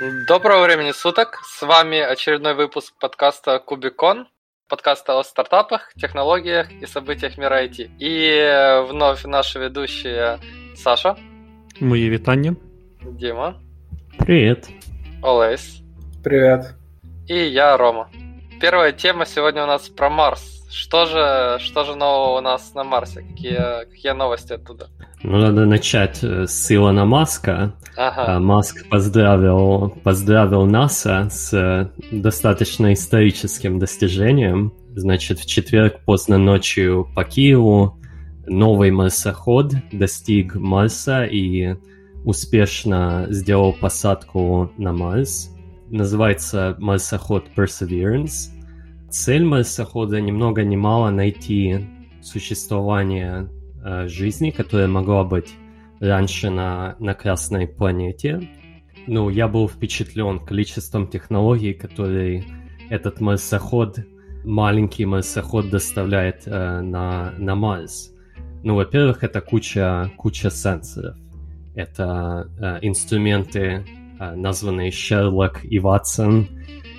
Доброго 0.00 0.62
времени 0.62 0.92
суток. 0.92 1.40
С 1.44 1.66
вами 1.66 1.98
очередной 1.98 2.54
выпуск 2.54 2.94
подкаста 3.00 3.58
Кубикон. 3.58 4.28
Подкаста 4.68 5.18
о 5.18 5.24
стартапах, 5.24 5.92
технологиях 5.94 6.70
и 6.70 6.86
событиях 6.86 7.36
мира 7.36 7.64
IT. 7.64 7.90
И 7.98 8.84
вновь 8.88 9.24
наши 9.24 9.58
ведущие 9.58 10.38
Саша. 10.76 11.16
Мої 11.80 12.10
вітання. 12.10 12.54
Дима. 13.02 13.60
Привет. 14.18 14.68
Олесь. 15.22 15.82
Привет. 16.22 16.74
И 17.28 17.34
я, 17.34 17.76
Рома. 17.76 18.08
Первая 18.60 18.92
тема 18.92 19.26
сегодня 19.26 19.64
у 19.64 19.66
нас 19.66 19.88
про 19.88 20.10
Марс. 20.10 20.68
Что 20.70 21.06
же, 21.06 21.58
что 21.58 21.84
же 21.84 21.96
нового 21.96 22.38
у 22.38 22.40
нас 22.40 22.74
на 22.74 22.84
Марсе? 22.84 23.22
Какие, 23.22 23.84
какие 23.90 24.12
новости 24.12 24.52
оттуда? 24.52 24.90
Ну, 25.22 25.38
надо 25.38 25.66
начать 25.66 26.22
э, 26.22 26.46
с 26.46 26.70
Илона 26.70 27.04
Маска. 27.04 27.74
Ага. 27.96 28.36
А, 28.36 28.40
Маск 28.40 28.88
поздравил, 28.88 29.90
поздравил 30.04 30.64
НАСА 30.64 31.28
с 31.30 31.52
э, 31.52 31.90
достаточно 32.12 32.92
историческим 32.92 33.80
достижением. 33.80 34.72
Значит, 34.94 35.40
в 35.40 35.46
четверг 35.46 36.00
поздно 36.04 36.38
ночью 36.38 37.08
по 37.16 37.24
Киеву 37.24 37.98
новый 38.46 38.92
марсоход 38.92 39.74
достиг 39.92 40.54
Марса 40.54 41.24
и 41.24 41.74
успешно 42.24 43.26
сделал 43.28 43.72
посадку 43.72 44.70
на 44.78 44.92
Марс. 44.92 45.50
Называется 45.90 46.76
марсоход 46.78 47.46
Perseverance. 47.56 48.50
Цель 49.10 49.44
марсохода 49.44 50.20
ни 50.20 50.30
много 50.30 50.62
ни 50.62 50.76
мало 50.76 51.10
найти 51.10 51.88
существование 52.22 53.48
э, 53.50 53.57
жизни, 54.06 54.50
которая 54.50 54.88
могла 54.88 55.24
быть 55.24 55.54
раньше 56.00 56.50
на, 56.50 56.96
на 56.98 57.14
Красной 57.14 57.66
планете. 57.66 58.48
Ну, 59.06 59.30
я 59.30 59.48
был 59.48 59.68
впечатлен 59.68 60.38
количеством 60.38 61.08
технологий, 61.08 61.72
которые 61.72 62.44
этот 62.90 63.20
марсоход, 63.20 63.98
маленький 64.44 65.06
марсоход 65.06 65.70
доставляет 65.70 66.42
э, 66.46 66.80
на, 66.80 67.32
на 67.38 67.54
Марс. 67.54 68.12
Ну, 68.62 68.74
во-первых, 68.74 69.24
это 69.24 69.40
куча, 69.40 70.10
куча 70.16 70.50
сенсоров. 70.50 71.16
Это 71.74 72.50
э, 72.60 72.78
инструменты, 72.82 73.84
э, 74.18 74.34
названные 74.34 74.90
Sherlock 74.90 75.62
и 75.62 75.78
Watson, 75.78 76.46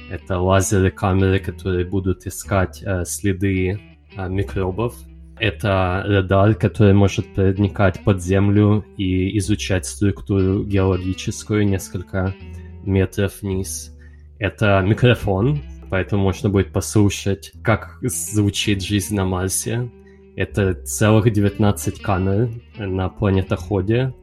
это 0.09 0.39
лазеры, 0.39 0.89
камеры, 0.89 1.39
которые 1.39 1.86
будут 1.86 2.26
искать 2.26 2.82
э, 2.84 3.06
следы 3.06 3.80
э, 4.16 4.30
микробов. 4.30 4.95
Это 5.40 6.04
радар, 6.06 6.54
который 6.56 6.94
может 6.94 7.34
проникать 7.34 8.04
под 8.04 8.22
землю 8.22 8.86
и 8.98 9.38
изучать 9.38 9.86
структуру 9.86 10.64
геологическую 10.64 11.66
несколько 11.66 12.36
метров 12.84 13.42
вниз. 13.42 13.95
Это 14.38 14.82
микрофон, 14.86 15.62
поэтому 15.90 16.23
можно 16.23 16.50
будет 16.50 16.72
послушать, 16.72 17.52
как 17.64 17.98
звучит 18.02 18.84
жизнь 18.84 19.16
на 19.16 19.26
Марсе. 19.26 19.90
Это 20.36 20.73
целых 20.73 21.32
19 21.32 22.02
камер 22.02 22.50
на 22.78 23.10
планетоходе, 23.10 24.14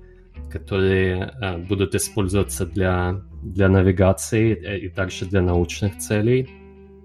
которые 0.50 1.32
э, 1.40 1.58
будут 1.58 1.94
использоваться 1.94 2.64
для 2.64 3.22
для 3.46 3.68
навигации 3.68 4.54
э, 4.54 4.78
и 4.78 4.88
также 4.88 5.26
для 5.26 5.42
научных 5.42 5.98
целей. 5.98 6.48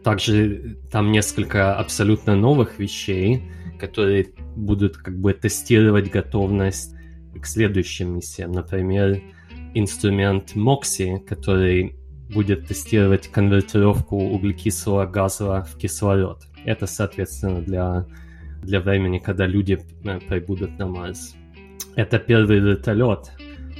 Также 0.04 0.78
там 0.92 1.12
несколько 1.12 1.76
абсолютно 1.76 2.36
новых 2.36 2.80
вещей, 2.80 3.44
которые 3.80 4.28
будут 4.56 4.98
как 4.98 5.20
бы 5.20 5.34
тестировать 5.34 6.10
готовность 6.10 6.96
к 7.40 7.46
следующим 7.46 8.16
миссиям. 8.16 8.52
Например, 8.52 9.22
инструмент 9.74 10.56
MOXIE, 10.56 11.20
который 11.20 11.96
будет 12.34 12.68
тестировать 12.68 13.28
конвертировку 13.28 14.16
углекислого 14.16 15.06
газа 15.06 15.64
в 15.64 15.78
кислород. 15.78 16.44
Это, 16.66 16.88
соответственно, 16.88 17.62
для, 17.62 18.06
для 18.62 18.80
времени, 18.80 19.20
когда 19.20 19.46
люди 19.46 19.80
э, 20.04 20.20
прибудут 20.20 20.78
на 20.78 20.88
Марс. 20.88 21.36
Это 21.96 22.20
первый 22.20 22.60
вертолет, 22.60 23.32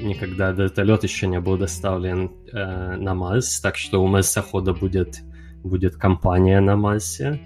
никогда 0.02 0.52
вертолет 0.52 1.04
еще 1.04 1.28
не 1.28 1.40
был 1.40 1.58
доставлен 1.58 2.32
э, 2.52 2.96
на 2.98 3.14
Марс, 3.14 3.60
так 3.62 3.78
что 3.78 4.04
у 4.04 4.08
марсохода 4.08 4.74
будет, 4.74 5.22
будет 5.64 5.96
компания 5.96 6.60
на 6.60 6.76
Марсе. 6.76 7.40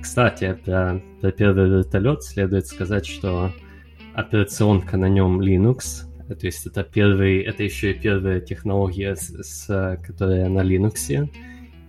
Кстати, 0.00 0.58
про, 0.64 1.00
про 1.20 1.32
первый 1.32 1.68
вертолет 1.68 2.22
следует 2.22 2.66
сказать, 2.66 3.06
что 3.06 3.52
операционка 4.14 4.96
на 4.96 5.08
нем 5.08 5.40
Linux, 5.40 6.06
то 6.28 6.46
есть 6.46 6.66
это 6.66 6.82
первый, 6.82 7.40
это 7.40 7.62
еще 7.62 7.92
и 7.92 7.94
первая 7.94 8.40
технология, 8.40 9.14
с, 9.14 9.30
с, 9.42 10.00
которая 10.04 10.48
на 10.48 10.60
Linux. 10.60 11.28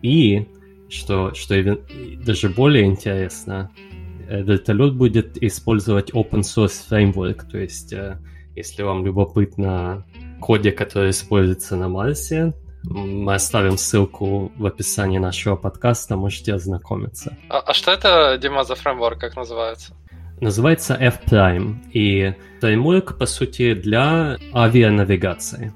И, 0.02 0.48
что, 0.90 1.34
что 1.34 1.80
даже 2.26 2.50
более 2.50 2.86
интересно, 2.86 3.72
э, 4.28 4.44
вертолет 4.44 4.96
будет 4.96 5.42
использовать 5.42 6.12
open 6.12 6.42
source 6.42 6.88
framework, 6.90 7.50
то 7.50 7.58
есть 7.58 7.94
э, 7.94 8.20
если 8.56 8.84
вам 8.84 9.06
любопытно 9.06 10.06
коде, 10.40 10.72
который 10.72 11.12
используется 11.12 11.76
на 11.76 11.90
Марсе, 11.90 12.54
мы 12.90 13.34
оставим 13.36 13.78
ссылку 13.78 14.52
в 14.58 14.66
описании 14.66 15.18
нашего 15.18 15.56
подкаста, 15.56 16.16
можете 16.16 16.54
ознакомиться. 16.54 17.38
А, 17.50 17.60
а 17.60 17.74
что 17.74 17.92
это, 17.92 18.38
Дима, 18.38 18.64
за 18.64 18.76
фреймворк, 18.76 19.20
как 19.20 19.36
называется? 19.36 19.94
Называется 20.40 20.94
F-Prime, 20.94 21.76
и 21.94 22.34
фреймворк, 22.62 23.18
по 23.18 23.26
сути, 23.26 23.74
для 23.74 24.38
авианавигации. 24.54 25.74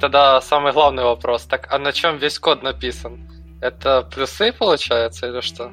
Тогда 0.00 0.40
самый 0.40 0.72
главный 0.72 1.04
вопрос, 1.04 1.44
так 1.44 1.68
а 1.70 1.78
на 1.78 1.92
чем 1.92 2.18
весь 2.18 2.38
код 2.38 2.62
написан? 2.62 3.28
Это 3.60 4.02
плюсы, 4.14 4.52
получается, 4.52 5.28
или 5.28 5.40
что? 5.40 5.72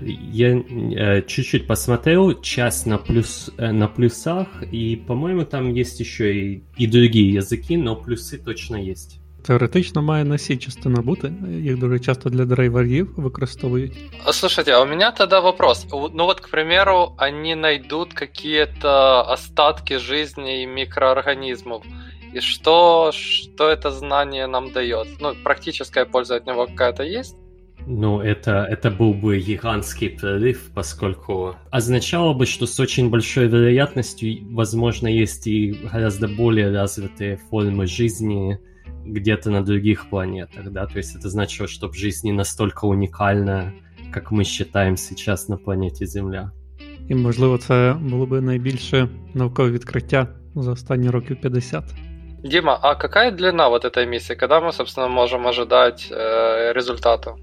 Я 0.00 0.56
э, 0.56 1.22
чуть-чуть 1.22 1.66
посмотрел, 1.66 2.40
часть 2.40 2.86
на, 2.86 2.98
плюс, 2.98 3.50
э, 3.58 3.72
на 3.72 3.88
плюсах, 3.88 4.48
и, 4.62 4.96
по-моему, 4.96 5.44
там 5.44 5.72
есть 5.72 6.00
еще 6.00 6.34
и, 6.34 6.64
и 6.76 6.86
другие 6.86 7.32
языки, 7.32 7.76
но 7.76 7.96
плюсы 7.96 8.38
точно 8.38 8.76
есть. 8.76 9.17
Теоретично 9.45 10.01
має 10.01 10.23
носій 10.23 10.57
частина 10.57 11.01
бути. 11.01 11.33
Їх 11.49 11.77
дуже 11.77 11.99
часто 11.99 12.29
для 12.29 12.45
драйверів 12.45 13.13
використовують. 13.17 13.93
Слушайте, 14.31 14.71
а 14.71 14.81
у 14.81 14.85
меня 14.85 15.11
тогда 15.11 15.39
вопрос. 15.39 15.87
Ну 15.91 16.25
вот, 16.25 16.39
к 16.39 16.49
примеру, 16.49 17.13
они 17.17 17.55
найдут 17.55 18.13
какие-то 18.13 19.21
остатки 19.33 19.97
жизни 19.97 20.63
и 20.63 20.67
микроорганизмов. 20.67 21.83
И 22.35 22.39
что, 22.39 23.11
что 23.11 23.69
это 23.69 23.91
знание 23.91 24.47
нам 24.47 24.71
дает? 24.71 25.07
Ну, 25.19 25.35
практическая 25.43 26.05
польза 26.05 26.35
от 26.35 26.47
него 26.47 26.65
какая-то 26.65 27.03
есть? 27.03 27.35
Ну, 27.85 28.21
это, 28.21 28.65
это 28.69 28.89
был 28.89 29.13
бы 29.13 29.37
гигантский 29.39 30.09
прорыв, 30.09 30.71
поскольку 30.73 31.55
означало 31.69 32.33
бы, 32.33 32.45
что 32.45 32.65
с 32.65 32.79
очень 32.79 33.09
большой 33.09 33.47
вероятностью, 33.47 34.37
возможно, 34.55 35.07
есть 35.07 35.47
и 35.47 35.73
гораздо 35.91 36.27
более 36.27 36.71
развитые 36.71 37.37
формы 37.49 37.87
жизни 37.87 38.57
где-то 39.07 39.49
на 39.49 39.61
других 39.61 40.09
планетах, 40.09 40.71
да, 40.71 40.85
то 40.85 40.97
есть 40.97 41.15
это 41.15 41.29
значило, 41.29 41.67
что 41.67 41.91
жизнь 41.91 42.27
не 42.27 42.33
настолько 42.33 42.85
уникальна, 42.85 43.73
как 44.11 44.31
мы 44.31 44.43
считаем 44.43 44.97
сейчас 44.97 45.49
на 45.49 45.57
планете 45.57 46.05
Земля. 46.05 46.51
І, 47.09 47.15
можливо, 47.15 47.57
це 47.57 47.95
було 48.01 48.25
би 48.25 48.41
найбільше 48.41 49.09
наукове 49.33 49.71
відкриття 49.71 50.27
за 50.55 50.71
останні 50.71 51.09
років 51.09 51.41
50. 51.41 51.83
Дима, 52.43 52.79
а 52.81 52.95
какая 52.95 53.31
длина 53.31 53.69
вот 53.69 53.85
этой 53.85 54.05
миссии? 54.05 54.35
Когда 54.35 54.59
мы, 54.59 54.73
собственно, 54.73 55.07
можем 55.07 55.47
ожидать 55.47 56.11
э, 56.11 56.73
результата? 56.73 57.35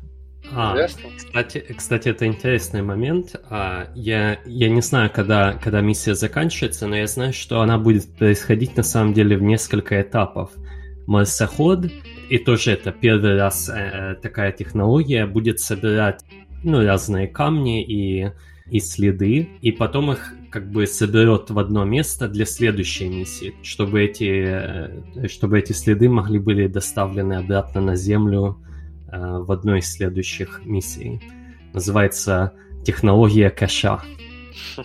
А, 0.54 0.76
кстати, 1.16 1.74
кстати, 1.76 2.08
это 2.08 2.26
интересный 2.26 2.82
момент. 2.82 3.36
А, 3.48 3.86
я, 3.94 4.38
я 4.46 4.68
не 4.68 4.82
знаю, 4.82 5.10
когда, 5.14 5.54
когда 5.64 5.80
миссия 5.80 6.14
заканчивается, 6.14 6.86
но 6.86 6.96
я 6.96 7.06
знаю, 7.06 7.32
что 7.32 7.60
она 7.60 7.78
будет 7.78 8.16
происходить 8.16 8.76
на 8.76 8.82
самом 8.82 9.14
деле 9.14 9.36
в 9.36 9.42
несколько 9.42 10.00
этапов. 10.00 10.50
Марсоход, 11.07 11.91
и 12.29 12.37
тоже 12.37 12.71
это 12.71 12.91
первый 12.91 13.37
раз 13.37 13.69
э, 13.69 14.15
такая 14.21 14.51
технология, 14.51 15.25
будет 15.25 15.59
собирать 15.59 16.23
ну, 16.63 16.83
разные 16.83 17.27
камни 17.27 17.83
и, 17.83 18.31
и 18.69 18.79
следы, 18.79 19.49
и 19.61 19.71
потом 19.71 20.11
их 20.11 20.33
как 20.49 20.71
бы 20.71 20.87
соберет 20.87 21.49
в 21.49 21.59
одно 21.59 21.85
место 21.85 22.27
для 22.27 22.45
следующей 22.45 23.09
миссии, 23.09 23.53
чтобы 23.61 24.03
эти, 24.03 24.43
э, 24.45 25.27
чтобы 25.27 25.59
эти 25.59 25.73
следы 25.73 26.09
могли 26.09 26.39
были 26.39 26.67
доставлены 26.67 27.33
обратно 27.33 27.81
на 27.81 27.95
Землю 27.95 28.57
Э, 29.15 29.39
в 29.39 29.51
одной 29.51 29.79
из 29.79 29.91
следующих 29.91 30.61
миссий. 30.65 31.21
Называется 31.73 32.53
«Технология 32.83 33.49
кэша». 33.49 34.01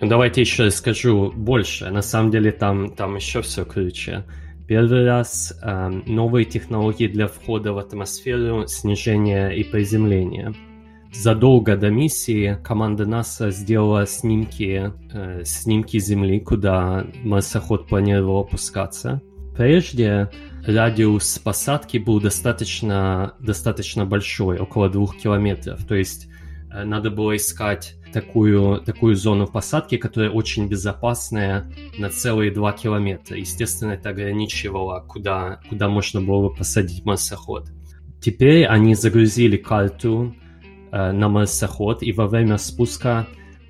Ну, 0.00 0.06
давайте 0.06 0.42
еще 0.42 0.66
расскажу 0.66 1.32
больше. 1.34 1.90
На 1.90 2.02
самом 2.02 2.30
деле 2.30 2.52
там, 2.52 2.94
там 2.94 3.16
еще 3.16 3.42
все 3.42 3.64
круче. 3.64 4.24
Первый 4.68 5.04
раз 5.04 5.58
э, 5.62 5.88
новые 6.06 6.44
технологии 6.44 7.08
для 7.08 7.26
входа 7.26 7.72
в 7.72 7.78
атмосферу, 7.78 8.66
снижения 8.66 9.48
и 9.48 9.64
приземления. 9.64 10.54
Задолго 11.12 11.76
до 11.76 11.90
миссии 11.90 12.58
команда 12.62 13.06
НАСА 13.06 13.50
сделала 13.50 14.06
снимки, 14.06 14.92
э, 15.12 15.42
снимки 15.44 15.98
Земли, 15.98 16.38
куда 16.38 17.06
марсоход 17.24 17.88
планировал 17.88 18.40
опускаться 18.40 19.22
прежде 19.58 20.30
радиус 20.64 21.40
посадки 21.40 21.98
был 21.98 22.20
достаточно, 22.20 23.34
достаточно 23.40 24.06
большой, 24.06 24.58
около 24.58 24.88
двух 24.88 25.16
километров. 25.16 25.84
То 25.84 25.96
есть 25.96 26.28
э, 26.72 26.84
надо 26.84 27.10
было 27.10 27.36
искать 27.36 27.96
такую, 28.12 28.80
такую 28.80 29.16
зону 29.16 29.46
посадки, 29.46 29.96
которая 29.96 30.30
очень 30.30 30.68
безопасная 30.68 31.70
на 31.98 32.10
целые 32.10 32.50
два 32.50 32.72
километра. 32.72 33.36
Естественно, 33.36 33.92
это 33.92 34.10
ограничивало, 34.10 35.04
куда, 35.06 35.60
куда 35.68 35.88
можно 35.88 36.20
было 36.20 36.48
посадить 36.48 37.04
марсоход. 37.04 37.68
Теперь 38.20 38.66
они 38.66 38.94
загрузили 38.94 39.56
карту 39.56 40.34
э, 40.90 41.12
на 41.12 41.28
марсоход, 41.28 42.02
и 42.02 42.12
во 42.12 42.26
время 42.26 42.58
спуска 42.58 43.26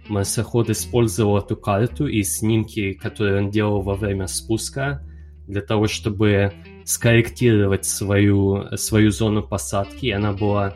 марсоход 0.08 0.70
использовал 0.70 1.38
эту 1.38 1.56
карту 1.56 2.06
и 2.06 2.22
снимки, 2.22 2.94
которые 2.94 3.38
он 3.38 3.50
делал 3.50 3.82
во 3.82 3.94
время 3.94 4.26
спуска, 4.26 5.02
для 5.46 5.62
того, 5.62 5.86
чтобы 5.86 6.52
скорректировать 6.84 7.84
свою, 7.84 8.76
свою 8.76 9.10
зону 9.10 9.42
посадки. 9.42 10.06
И 10.06 10.10
она 10.10 10.32
была 10.32 10.74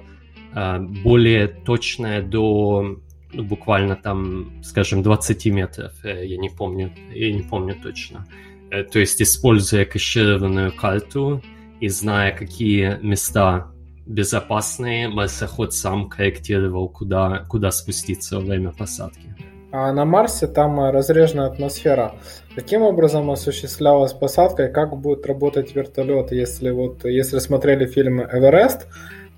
э, 0.54 0.78
более 0.80 1.48
точная 1.48 2.22
до 2.22 2.98
ну, 3.32 3.44
буквально 3.44 3.96
там, 3.96 4.62
скажем, 4.62 5.02
20 5.02 5.46
метров, 5.46 5.92
э, 6.04 6.26
я 6.26 6.36
не 6.36 6.50
помню, 6.50 6.92
я 7.14 7.32
не 7.32 7.42
помню 7.42 7.76
точно. 7.82 8.26
Э, 8.70 8.84
то 8.84 8.98
есть, 8.98 9.20
используя 9.22 9.84
кэшированную 9.84 10.72
карту 10.72 11.42
и 11.80 11.88
зная, 11.88 12.32
какие 12.32 12.98
места 13.02 13.72
безопасные, 14.06 15.08
марсоход 15.08 15.74
сам 15.74 16.08
корректировал, 16.08 16.88
куда, 16.88 17.44
куда 17.48 17.70
спуститься 17.70 18.36
во 18.36 18.42
время 18.42 18.72
посадки. 18.72 19.34
А 19.74 19.90
на 19.92 20.04
Марсе 20.04 20.48
там 20.48 20.78
разреженная 20.90 21.46
атмосфера. 21.46 22.16
Каким 22.54 22.82
образом 22.82 23.30
осуществлялась 23.30 24.12
посадка 24.12 24.66
и 24.66 24.72
как 24.72 24.94
будет 24.98 25.24
работать 25.24 25.74
вертолет, 25.74 26.30
если 26.30 26.70
вот 26.70 27.06
если 27.06 27.38
смотрели 27.38 27.86
фильм 27.86 28.20
Эверест, 28.20 28.86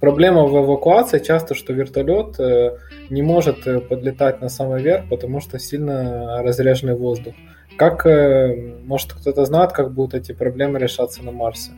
Проблема 0.03 0.45
в 0.45 0.56
эвакуации 0.56 1.19
часто, 1.19 1.56
что 1.56 1.74
вертолет 1.74 2.39
э, 2.39 2.77
не 3.09 3.21
может 3.21 3.68
э, 3.68 3.81
подлетать 3.81 4.41
на 4.41 4.50
самый 4.50 4.81
верх, 4.81 5.09
потому 5.09 5.41
что 5.41 5.59
сильно 5.59 6.41
разреженный 6.41 6.95
воздух. 6.95 7.33
Как, 7.77 8.06
э, 8.06 8.77
может, 8.86 9.13
кто-то 9.13 9.45
знает, 9.45 9.74
как 9.74 9.94
будут 9.94 10.13
эти 10.13 10.31
проблемы 10.31 10.80
решаться 10.80 11.24
на 11.24 11.31
Марсе? 11.31 11.71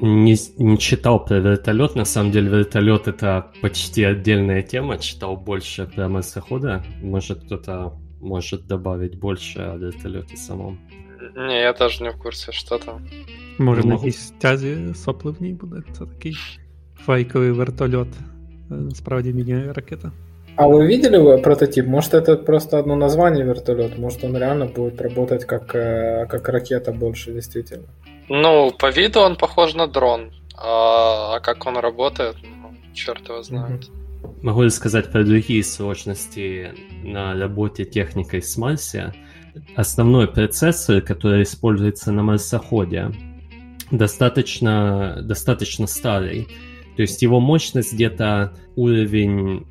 Не, 0.00 0.36
не 0.58 0.78
читал 0.78 1.24
про 1.24 1.40
вертолет. 1.40 1.96
На 1.96 2.04
самом 2.04 2.30
деле 2.30 2.48
вертолет 2.48 3.08
это 3.08 3.50
почти 3.60 4.04
отдельная 4.04 4.62
тема. 4.62 4.98
Читал 4.98 5.36
больше 5.36 5.86
про 5.86 6.08
марсохода. 6.08 6.82
Может, 7.02 7.44
кто-то 7.44 7.92
может 8.20 8.66
добавить 8.66 9.18
больше 9.18 9.60
о 9.60 9.76
вертолете 9.76 10.36
самом. 10.36 10.78
Не, 11.36 11.60
я 11.60 11.72
даже 11.72 12.02
не 12.02 12.10
в 12.10 12.18
курсе, 12.18 12.52
что 12.52 12.78
там. 12.78 13.06
Може, 13.58 13.84
на 13.84 13.94
якійсь 13.94 14.32
тязі 14.38 14.94
сопливній 14.94 15.52
буде. 15.52 15.82
Це 15.92 16.06
такий 16.06 16.36
фейковый 17.05 17.51
вертолет. 17.51 18.07
Справді 18.93 19.33
мини-ракета. 19.33 20.11
А 20.55 20.67
вы 20.67 20.87
видели 20.87 21.41
прототип? 21.41 21.87
Может, 21.87 22.13
это 22.13 22.35
просто 22.35 22.77
одно 22.77 22.95
название 22.95 23.45
вертолет? 23.45 23.97
Может, 23.97 24.23
он 24.23 24.37
реально 24.37 24.65
будет 24.65 25.01
работать 25.01 25.45
как, 25.45 25.67
как 25.67 26.49
ракета 26.49 26.91
больше, 26.91 27.33
действительно? 27.33 27.85
Ну, 28.29 28.71
по 28.79 28.91
виду 28.91 29.19
он 29.19 29.35
похож 29.35 29.73
на 29.75 29.87
дрон. 29.87 30.31
А, 30.55 31.35
а 31.35 31.39
как 31.39 31.65
он 31.65 31.77
работает, 31.77 32.35
ну, 32.43 32.71
черт 32.93 33.27
его 33.29 33.43
знает. 33.43 33.89
Могу 34.41 34.69
сказать 34.69 35.11
про 35.11 35.23
другие 35.23 35.63
сложности 35.63 36.71
на 37.03 37.33
работе 37.39 37.85
техникой 37.85 38.41
с 38.41 38.57
Марсе. 38.57 39.13
Основной 39.75 40.27
процессор, 40.27 41.01
который 41.01 41.43
используется 41.43 42.11
на 42.11 42.23
марсоходе, 42.23 43.11
достаточно, 43.91 45.21
достаточно 45.21 45.87
старый. 45.87 46.47
То 46.95 47.01
есть 47.01 47.21
его 47.21 47.39
мощность 47.39 47.93
где-то 47.93 48.53
уровень 48.75 49.65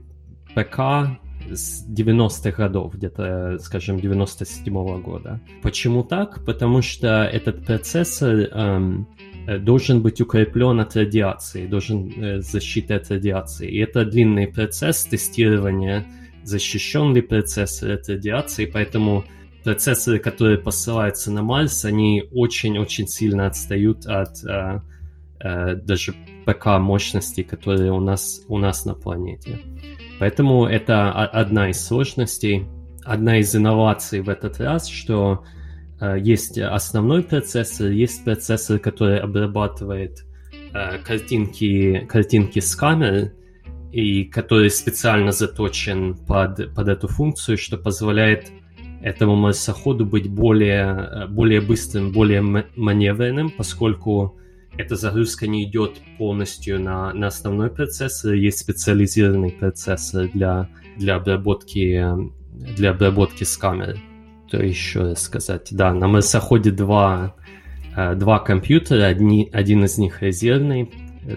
ПК 0.55 1.19
с 1.51 1.87
90-х 1.89 2.51
годов, 2.53 2.95
где-то, 2.95 3.59
скажем, 3.61 3.97
97-го 3.97 4.99
года. 4.99 5.41
Почему 5.63 6.03
так? 6.03 6.45
Потому 6.45 6.83
что 6.83 7.25
этот 7.25 7.65
процессор 7.65 8.49
эм, 8.53 9.09
должен 9.61 10.03
быть 10.03 10.21
укреплен 10.21 10.81
от 10.81 10.97
радиации, 10.97 11.67
должен 11.67 12.13
э, 12.17 12.41
защиты 12.41 12.95
от 12.95 13.11
радиации. 13.11 13.71
И 13.71 13.79
это 13.79 14.05
длинный 14.05 14.47
процесс 14.47 15.05
тестирования, 15.05 16.07
защищен 16.45 17.15
ли 17.15 17.23
процессор 17.23 17.93
от 17.93 18.09
радиации, 18.09 18.67
поэтому 18.67 19.25
процессоры, 19.65 20.19
которые 20.19 20.59
посылаются 20.59 21.31
на 21.31 21.43
Марс, 21.43 21.85
они 21.85 22.25
очень-очень 22.33 23.07
сильно 23.09 23.47
отстают 23.47 24.07
от 24.07 24.45
э, 24.45 24.49
э, 24.49 24.81
даже 25.43 26.15
ПК 26.47 26.79
мощности, 26.79 27.43
которые 27.43 27.93
у 27.93 28.01
нас, 28.01 28.43
у 28.49 28.59
нас 28.59 28.85
на 28.85 28.95
планете. 28.95 29.59
Поэтому 30.19 30.67
это 30.67 31.11
одна 31.11 31.71
из 31.71 31.85
сложностей, 31.85 32.67
одна 33.05 33.39
из 33.39 33.55
инноваций 33.55 34.21
в 34.21 34.29
этот 34.29 34.61
раз, 34.61 34.89
что 34.89 35.45
э, 36.01 36.17
есть 36.21 36.59
основной 36.59 37.23
процессор, 37.23 37.91
есть 37.91 38.25
процессор, 38.25 38.79
который 38.79 39.19
обрабатывает 39.19 40.25
э, 40.73 40.99
картинки, 40.99 42.07
картинки 42.09 42.61
с 42.61 42.77
камер, 42.77 43.33
и 43.91 44.25
который 44.25 44.71
специально 44.71 45.33
заточен 45.33 46.15
под, 46.15 46.75
под 46.75 46.89
эту 46.89 47.09
функцию, 47.09 47.59
что 47.59 47.77
позволяет 47.77 48.51
этому 49.03 49.37
марсоходу 49.37 50.07
быть 50.07 50.31
более, 50.31 50.87
э, 50.87 51.27
более 51.27 51.61
быстрым, 51.61 52.13
более 52.13 52.43
маневренным, 52.77 53.51
поскольку 53.51 54.39
эта 54.77 54.97
загрузка 54.97 55.47
не 55.47 55.65
идет 55.65 56.01
полностью 56.19 56.81
на, 56.81 57.13
на 57.13 57.27
основной 57.29 57.71
процессор, 57.71 58.33
есть 58.33 58.59
специализированный 58.59 59.51
процессор 59.51 60.29
для, 60.29 60.69
для, 60.97 61.17
обработки, 61.17 62.05
для 62.53 62.91
обработки 62.91 63.45
с 63.45 63.57
камеры. 63.57 63.99
То 64.51 64.63
еще 64.63 65.01
раз 65.01 65.23
сказать, 65.23 65.69
да, 65.71 65.93
на 65.93 66.09
марсоходе 66.09 66.71
два, 66.71 67.35
э, 67.97 68.15
два 68.15 68.39
компьютера, 68.39 69.05
одни, 69.07 69.49
один 69.53 69.85
из 69.85 69.99
них 69.99 70.23
резервный, 70.23 70.91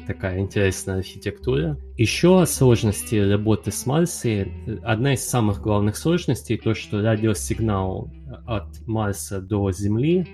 такая 0.07 0.39
интересная 0.39 0.97
архитектура. 0.97 1.77
Еще 1.97 2.45
сложности 2.45 3.15
работы 3.15 3.71
с 3.71 3.85
Марсом, 3.85 4.51
одна 4.83 5.13
из 5.13 5.27
самых 5.27 5.61
главных 5.61 5.97
сложностей, 5.97 6.57
то, 6.57 6.73
что 6.73 7.01
радиосигнал 7.01 8.11
от 8.45 8.65
Марса 8.87 9.41
до 9.41 9.71
Земли 9.71 10.27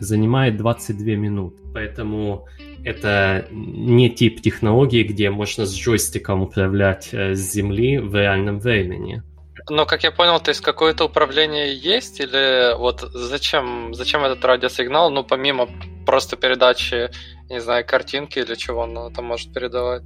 занимает 0.00 0.56
22 0.56 1.14
минуты. 1.16 1.62
Поэтому 1.74 2.46
это 2.84 3.46
не 3.50 4.10
тип 4.10 4.40
технологии, 4.42 5.02
где 5.02 5.30
можно 5.30 5.66
с 5.66 5.74
джойстиком 5.74 6.42
управлять 6.42 7.10
э, 7.12 7.34
с 7.34 7.52
Земли 7.52 7.98
в 7.98 8.14
реальном 8.14 8.58
времени. 8.58 9.22
Но, 9.68 9.86
как 9.86 10.04
я 10.04 10.10
понял, 10.10 10.40
то 10.40 10.50
есть 10.50 10.62
какое-то 10.62 11.04
управление 11.04 11.76
есть, 11.76 12.20
или 12.20 12.76
вот 12.76 13.00
зачем, 13.12 13.94
зачем 13.94 14.24
этот 14.24 14.44
радиосигнал, 14.44 15.10
ну, 15.10 15.22
помимо 15.22 15.68
просто 16.06 16.36
передачи, 16.36 17.10
не 17.50 17.60
знаю, 17.60 17.84
картинки 17.86 18.38
или 18.38 18.54
чего 18.54 18.80
он 18.80 18.98
это 18.98 19.22
может 19.22 19.52
передавать? 19.52 20.02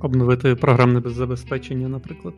Обновити 0.00 0.54
програмне 0.54 1.02
забезпечення, 1.04 1.88
наприклад. 1.88 2.34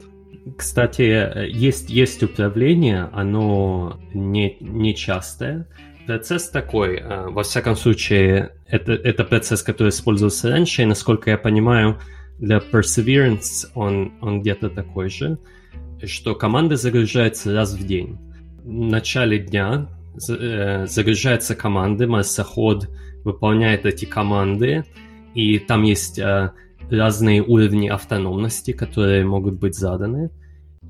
Кстати, 0.56 1.02
есть, 1.48 1.90
есть 1.90 2.22
управление, 2.22 3.08
оно 3.12 3.98
не, 4.14 4.56
не 4.60 4.94
частое, 4.94 5.66
Процесс 6.06 6.48
такой, 6.48 6.96
э, 6.96 7.28
во 7.28 7.42
всяком 7.42 7.76
случае, 7.76 8.52
это, 8.66 8.92
это 8.92 9.24
процесс, 9.24 9.62
который 9.62 9.90
использовался 9.90 10.50
раньше, 10.50 10.82
и, 10.82 10.86
насколько 10.86 11.30
я 11.30 11.38
понимаю, 11.38 11.98
для 12.38 12.58
Perseverance 12.58 13.68
он, 13.74 14.12
он 14.20 14.40
где-то 14.40 14.70
такой 14.70 15.10
же, 15.10 15.38
что 16.04 16.34
команда 16.34 16.76
загружается 16.76 17.52
раз 17.52 17.74
в 17.74 17.86
день. 17.86 18.18
В 18.64 18.68
начале 18.68 19.38
дня 19.38 19.88
э, 20.28 20.86
загружаются 20.86 21.54
команды, 21.54 22.06
марсоход 22.06 22.88
выполняет 23.24 23.84
эти 23.84 24.06
команды, 24.06 24.84
и 25.34 25.58
там 25.58 25.82
есть 25.82 26.18
э, 26.18 26.52
разные 26.90 27.42
уровни 27.42 27.88
автономности, 27.88 28.72
которые 28.72 29.24
могут 29.24 29.54
быть 29.54 29.74
заданы. 29.74 30.30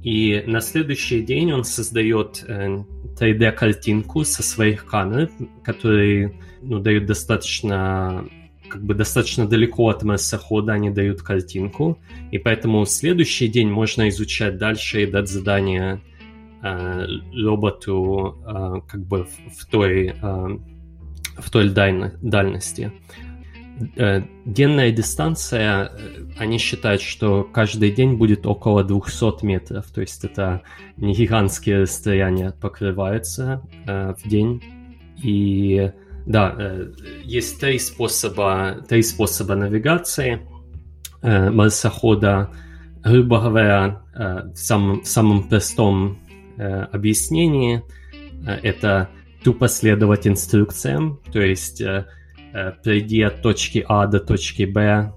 И 0.03 0.43
на 0.47 0.61
следующий 0.61 1.21
день 1.21 1.53
он 1.53 1.65
создает 1.65 2.45
3D-картинку 2.49 4.25
со 4.25 4.43
своих 4.43 4.87
камер, 4.87 5.31
которые 5.63 6.41
ну, 6.63 6.79
дают 6.79 7.07
достаточно 7.07 8.25
как 8.71 8.85
бы 8.85 8.95
достаточно 8.95 9.47
далеко 9.47 9.89
от 9.89 10.05
марсохода 10.05 10.73
они 10.73 10.91
дают 10.91 11.23
картинку, 11.23 11.99
и 12.31 12.39
поэтому 12.39 12.87
следующий 12.87 13.49
день 13.49 13.69
можно 13.69 14.09
изучать 14.09 14.59
дальше 14.59 15.03
и 15.03 15.07
дать 15.07 15.29
задание 15.29 16.01
э, 16.63 17.07
роботу 17.35 18.39
э, 18.47 18.81
как 18.89 19.05
бы 19.07 19.25
в, 19.25 19.61
в 19.61 19.67
той, 19.67 20.15
э, 20.23 20.49
в 21.37 21.51
той 21.51 21.69
дально, 21.71 22.15
дальности. 22.23 22.93
Э, 23.97 24.23
денная 24.45 24.93
дистанция, 24.93 25.87
э, 25.87 25.89
они 26.39 26.59
считают, 26.59 27.01
что 27.01 27.45
каждый 27.45 27.91
день 27.91 28.17
будет 28.17 28.47
около 28.47 28.85
200 28.85 29.45
метров, 29.45 29.87
то 29.91 30.03
есть 30.03 30.23
это 30.25 30.63
не 30.97 31.15
гигантские 31.15 31.83
расстояния 31.83 32.53
покрываются 32.61 33.63
э, 33.87 34.15
в 34.23 34.29
день. 34.29 34.63
И 35.23 35.93
Да, 36.27 36.55
э, 36.59 36.93
есть 37.25 37.59
три 37.61 37.79
способа, 37.79 38.85
три 38.87 39.03
способа 39.03 39.55
навигации 39.55 40.47
э, 41.23 41.51
марсохода. 41.51 42.51
Грубо 43.03 43.41
говоря, 43.41 44.03
в 44.13 44.57
самом, 44.57 45.01
в 45.01 45.07
самом 45.07 45.49
простом 45.49 46.19
объяснении 46.59 47.83
это 48.45 49.09
тупо 49.43 49.69
следовать 49.69 50.27
инструкциям, 50.27 51.19
то 51.33 51.41
есть 51.41 51.83
пройди 52.83 53.23
от 53.23 53.43
точки 53.43 53.85
А 53.89 54.07
до 54.07 54.21
точки 54.21 54.65
Б, 54.65 55.13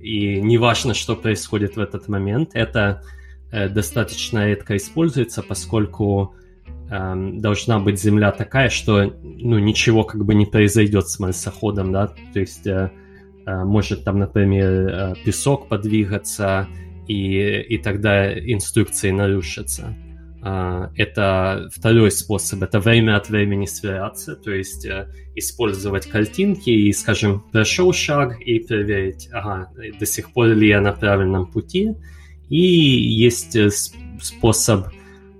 и 0.00 0.40
неважно, 0.40 0.94
что 0.94 1.16
происходит 1.16 1.76
в 1.76 1.80
этот 1.80 2.08
момент, 2.08 2.50
это 2.54 3.02
достаточно 3.50 4.46
редко 4.46 4.76
используется, 4.76 5.42
поскольку 5.42 6.34
Эм, 6.90 7.40
должна 7.40 7.78
быть 7.78 8.00
земля 8.00 8.30
такая, 8.30 8.68
что 8.68 9.04
ну, 9.22 9.58
ничего 9.58 10.04
как 10.04 10.24
бы 10.24 10.34
не 10.34 10.44
произойдет 10.44 11.08
с 11.08 11.18
марсоходом, 11.18 11.92
да, 11.92 12.08
то 12.32 12.40
есть 12.40 12.66
э, 12.66 12.90
э, 13.46 13.64
может 13.64 14.04
там, 14.04 14.18
например, 14.18 14.70
э, 14.70 15.14
песок 15.24 15.68
подвигаться, 15.68 16.68
и, 17.08 17.40
и 17.68 17.78
тогда 17.78 18.32
инструкции 18.38 19.10
нарушатся. 19.10 19.96
Uh, 20.44 20.90
это 20.96 21.70
второй 21.72 22.10
способ, 22.10 22.62
это 22.62 22.78
время 22.78 23.16
от 23.16 23.30
времени 23.30 23.64
сверяться, 23.64 24.36
то 24.36 24.50
есть 24.50 24.86
uh, 24.86 25.06
использовать 25.34 26.06
картинки 26.06 26.68
и, 26.68 26.92
скажем, 26.92 27.40
прошел 27.50 27.94
шаг 27.94 28.38
и 28.42 28.58
проверить, 28.58 29.30
ага, 29.32 29.70
до 29.98 30.04
сих 30.04 30.34
пор 30.34 30.48
ли 30.48 30.68
я 30.68 30.82
на 30.82 30.92
правильном 30.92 31.46
пути. 31.46 31.94
И 32.50 32.58
есть 32.58 33.56
способ 34.20 34.88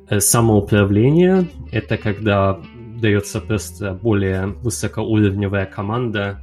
Э, 0.08 0.20
самоуправление— 0.20 1.48
это 1.72 1.96
когда 1.96 2.60
дается 3.00 3.40
просто 3.40 3.94
более 3.94 4.46
высокоуровневая 4.46 5.66
команда 5.66 6.40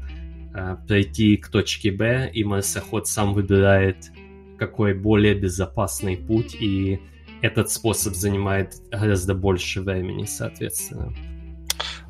э, 0.54 0.78
пройти 0.88 1.38
к 1.38 1.48
точке 1.50 1.92
Б, 1.92 2.30
и 2.34 2.44
марсоход 2.44 3.08
сам 3.08 3.34
выбирает, 3.34 4.12
какой 4.58 4.94
более 4.94 5.36
безопасный 5.36 6.18
путь, 6.18 6.56
и 6.60 7.00
этот 7.43 7.71
способ 7.71 8.15
занимает 8.15 8.75
гораздо 8.91 9.35
больше 9.35 9.81
времени, 9.81 10.25
соответственно. 10.25 11.13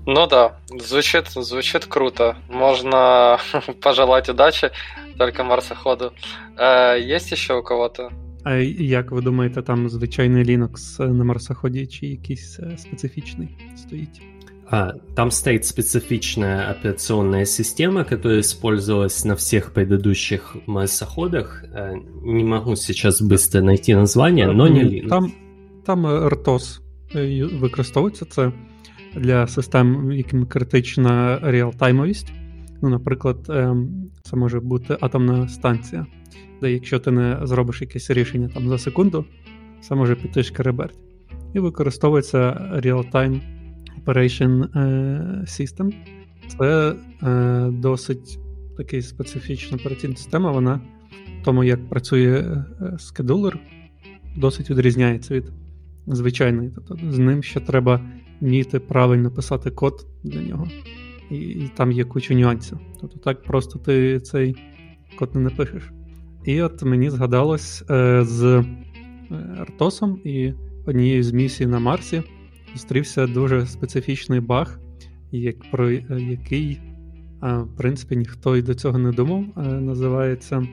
Ну 0.07 0.27
да, 0.27 0.61
звучит, 0.69 1.29
звучит 1.29 1.85
круто. 1.85 2.37
Можно 2.49 3.39
пожелать 3.83 4.29
удачи 4.29 4.71
только 5.19 5.45
марсоходу. 5.45 6.13
Э, 6.57 6.97
есть 7.01 7.33
еще 7.33 7.55
у 7.55 7.63
кого-то 7.63 8.11
А 8.45 8.55
як 8.79 9.11
ви 9.11 9.21
думаєте, 9.21 9.63
там 9.63 9.89
звичайний 9.89 10.45
Linux 10.45 11.09
на 11.13 11.25
марсоході 11.25 11.87
чи 11.87 12.07
якийсь 12.07 12.61
специфічний 12.77 13.49
стоїть? 13.77 14.23
А, 14.72 14.94
там 15.16 15.32
стоит 15.32 15.66
специфичная 15.66 16.72
операционная 16.72 17.46
система, 17.46 18.04
которая 18.06 18.40
использовалась 18.40 19.26
на 19.26 19.36
всех 19.36 19.74
предыдущих 19.74 20.56
марсоходах. 20.66 21.66
Не 22.24 22.44
могу 22.44 22.76
сейчас 22.76 23.22
быстро 23.22 23.62
найти 23.62 23.94
название, 23.94 24.52
но 24.52 24.68
не 24.68 24.84
Linux. 24.84 25.10
Там, 25.10 25.34
там 25.86 26.06
RTOS 26.08 26.80
використовується 27.60 28.26
це 28.26 28.52
для 29.16 29.48
систем, 29.48 30.12
яким 30.12 30.46
критична 30.46 31.40
реалтаймовість. 31.42 32.32
Ну, 32.82 32.90
наприклад, 32.90 33.38
це 34.24 34.36
може 34.36 34.60
бути 34.60 34.98
атомна 35.02 35.48
станція 35.48 36.06
де 36.62 36.72
якщо 36.72 37.00
ти 37.00 37.12
не 37.12 37.40
зробиш 37.44 37.82
якесь 37.82 38.10
рішення 38.10 38.50
там 38.54 38.70
за 38.70 38.78
секунду, 38.78 39.26
все 39.82 39.96
може 39.96 40.16
піти 40.16 40.44
шкереберть. 40.44 41.00
І 41.54 41.60
використовується 41.60 42.40
Real-Time 42.84 43.40
Operation 44.06 44.78
System. 45.44 45.94
Це 46.48 46.96
е, 47.24 47.70
досить 47.72 48.40
такий 48.78 49.02
специфічна 49.02 49.78
операційна 49.78 50.16
система. 50.16 50.52
Вона 50.52 50.82
в 51.42 51.46
тому, 51.46 51.64
як 51.64 51.90
працює 51.90 52.64
скедулер, 52.98 53.60
досить 54.38 54.70
відрізняється 54.70 55.34
від 55.34 55.52
звичайної. 56.08 56.72
Тобто 56.76 56.98
з 57.12 57.20
ним 57.20 57.44
ще 57.44 57.60
треба 57.60 58.02
вміти 58.42 58.80
правильно 58.80 59.32
писати 59.32 59.72
код 59.72 60.08
для 60.24 60.42
нього. 60.42 60.68
І, 61.30 61.36
і 61.36 61.72
там 61.76 61.92
є 61.92 62.04
куча 62.04 62.34
нюансів. 62.34 62.80
Тобто 63.02 63.20
так 63.20 63.44
просто 63.44 63.80
ти 63.80 64.20
цей 64.20 64.56
код 65.20 65.36
не 65.36 65.42
напишеш. 65.42 65.92
І 66.46 66.62
от 66.62 66.84
мені 66.84 67.10
згадалось 67.10 67.84
е, 67.90 68.24
з 68.24 68.66
Артосом 69.58 70.20
і 70.24 70.54
однією 70.86 71.24
з 71.24 71.32
місій 71.32 71.66
на 71.66 71.80
Марсі 71.80 72.24
зустрівся 72.74 73.28
дуже 73.28 73.66
специфічний 73.66 74.40
баг, 74.40 74.80
як, 75.32 75.72
про 75.72 75.90
е, 75.90 76.04
який, 76.10 76.80
е, 77.44 77.58
в 77.58 77.76
принципі, 77.78 78.16
ніхто 78.16 78.56
й 78.56 78.62
до 78.62 78.74
цього 78.74 78.98
не 78.98 79.12
думав. 79.12 79.46
Е, 79.58 79.62
називається 79.62 80.68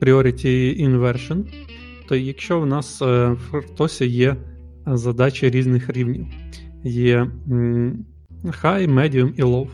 Priority 0.00 0.80
Inversion. 0.88 1.44
То 2.08 2.16
якщо 2.16 2.60
в 2.60 2.66
нас 2.66 3.02
е, 3.02 3.28
в 3.28 3.56
Артосі 3.56 4.06
є 4.06 4.36
задачі 4.86 5.50
різних 5.50 5.90
рівнів, 5.90 6.26
є 6.84 7.30
High, 8.44 8.94
Medium 8.94 9.32
і 9.36 9.42
Low. 9.42 9.68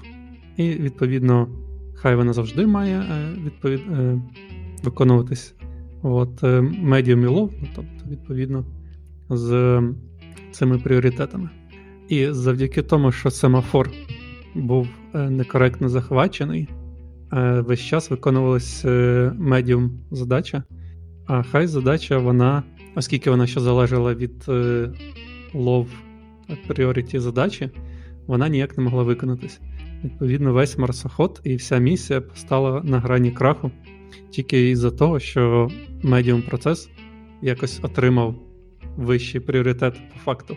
І 0.57 0.69
відповідно, 0.69 1.49
хай 1.95 2.17
вона 2.17 2.33
завжди 2.33 2.67
має 2.67 3.03
відповід, 3.45 3.81
виконуватись. 4.85 5.55
От, 6.03 6.45
е, 6.45 6.61
Medium 6.61 7.23
і 7.23 7.27
low, 7.27 7.51
ну, 7.61 7.69
тобто, 7.77 8.11
відповідно, 8.11 8.65
з 9.31 9.83
цими 10.57 10.79
пріоритетами. 10.79 11.51
І 12.09 12.27
завдяки 12.31 12.83
тому, 12.83 13.13
що 13.13 13.31
семафор 13.31 13.91
був 14.55 14.89
е, 15.15 15.31
некоректно 15.31 15.89
захвачений, 15.89 16.69
е, 17.33 17.61
весь 17.61 17.81
час 17.81 18.11
виконувалася 18.11 19.33
медіум 19.39 19.91
задача. 20.11 20.63
А 21.27 21.43
хай 21.43 21.67
задача, 21.67 22.19
вона, 22.19 22.63
оскільки 22.95 23.31
вона 23.31 23.47
ще 23.47 23.61
залежала 23.61 24.15
від 24.15 24.45
лов 25.55 25.89
пріоріті 26.69 27.19
задачі, 27.19 27.71
вона 28.27 28.49
ніяк 28.49 28.79
не 28.79 28.85
могла 28.85 29.03
виконатись. 29.03 29.61
Відповідно, 30.05 30.53
весь 30.53 30.79
марсоход 30.79 31.41
і 31.45 31.57
вся 31.57 31.79
місія 31.79 32.23
стала 32.35 32.83
на 32.85 32.99
грані 32.99 33.31
краху 33.31 33.71
тільки 34.31 34.71
із-за 34.71 34.91
того, 34.91 35.21
що 35.21 35.69
медіум 36.03 36.43
процес 36.43 36.89
якось 37.43 37.81
отримав 37.83 38.35
вищий 38.97 39.41
пріоритет 39.41 39.95
по 40.13 40.19
факту. 40.19 40.57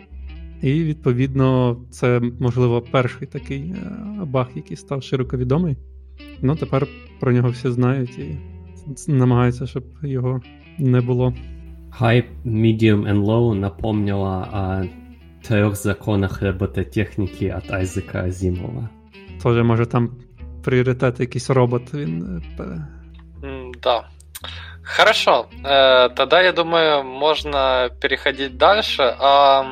І, 0.62 0.84
відповідно, 0.84 1.78
це, 1.90 2.22
можливо, 2.40 2.82
перший 2.82 3.28
такий 3.28 3.62
е, 3.62 3.92
баг, 4.26 4.48
який 4.56 4.78
став 4.78 5.04
широко 5.04 5.38
відомий. 5.38 5.78
Ну, 6.42 6.56
тепер 6.56 6.88
про 7.20 7.32
нього 7.32 7.50
всі 7.50 7.72
знають 7.72 8.20
і 8.20 8.38
намагаються, 9.08 9.68
щоб 9.68 9.84
його 10.04 10.42
не 10.78 11.02
було. 11.02 11.34
High, 12.00 12.24
Medium 12.46 13.14
and 13.14 13.26
Low 13.26 13.54
напомнила 13.54 14.48
о 14.54 14.88
трех 15.48 15.76
законах 15.76 16.42
робототехніки 16.42 17.46
від 17.46 17.72
Айзека 17.72 18.24
Азімова. 18.24 18.90
Тоже, 19.44 19.64
може, 19.64 19.86
там 19.86 20.10
пріоритет 20.64 21.20
якийсь 21.20 21.50
робот 21.50 21.94
він 21.94 22.44
е, 22.60 23.72
да. 23.84 24.10
Хорошо. 24.96 25.46
Э, 25.64 26.10
тогда, 26.16 26.42
я 26.42 26.52
думаю, 26.52 27.04
можно 27.04 27.90
переходить 28.02 28.58
дальше. 28.58 29.16
А, 29.20 29.64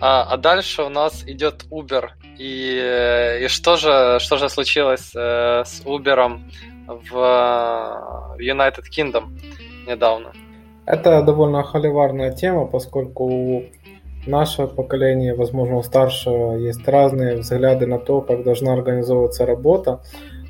а, 0.00 0.22
а 0.22 0.36
дальше 0.36 0.82
у 0.82 0.88
нас 0.88 1.24
идет 1.26 1.64
Uber. 1.70 2.10
И, 2.38 3.40
и 3.44 3.48
что, 3.48 3.76
же, 3.76 4.18
что 4.20 4.36
же 4.36 4.48
случилось 4.48 5.12
э, 5.16 5.64
с 5.64 5.82
Uber 5.84 6.40
в 6.86 8.36
United 8.38 8.84
Kingdom 8.96 9.24
недавно? 9.88 10.32
Это 10.86 11.22
довольно 11.22 11.64
холиварная 11.64 12.30
тема, 12.30 12.66
поскольку 12.66 13.64
наше 14.26 14.68
поколение, 14.68 15.34
возможно, 15.34 15.76
у 15.76 15.82
старшего, 15.82 16.56
есть 16.56 16.86
разные 16.86 17.38
взгляды 17.38 17.86
на 17.86 17.98
то, 17.98 18.20
как 18.20 18.44
должна 18.44 18.72
организовываться 18.72 19.46
работа. 19.46 20.00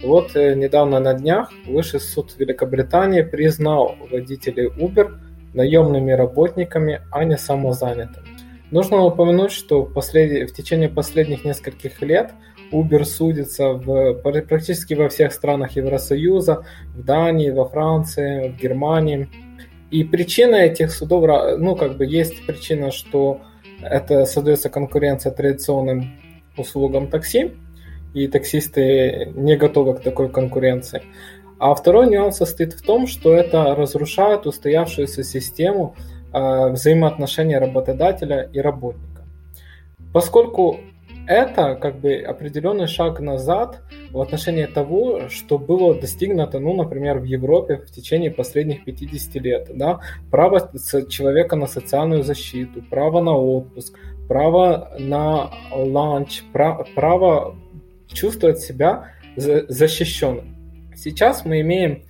Вот 0.04 0.36
э, 0.36 0.54
недавно 0.54 1.00
на 1.00 1.14
днях 1.14 1.50
Высший 1.66 2.00
суд 2.00 2.34
Великобритании 2.38 3.22
признал 3.22 3.96
водителей 4.10 4.68
Uber 4.68 5.14
наемными 5.54 6.12
работниками, 6.12 7.00
а 7.10 7.24
не 7.24 7.38
самозанятыми. 7.38 8.26
Нужно 8.70 9.02
упомянуть, 9.04 9.52
что 9.52 9.82
в, 9.82 9.92
послед... 9.94 10.50
в 10.50 10.54
течение 10.54 10.88
последних 10.88 11.44
нескольких 11.44 12.02
лет 12.02 12.32
Uber 12.70 13.04
судится 13.04 13.72
в... 13.72 14.14
практически 14.14 14.94
во 14.94 15.08
всех 15.08 15.32
странах 15.32 15.76
Евросоюза, 15.76 16.66
в 16.94 17.02
Дании, 17.02 17.50
во 17.50 17.66
Франции, 17.66 18.48
в 18.48 18.60
Германии. 18.60 19.28
И 19.90 20.04
причина 20.04 20.56
этих 20.56 20.90
судов, 20.90 21.24
ну 21.58 21.76
как 21.76 21.96
бы 21.96 22.04
есть 22.04 22.44
причина, 22.46 22.90
что 22.90 23.40
это 23.80 24.26
создается 24.26 24.68
конкуренция 24.68 25.32
традиционным 25.32 26.12
услугам 26.56 27.08
такси, 27.08 27.52
и 28.14 28.28
таксисты 28.28 29.32
не 29.34 29.56
готовы 29.56 29.94
к 29.94 30.00
такой 30.00 30.28
конкуренции. 30.30 31.02
А 31.58 31.74
второй 31.74 32.08
нюанс 32.08 32.36
состоит 32.36 32.72
в 32.72 32.82
том, 32.82 33.06
что 33.06 33.32
это 33.32 33.74
разрушает 33.74 34.46
устоявшуюся 34.46 35.22
систему 35.22 35.94
э, 36.32 36.70
взаимоотношений 36.70 37.58
работодателя 37.58 38.48
и 38.52 38.60
работника. 38.60 39.24
Поскольку 40.12 40.80
это 41.26 41.74
как 41.76 42.00
бы 42.00 42.16
определенный 42.16 42.86
шаг 42.86 43.20
назад 43.20 43.80
в 44.10 44.20
отношении 44.20 44.66
того, 44.66 45.28
что 45.28 45.58
было 45.58 45.94
достигнуто, 45.94 46.58
ну, 46.58 46.74
например, 46.74 47.18
в 47.18 47.24
Европе 47.24 47.76
в 47.76 47.90
течение 47.90 48.30
последних 48.30 48.84
50 48.84 49.34
лет. 49.36 49.70
Да? 49.74 50.00
Право 50.30 50.70
человека 51.08 51.56
на 51.56 51.66
социальную 51.66 52.24
защиту, 52.24 52.82
право 52.82 53.22
на 53.22 53.36
отпуск, 53.36 53.98
право 54.28 54.94
на 54.98 55.50
ланч, 55.72 56.42
право 56.52 57.56
чувствовать 58.14 58.60
себя 58.60 59.12
защищенным. 59.36 60.56
Сейчас 60.94 61.44
мы 61.44 61.60
имеем 61.60 62.04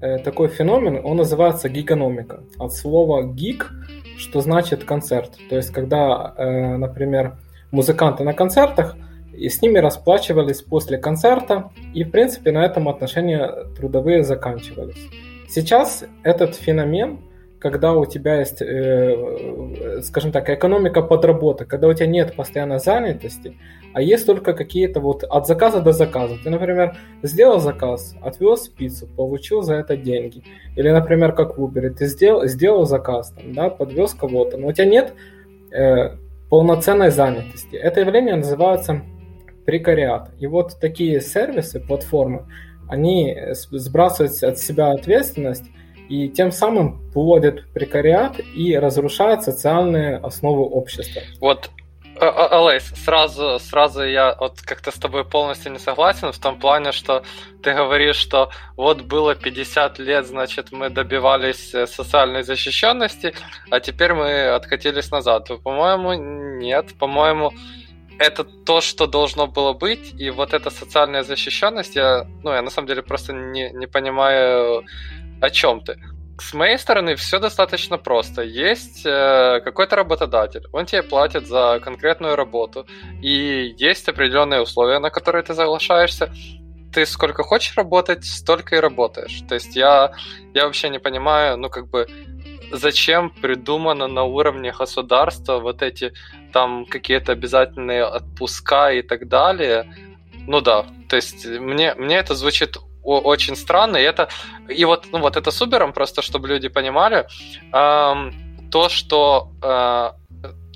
э, 0.00 0.18
такой 0.18 0.48
феномен, 0.48 1.00
он 1.04 1.18
называется 1.18 1.68
гигономика. 1.68 2.42
От 2.58 2.72
слова 2.72 3.22
гиг, 3.22 3.70
что 4.16 4.40
значит 4.40 4.84
концерт. 4.84 5.38
То 5.48 5.56
есть, 5.56 5.70
когда, 5.70 6.34
э, 6.36 6.76
например, 6.76 7.38
музыканты 7.70 8.24
на 8.24 8.32
концертах, 8.32 8.96
и 9.32 9.48
с 9.48 9.62
ними 9.62 9.78
расплачивались 9.78 10.60
после 10.62 10.98
концерта, 10.98 11.70
и, 11.94 12.04
в 12.04 12.10
принципе, 12.10 12.50
на 12.50 12.64
этом 12.64 12.88
отношения 12.88 13.48
трудовые 13.76 14.24
заканчивались. 14.24 15.08
Сейчас 15.48 16.04
этот 16.22 16.56
феномен, 16.56 17.20
когда 17.60 17.92
у 17.92 18.06
тебя 18.06 18.40
есть, 18.40 18.62
э, 18.62 20.00
скажем 20.02 20.32
так, 20.32 20.48
экономика 20.48 21.02
подработок, 21.02 21.68
когда 21.68 21.88
у 21.88 21.92
тебя 21.92 22.06
нет 22.06 22.34
постоянной 22.34 22.78
занятости, 22.78 23.56
а 23.92 24.00
есть 24.00 24.26
только 24.26 24.54
какие-то 24.54 25.00
вот 25.00 25.24
от 25.24 25.46
заказа 25.46 25.80
до 25.82 25.92
заказа. 25.92 26.36
Ты, 26.42 26.48
например, 26.48 26.96
сделал 27.22 27.60
заказ, 27.60 28.16
отвез 28.22 28.68
пиццу, 28.68 29.06
получил 29.06 29.60
за 29.62 29.74
это 29.74 29.96
деньги. 29.96 30.42
Или, 30.74 30.90
например, 30.90 31.32
как 31.32 31.58
в 31.58 31.62
Uber, 31.62 31.90
ты 31.90 32.06
сделал, 32.06 32.46
сделал 32.46 32.86
заказ, 32.86 33.32
там, 33.32 33.52
да, 33.52 33.68
подвез 33.68 34.14
кого-то, 34.14 34.56
но 34.56 34.68
у 34.68 34.72
тебя 34.72 34.86
нет 34.86 35.12
э, 35.70 36.16
полноценной 36.48 37.10
занятости. 37.10 37.76
Это 37.76 38.00
явление 38.00 38.36
называется 38.36 39.02
прекариат. 39.66 40.30
И 40.38 40.46
вот 40.46 40.78
такие 40.80 41.20
сервисы, 41.20 41.78
платформы, 41.78 42.46
они 42.88 43.36
сбрасывают 43.52 44.42
от 44.42 44.58
себя 44.58 44.92
ответственность 44.92 45.64
и 46.10 46.28
тем 46.28 46.50
самым 46.50 46.98
плодят 47.12 47.72
прекариат 47.72 48.40
и 48.54 48.76
разрушают 48.76 49.42
социальные 49.44 50.16
основы 50.16 50.64
общества. 50.64 51.22
Вот 51.40 51.70
а, 52.20 52.26
а, 52.26 52.58
Алейс, 52.58 52.92
сразу, 53.04 53.58
сразу 53.60 54.02
я 54.02 54.36
вот 54.38 54.60
как-то 54.60 54.90
с 54.90 54.96
тобой 54.96 55.24
полностью 55.24 55.72
не 55.72 55.78
согласен 55.78 56.32
в 56.32 56.38
том 56.38 56.58
плане, 56.58 56.92
что 56.92 57.22
ты 57.62 57.72
говоришь, 57.72 58.16
что 58.16 58.50
вот 58.76 59.02
было 59.02 59.34
50 59.34 59.98
лет, 60.00 60.26
значит, 60.26 60.72
мы 60.72 60.90
добивались 60.90 61.72
э, 61.74 61.86
социальной 61.86 62.42
защищенности, 62.42 63.32
а 63.70 63.80
теперь 63.80 64.12
мы 64.12 64.48
откатились 64.48 65.10
назад. 65.10 65.48
По-моему, 65.62 66.12
нет. 66.58 66.98
По-моему, 66.98 67.52
это 68.18 68.44
то, 68.44 68.82
что 68.82 69.06
должно 69.06 69.46
было 69.46 69.72
быть, 69.72 70.12
и 70.20 70.28
вот 70.28 70.52
эта 70.52 70.68
социальная 70.68 71.22
защищенность, 71.22 71.96
я, 71.96 72.26
ну, 72.42 72.52
я 72.52 72.60
на 72.60 72.70
самом 72.70 72.88
деле 72.88 73.02
просто 73.02 73.32
не, 73.32 73.70
не 73.70 73.86
понимаю, 73.86 74.84
о 75.40 75.50
чем 75.50 75.80
ты. 75.80 75.98
С 76.38 76.54
моей 76.54 76.78
стороны 76.78 77.16
все 77.16 77.38
достаточно 77.38 77.98
просто. 77.98 78.42
Есть 78.42 79.04
э, 79.04 79.60
какой-то 79.62 79.96
работодатель, 79.96 80.66
он 80.72 80.86
тебе 80.86 81.02
платит 81.02 81.46
за 81.46 81.80
конкретную 81.84 82.34
работу, 82.34 82.86
и 83.22 83.74
есть 83.76 84.08
определенные 84.08 84.62
условия, 84.62 84.98
на 85.00 85.10
которые 85.10 85.42
ты 85.42 85.54
соглашаешься. 85.54 86.32
Ты 86.92 87.06
сколько 87.06 87.42
хочешь 87.42 87.76
работать, 87.76 88.24
столько 88.24 88.76
и 88.76 88.80
работаешь. 88.80 89.42
То 89.48 89.54
есть 89.54 89.76
я, 89.76 90.12
я 90.54 90.64
вообще 90.64 90.88
не 90.88 90.98
понимаю, 90.98 91.56
ну 91.56 91.68
как 91.68 91.88
бы 91.88 92.06
зачем 92.72 93.30
придумано 93.30 94.08
на 94.08 94.24
уровне 94.24 94.72
государства 94.72 95.58
вот 95.58 95.82
эти 95.82 96.12
там 96.52 96.86
какие-то 96.86 97.32
обязательные 97.32 98.04
отпуска 98.04 98.92
и 98.92 99.02
так 99.02 99.28
далее. 99.28 99.94
Ну 100.46 100.60
да, 100.60 100.86
то 101.08 101.16
есть 101.16 101.46
мне, 101.46 101.94
мне 101.94 102.16
это 102.16 102.34
звучит 102.34 102.76
очень 103.02 103.56
странно. 103.56 103.96
И 103.96 104.02
это 104.02 104.28
и 104.68 104.84
вот, 104.84 105.06
ну 105.12 105.18
вот 105.20 105.36
это 105.36 105.50
с 105.50 105.62
Uber, 105.62 105.92
просто 105.92 106.22
чтобы 106.22 106.48
люди 106.48 106.68
понимали, 106.68 107.26
эм, 107.72 108.32
то, 108.70 108.88
что 108.88 109.52
э, 109.62 110.10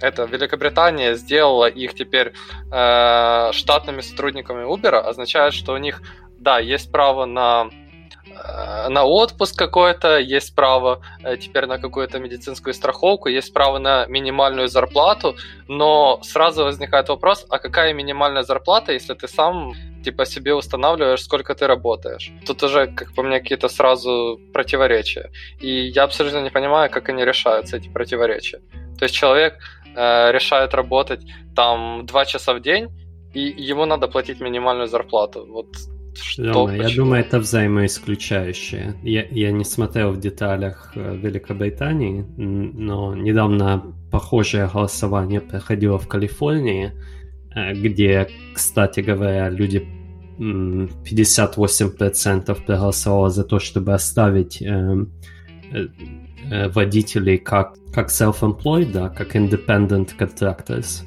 это 0.00 0.24
Великобритания 0.24 1.14
сделала 1.14 1.66
их 1.66 1.94
теперь 1.94 2.32
э, 2.72 3.52
штатными 3.52 4.00
сотрудниками 4.00 4.64
Uber, 4.64 4.96
означает, 4.96 5.54
что 5.54 5.72
у 5.72 5.78
них, 5.78 6.02
да, 6.38 6.58
есть 6.58 6.90
право 6.90 7.24
на 7.26 7.70
на 8.88 9.04
отпуск 9.04 9.58
какой-то, 9.58 10.18
есть 10.18 10.54
право 10.54 11.00
э, 11.22 11.36
теперь 11.36 11.66
на 11.66 11.78
какую-то 11.78 12.18
медицинскую 12.18 12.74
страховку, 12.74 13.28
есть 13.28 13.52
право 13.52 13.78
на 13.78 14.06
минимальную 14.06 14.68
зарплату, 14.68 15.36
но 15.68 16.20
сразу 16.22 16.64
возникает 16.64 17.08
вопрос, 17.08 17.46
а 17.48 17.58
какая 17.58 17.94
минимальная 17.94 18.42
зарплата, 18.42 18.92
если 18.92 19.14
ты 19.14 19.28
сам 19.28 19.72
типа 20.04 20.26
себе 20.26 20.54
устанавливаешь, 20.54 21.22
сколько 21.22 21.54
ты 21.54 21.66
работаешь. 21.66 22.30
Тут 22.46 22.62
уже, 22.62 22.86
как 22.86 23.14
по 23.14 23.22
мне, 23.22 23.40
какие-то 23.40 23.68
сразу 23.68 24.38
противоречия. 24.52 25.30
И 25.60 25.86
я 25.94 26.04
абсолютно 26.04 26.42
не 26.42 26.50
понимаю, 26.50 26.90
как 26.90 27.08
они 27.08 27.24
решаются, 27.24 27.76
эти 27.76 27.88
противоречия. 27.88 28.60
То 28.98 29.04
есть 29.04 29.14
человек 29.14 29.54
э, 29.96 30.32
решает 30.32 30.74
работать 30.74 31.20
там 31.56 32.04
два 32.06 32.24
часа 32.24 32.52
в 32.52 32.60
день, 32.60 32.88
и 33.32 33.40
ему 33.40 33.86
надо 33.86 34.06
платить 34.08 34.40
минимальную 34.40 34.86
зарплату. 34.86 35.46
Вот 35.48 35.66
что, 36.14 36.42
Лёна, 36.42 36.72
я 36.72 36.94
думаю, 36.94 37.20
это 37.20 37.38
взаимоисключающее. 37.38 38.94
Я, 39.02 39.26
я 39.30 39.52
не 39.52 39.64
смотрел 39.64 40.12
в 40.12 40.20
деталях 40.20 40.92
э, 40.94 41.16
Великобритании, 41.16 42.24
но 42.36 43.14
недавно 43.14 43.94
похожее 44.10 44.68
голосование 44.72 45.40
проходило 45.40 45.98
в 45.98 46.08
Калифорнии, 46.08 46.92
э, 47.54 47.74
где, 47.74 48.28
кстати 48.54 49.00
говоря, 49.00 49.50
люди 49.50 49.86
58% 50.38 52.64
проголосовало 52.66 53.30
за 53.30 53.44
то, 53.44 53.60
чтобы 53.60 53.94
оставить 53.94 54.62
э, 54.62 55.06
э, 55.72 55.88
водителей 56.68 57.38
как, 57.38 57.76
как 57.92 58.08
self-employed, 58.08 58.92
да, 58.92 59.08
как 59.08 59.36
independent 59.36 60.10
contractors 60.18 61.04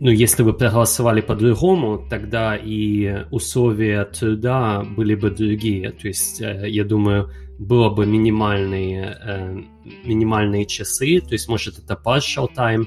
ну, 0.00 0.10
если 0.10 0.44
бы 0.44 0.52
проголосовали 0.52 1.20
по-другому, 1.20 2.06
тогда 2.08 2.56
и 2.56 3.24
условия 3.30 4.04
труда 4.04 4.84
были 4.84 5.14
бы 5.14 5.30
другие. 5.30 5.90
То 5.90 6.08
есть, 6.08 6.40
э, 6.40 6.68
я 6.68 6.84
думаю, 6.84 7.30
было 7.58 7.90
бы 7.90 8.06
минимальные, 8.06 9.18
э, 9.20 9.56
минимальные 10.04 10.66
часы, 10.66 11.20
то 11.20 11.32
есть, 11.32 11.48
может, 11.48 11.78
это 11.78 12.00
partial 12.02 12.48
time, 12.56 12.86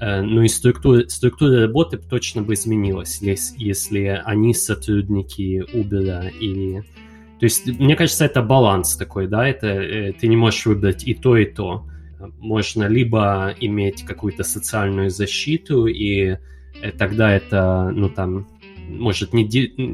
э, 0.00 0.22
но 0.22 0.42
и 0.42 0.48
структура, 0.48 1.06
структура 1.08 1.60
работы 1.60 1.98
точно 1.98 2.40
бы 2.40 2.54
изменилась, 2.54 3.18
если, 3.20 3.62
если 3.62 4.22
они 4.24 4.54
сотрудники 4.54 5.62
Uber 5.74 6.30
или... 6.40 6.84
То 7.38 7.44
есть, 7.44 7.66
мне 7.66 7.96
кажется, 7.96 8.24
это 8.24 8.40
баланс 8.40 8.96
такой, 8.96 9.26
да, 9.26 9.46
это 9.46 10.14
ты 10.18 10.26
не 10.26 10.36
можешь 10.36 10.64
выбрать 10.64 11.06
и 11.06 11.12
то, 11.12 11.36
и 11.36 11.44
то 11.44 11.84
можно 12.38 12.84
либо 12.84 13.54
иметь 13.60 14.04
какую-то 14.04 14.44
социальную 14.44 15.10
защиту, 15.10 15.86
и 15.86 16.36
э, 16.82 16.92
тогда 16.98 17.32
это, 17.32 17.90
ну 17.94 18.08
там, 18.08 18.48
может, 18.88 19.32
не, 19.32 19.44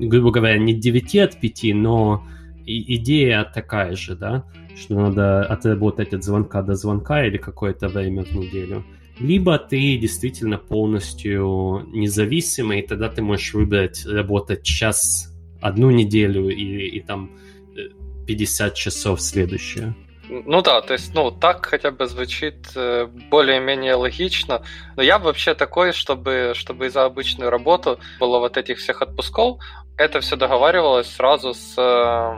грубо 0.07 0.31
говоря, 0.31 0.59
не 0.59 0.75
9 0.75 1.17
от 1.17 1.41
5, 1.41 1.63
но 1.75 2.25
идея 2.67 3.45
такая 3.45 3.97
же, 3.97 4.15
да, 4.15 4.45
что 4.77 4.95
надо 4.95 5.45
отработать 5.45 6.15
от 6.15 6.25
звонка 6.25 6.63
до 6.63 6.75
звонка 6.75 7.27
или 7.27 7.39
какое-то 7.39 7.89
время 7.89 8.25
в 8.25 8.33
неделю. 8.33 8.85
Либо 9.19 9.59
ты 9.59 9.97
действительно 9.99 10.59
полностью 10.59 11.87
независимый, 11.93 12.81
и 12.81 12.87
тогда 12.87 13.09
ты 13.09 13.23
можешь 13.23 13.55
выбрать 13.55 14.07
работать 14.07 14.63
час 14.63 15.33
одну 15.61 15.91
неделю 15.91 16.49
и, 16.49 16.89
и 16.89 17.01
там 17.01 17.31
50 18.27 18.73
э, 18.73 18.75
часов 18.75 19.21
следующую. 19.21 19.95
Ну 20.29 20.63
да, 20.63 20.81
то 20.81 20.93
есть, 20.93 21.15
ну, 21.15 21.31
так 21.31 21.67
хотя 21.67 21.91
бы 21.91 22.07
звучит 22.07 22.69
э, 22.77 23.07
более-менее 23.31 23.95
логично. 23.95 24.63
Но 24.97 25.03
я 25.03 25.19
вообще 25.19 25.55
такой, 25.55 25.93
чтобы, 25.93 26.53
чтобы 26.55 26.91
за 26.91 27.05
обычную 27.05 27.51
работу 27.51 27.99
было 28.21 28.39
вот 28.39 28.57
этих 28.57 28.79
всех 28.79 29.03
отпусков, 29.03 29.59
это 29.97 30.21
все 30.21 30.37
договаривалось 30.37 31.09
сразу 31.09 31.55
с 31.55 31.77
э, 31.77 32.35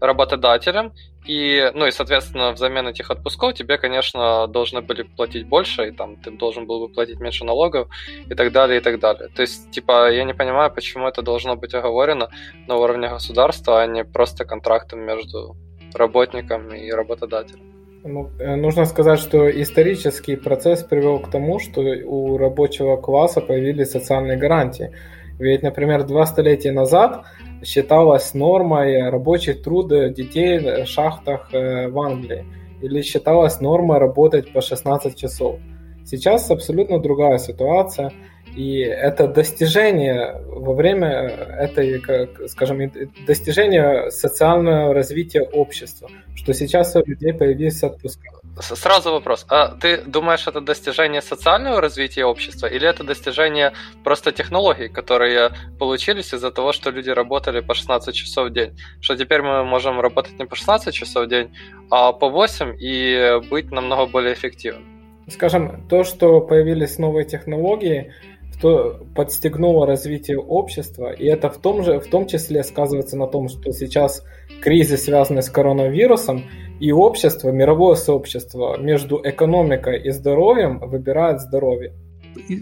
работодателем, 0.00 0.92
и, 1.26 1.70
ну 1.74 1.86
и, 1.86 1.90
соответственно, 1.90 2.52
взамен 2.52 2.88
этих 2.88 3.10
отпусков 3.10 3.54
тебе, 3.54 3.76
конечно, 3.76 4.46
должны 4.46 4.80
были 4.80 5.02
платить 5.02 5.46
больше, 5.46 5.88
и 5.88 5.92
там 5.92 6.16
ты 6.16 6.30
должен 6.30 6.66
был 6.66 6.80
бы 6.80 6.92
платить 6.92 7.20
меньше 7.20 7.44
налогов, 7.44 7.88
и 8.26 8.34
так 8.34 8.50
далее, 8.52 8.78
и 8.78 8.82
так 8.82 8.98
далее. 8.98 9.28
То 9.28 9.42
есть, 9.42 9.70
типа, 9.70 10.10
я 10.10 10.24
не 10.24 10.34
понимаю, 10.34 10.72
почему 10.72 11.06
это 11.06 11.22
должно 11.22 11.54
быть 11.56 11.74
оговорено 11.74 12.30
на 12.66 12.76
уровне 12.76 13.08
государства, 13.08 13.82
а 13.82 13.86
не 13.86 14.04
просто 14.04 14.44
контрактом 14.46 15.00
между 15.00 15.56
работникам 15.94 16.72
и 16.74 16.90
работодателям. 16.90 17.70
Ну, 18.02 18.30
э, 18.38 18.56
нужно 18.56 18.86
сказать, 18.86 19.18
что 19.18 19.50
исторический 19.50 20.36
процесс 20.36 20.82
привел 20.82 21.18
к 21.18 21.30
тому, 21.30 21.58
что 21.58 21.82
у 21.82 22.38
рабочего 22.38 22.96
класса 22.96 23.40
появились 23.40 23.90
социальные 23.90 24.38
гарантии. 24.38 24.92
Ведь, 25.38 25.62
например, 25.62 26.04
два 26.04 26.26
столетия 26.26 26.72
назад 26.72 27.24
считалось 27.62 28.34
нормой 28.34 29.10
рабочий 29.10 29.54
труд 29.54 29.88
детей 29.88 30.58
в 30.58 30.86
шахтах 30.86 31.48
э, 31.52 31.88
в 31.88 31.98
Англии. 31.98 32.46
Или 32.80 33.02
считалось 33.02 33.60
нормой 33.60 33.98
работать 33.98 34.52
по 34.52 34.62
16 34.62 35.16
часов. 35.16 35.60
Сейчас 36.04 36.50
абсолютно 36.50 36.98
другая 36.98 37.38
ситуация. 37.38 38.12
И 38.56 38.80
это 38.80 39.28
достижение 39.28 40.40
во 40.46 40.74
время 40.74 41.08
этой, 41.08 42.02
скажем, 42.48 42.90
достижения 43.26 44.10
социального 44.10 44.92
развития 44.92 45.42
общества, 45.42 46.10
что 46.34 46.52
сейчас 46.52 46.96
у 46.96 47.04
людей 47.04 47.32
появились 47.32 47.82
отпуска. 47.82 48.28
Сразу 48.60 49.12
вопрос. 49.12 49.46
А 49.48 49.68
ты 49.68 49.98
думаешь, 49.98 50.46
это 50.46 50.60
достижение 50.60 51.22
социального 51.22 51.80
развития 51.80 52.24
общества 52.24 52.66
или 52.66 52.86
это 52.86 53.04
достижение 53.04 53.72
просто 54.04 54.32
технологий, 54.32 54.88
которые 54.88 55.52
получились 55.78 56.34
из-за 56.34 56.50
того, 56.50 56.72
что 56.72 56.90
люди 56.90 57.10
работали 57.10 57.60
по 57.60 57.74
16 57.74 58.14
часов 58.14 58.48
в 58.48 58.52
день? 58.52 58.76
Что 59.00 59.16
теперь 59.16 59.42
мы 59.42 59.64
можем 59.64 60.00
работать 60.00 60.38
не 60.38 60.44
по 60.44 60.56
16 60.56 60.92
часов 60.92 61.26
в 61.26 61.28
день, 61.28 61.54
а 61.90 62.12
по 62.12 62.28
8 62.28 62.76
и 62.78 63.40
быть 63.48 63.70
намного 63.70 64.06
более 64.06 64.34
эффективным? 64.34 64.84
Скажем, 65.28 65.86
то, 65.88 66.02
что 66.02 66.40
появились 66.40 66.98
новые 66.98 67.24
технологии, 67.24 68.12
то 68.61 69.05
подстегнуло 69.15 69.85
развитие 69.85 70.37
общества, 70.37 71.11
и 71.11 71.25
это 71.25 71.49
в 71.49 71.57
том 71.57 71.83
же, 71.83 71.99
в 71.99 72.07
том 72.07 72.25
числе 72.25 72.63
сказывается 72.63 73.17
на 73.17 73.27
том, 73.27 73.49
что 73.49 73.71
сейчас 73.71 74.23
кризис, 74.61 75.03
связанный 75.03 75.41
с 75.41 75.49
коронавирусом, 75.49 76.43
и 76.79 76.91
общество, 76.91 77.51
мировое 77.51 77.95
сообщество 77.95 78.77
между 78.81 79.21
економікою 79.23 80.01
і 80.01 80.11
здоров'ям 80.11 80.79
вибирає 80.83 81.39
здоров'я. 81.39 81.91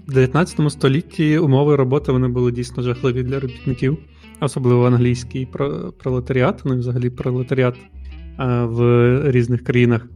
В 0.08 0.13
19 0.13 0.72
столітті 0.72 1.38
умови 1.38 1.76
роботи 1.76 2.12
вони 2.12 2.28
були 2.28 2.52
дійсно 2.52 2.84
жахливі 2.84 3.24
для 3.24 3.39
робітників, 3.39 3.98
особливо 4.41 4.86
англійський 4.86 5.48
пролетаріат, 6.04 6.62
ну 6.65 6.74
і 6.74 6.78
взагалі 6.78 7.10
пролетаріат 7.10 7.76
в 8.63 9.32
різних 9.32 9.63
країнах. 9.63 10.08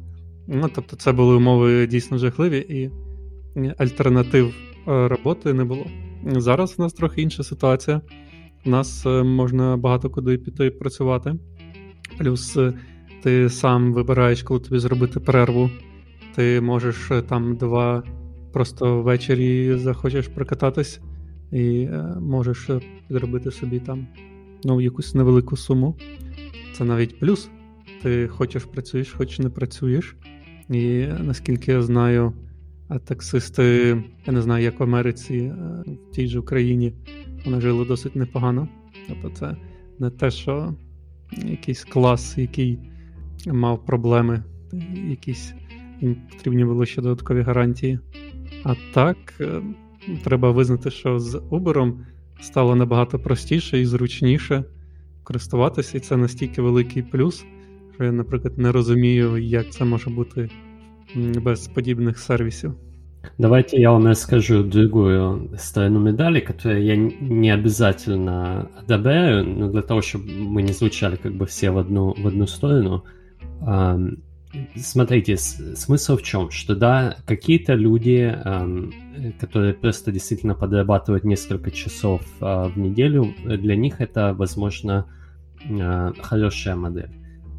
Ну, 0.48 0.70
Тобто, 0.76 0.96
це 0.96 1.12
були 1.12 1.36
умови 1.36 1.88
дійсно 1.88 2.18
жахливі, 2.18 2.58
і 2.58 2.92
альтернатив 3.78 4.54
роботи 4.87 5.53
не 5.53 5.65
було. 5.65 5.87
Зараз 6.27 6.75
у 6.79 6.83
нас 6.83 6.93
трохи 6.93 7.23
інша 7.23 7.43
ситуація. 7.43 8.01
У 8.67 8.71
нас 8.71 9.07
можна 9.25 9.77
багато 9.77 10.11
куди 10.11 10.39
піти 10.39 10.71
працювати. 10.71 11.35
Плюс 12.19 12.59
ти 13.23 13.49
сам 13.49 13.93
вибираєш, 13.93 14.43
коли 14.43 14.61
тобі 14.61 14.79
зробити 14.79 15.21
перерву. 15.21 15.71
Ти 16.35 16.61
можеш 16.61 17.11
там 17.29 17.57
два 17.57 18.03
просто 18.53 19.03
ввечері 19.03 19.75
захочеш 19.77 20.29
прокататись 20.29 21.01
і 21.53 21.89
можеш 22.21 22.71
підробити 23.09 23.51
собі 23.51 23.81
там 23.81 24.07
ну, 24.65 24.81
якусь 24.81 25.15
невелику 25.15 25.57
суму. 25.57 25.97
Це 26.75 26.85
навіть 26.85 27.21
плюс. 27.21 27.51
Ти 28.03 28.29
хочеш 28.29 28.65
працюєш, 28.65 29.13
хоч 29.13 29.39
не 29.39 29.49
працюєш. 29.49 30.17
І 30.69 31.07
наскільки 31.21 31.73
я 31.73 31.83
знаю, 31.83 32.33
таксисти, 32.99 33.97
я 34.27 34.33
не 34.33 34.43
знаю, 34.43 34.65
як 34.65 34.81
в 34.81 34.83
Америці, 34.83 35.53
в 35.87 36.15
тій 36.15 36.27
же 36.27 36.39
Україні, 36.39 36.93
вони 37.45 37.61
жили 37.61 37.85
досить 37.85 38.17
непогано. 38.17 38.69
Тобто 39.09 39.31
це 39.31 39.57
не 39.99 40.11
те, 40.11 40.31
що 40.31 40.75
якийсь 41.45 41.85
клас, 41.85 42.39
який 42.39 42.79
мав 43.47 43.87
проблеми, 43.87 44.45
якісь 45.09 45.55
їм 46.01 46.17
потрібні 46.31 46.65
були 46.65 46.87
ще 46.87 47.03
додаткові 47.03 47.43
гарантії. 47.43 47.99
А 48.65 48.75
так, 48.95 49.17
треба 50.25 50.51
визнати, 50.51 50.91
що 50.91 51.19
з 51.19 51.35
Uber 51.35 51.93
стало 52.41 52.77
набагато 52.77 53.19
простіше 53.19 53.81
і 53.81 53.87
зручніше 53.87 54.65
користуватися, 55.25 55.99
і 55.99 56.01
це 56.01 56.17
настільки 56.17 56.63
великий 56.63 57.03
плюс, 57.03 57.45
що 57.95 58.05
я, 58.05 58.13
наприклад, 58.13 58.59
не 58.59 58.73
розумію, 58.73 59.39
як 59.39 59.71
це 59.71 59.85
може 59.85 60.11
бути 60.11 60.51
без 61.15 61.69
подібных 61.69 62.19
сервисов. 62.19 62.75
Давайте 63.39 63.81
я 63.81 63.93
вам 63.93 64.07
расскажу 64.07 64.65
другую 64.65 65.57
сторону 65.59 66.01
медали, 66.01 66.41
которую 66.41 66.85
я 66.85 66.97
не 66.97 67.51
обязательно 67.51 68.69
одобряю, 68.77 69.47
но 69.47 69.71
для 69.71 69.83
того, 69.83 70.03
чтобы 70.03 70.31
мы 70.33 70.63
не 70.63 70.73
звучали 70.73 71.17
как 71.17 71.35
бы 71.35 71.47
все 71.47 71.71
в 71.71 71.79
одну, 71.79 72.15
в 72.15 72.27
одну 72.27 72.47
сторону. 72.47 73.05
Смотрите, 74.77 75.37
смысл 75.37 76.17
в 76.17 76.23
чем? 76.23 76.51
Что 76.51 76.75
да, 76.75 77.17
какие-то 77.25 77.73
люди, 77.75 78.37
которые 79.41 79.73
просто 79.73 80.13
действительно 80.13 80.55
подрабатывают 80.55 81.25
несколько 81.25 81.71
часов 81.71 82.23
а, 82.41 82.69
в 82.69 82.77
неделю, 82.77 83.35
для 83.45 83.77
них 83.77 84.01
это, 84.01 84.35
возможно, 84.35 85.07
а, 85.71 86.13
хорошая 86.21 86.77
модель. 86.77 87.11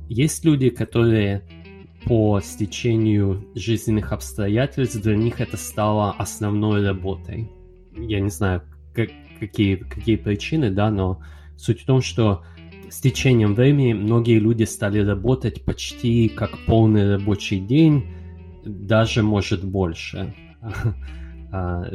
Есть 0.08 0.46
люди, 0.46 0.70
которые 0.70 1.42
по 2.06 2.40
стечению 2.42 3.48
жизненных 3.56 4.12
обстоятельств 4.12 5.02
для 5.02 5.16
них 5.16 5.42
это 5.42 5.58
стало 5.58 6.12
основной 6.12 6.86
работой. 6.86 7.50
Я 7.96 8.20
не 8.20 8.30
знаю, 8.30 8.64
как, 8.94 9.10
какие, 9.40 9.76
какие 9.76 10.16
причины, 10.16 10.72
да, 10.72 10.92
но 10.92 11.22
суть 11.58 11.82
в 11.82 11.86
том, 11.86 12.02
что 12.02 12.44
с 12.90 13.00
течением 13.00 13.56
времени 13.56 13.94
многие 13.94 14.40
люди 14.40 14.64
стали 14.64 15.00
работать 15.00 15.64
почти 15.66 16.30
как 16.30 16.52
полный 16.66 17.16
рабочий 17.16 17.60
день, 17.60 18.06
даже 18.66 19.24
может 19.24 19.64
больше, 19.64 20.34
а, 21.52 21.86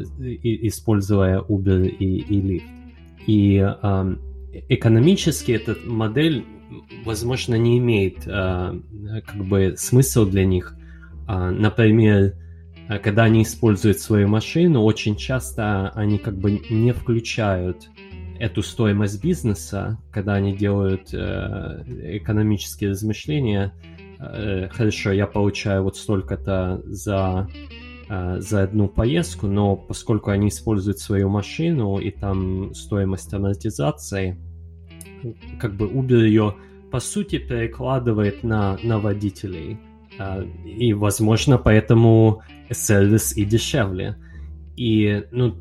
используя 0.42 1.40
Uber 1.40 1.86
и, 1.86 2.16
и 2.18 2.40
Lyft. 2.40 2.62
И 3.26 3.58
экономически 4.68 5.52
эта 5.52 5.76
модель 5.86 6.44
возможно, 7.04 7.54
не 7.54 7.78
имеет 7.78 8.26
э, 8.26 8.80
как 9.26 9.44
бы 9.44 9.74
смысл 9.76 10.26
для 10.26 10.44
них. 10.44 10.74
Э, 11.28 11.50
например, 11.50 12.34
когда 13.02 13.24
они 13.24 13.42
используют 13.42 13.98
свою 13.98 14.28
машину, 14.28 14.82
очень 14.82 15.16
часто 15.16 15.90
они 15.90 16.18
как 16.18 16.38
бы 16.38 16.62
не 16.70 16.92
включают 16.92 17.88
эту 18.38 18.62
стоимость 18.62 19.22
бизнеса, 19.22 19.98
когда 20.10 20.34
они 20.34 20.56
делают 20.56 21.12
э, 21.12 21.84
экономические 22.18 22.90
размышления. 22.90 23.72
Э, 24.18 24.68
хорошо, 24.68 25.12
я 25.12 25.26
получаю 25.26 25.82
вот 25.82 25.96
столько-то 25.96 26.80
за 26.84 27.48
э, 28.08 28.40
за 28.40 28.62
одну 28.62 28.88
поездку, 28.88 29.48
но 29.48 29.76
поскольку 29.76 30.30
они 30.30 30.48
используют 30.48 30.98
свою 30.98 31.28
машину 31.28 31.98
и 31.98 32.10
там 32.10 32.74
стоимость 32.74 33.34
амортизации, 33.34 34.38
как 35.60 35.76
бы 35.76 35.86
Uber 35.86 36.26
ее 36.26 36.54
по 36.90 37.00
сути 37.00 37.38
перекладывает 37.38 38.42
на, 38.42 38.78
на 38.82 38.98
водителей. 38.98 39.78
А, 40.18 40.42
и, 40.64 40.92
возможно, 40.92 41.58
поэтому 41.58 42.42
сервис 42.70 43.36
и 43.36 43.44
дешевле. 43.44 44.16
И, 44.76 45.24
ну, 45.32 45.54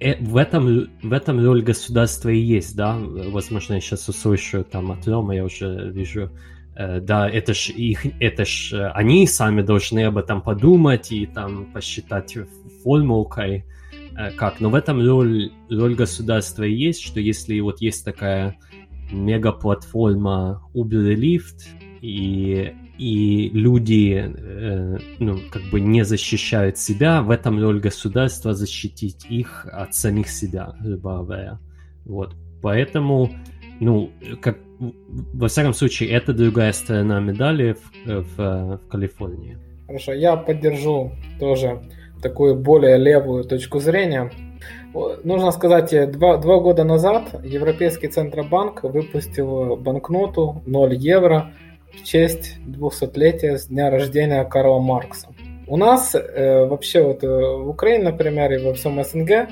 э, 0.00 0.16
в 0.20 0.36
этом, 0.36 0.88
в 1.02 1.12
этом 1.12 1.44
роль 1.44 1.62
государства 1.62 2.28
и 2.28 2.38
есть, 2.38 2.76
да. 2.76 2.98
Возможно, 2.98 3.74
я 3.74 3.80
сейчас 3.80 4.08
услышу 4.08 4.64
там 4.64 4.90
от 4.90 5.06
Рома, 5.06 5.34
я 5.34 5.44
уже 5.44 5.90
вижу, 5.90 6.30
э, 6.74 7.00
да, 7.00 7.28
это 7.28 7.54
ж 7.54 7.70
их, 7.70 8.06
это 8.20 8.44
ж 8.44 8.72
э, 8.72 8.88
они 8.94 9.26
сами 9.26 9.62
должны 9.62 10.04
об 10.04 10.18
этом 10.18 10.42
подумать 10.42 11.12
и 11.12 11.26
там 11.26 11.72
посчитать 11.72 12.36
формулкой, 12.82 13.64
как. 14.36 14.60
Но 14.60 14.70
в 14.70 14.74
этом 14.74 15.04
роль, 15.04 15.52
роль 15.70 15.94
государства 15.94 16.64
и 16.64 16.72
есть, 16.72 17.02
что 17.02 17.20
если 17.20 17.58
вот 17.60 17.80
есть 17.80 18.04
такая 18.04 18.56
мегаплатформа 19.10 20.62
Uber 20.74 21.12
и 21.12 21.36
Lyft, 21.36 21.62
и, 22.00 22.74
и 22.98 23.50
люди 23.50 24.24
э, 24.24 24.98
ну, 25.18 25.38
как 25.50 25.62
бы 25.70 25.80
не 25.80 26.04
защищают 26.04 26.78
себя, 26.78 27.22
в 27.22 27.30
этом 27.30 27.60
роль 27.60 27.80
государства 27.80 28.54
защитить 28.54 29.26
их 29.28 29.66
от 29.70 29.94
самих 29.94 30.28
себя, 30.28 30.74
грубо. 30.80 31.60
Вот. 32.04 32.34
Поэтому, 32.60 33.30
ну, 33.80 34.10
как, 34.40 34.58
во 34.78 35.48
всяком 35.48 35.74
случае, 35.74 36.10
это 36.10 36.32
другая 36.32 36.72
сторона 36.72 37.20
медали 37.20 37.76
в, 38.04 38.22
в, 38.36 38.80
в 38.84 38.88
Калифорнии. 38.88 39.58
Хорошо, 39.86 40.12
я 40.12 40.36
поддержу 40.36 41.12
тоже 41.38 41.82
такую 42.22 42.54
более 42.54 42.96
левую 42.96 43.44
точку 43.44 43.80
зрения. 43.80 44.30
Нужно 45.24 45.50
сказать, 45.50 45.92
э, 45.92 46.06
два, 46.06 46.36
два 46.36 46.58
года 46.60 46.84
назад 46.84 47.28
Европейский 47.42 48.08
Центробанк 48.08 48.82
выпустил 48.84 49.76
банкноту 49.76 50.62
0 50.66 50.94
евро 50.94 51.52
в 51.92 52.04
честь 52.04 52.58
200-летия 52.66 53.56
с 53.56 53.66
дня 53.66 53.90
рождения 53.90 54.44
Карла 54.44 54.78
Маркса. 54.78 55.28
У 55.66 55.76
нас 55.76 56.14
э, 56.14 56.66
вообще 56.66 57.02
вот 57.02 57.24
э, 57.24 57.26
в 57.26 57.68
Украине, 57.68 58.04
например, 58.04 58.52
и 58.52 58.62
во 58.62 58.74
всем 58.74 59.02
СНГ 59.02 59.48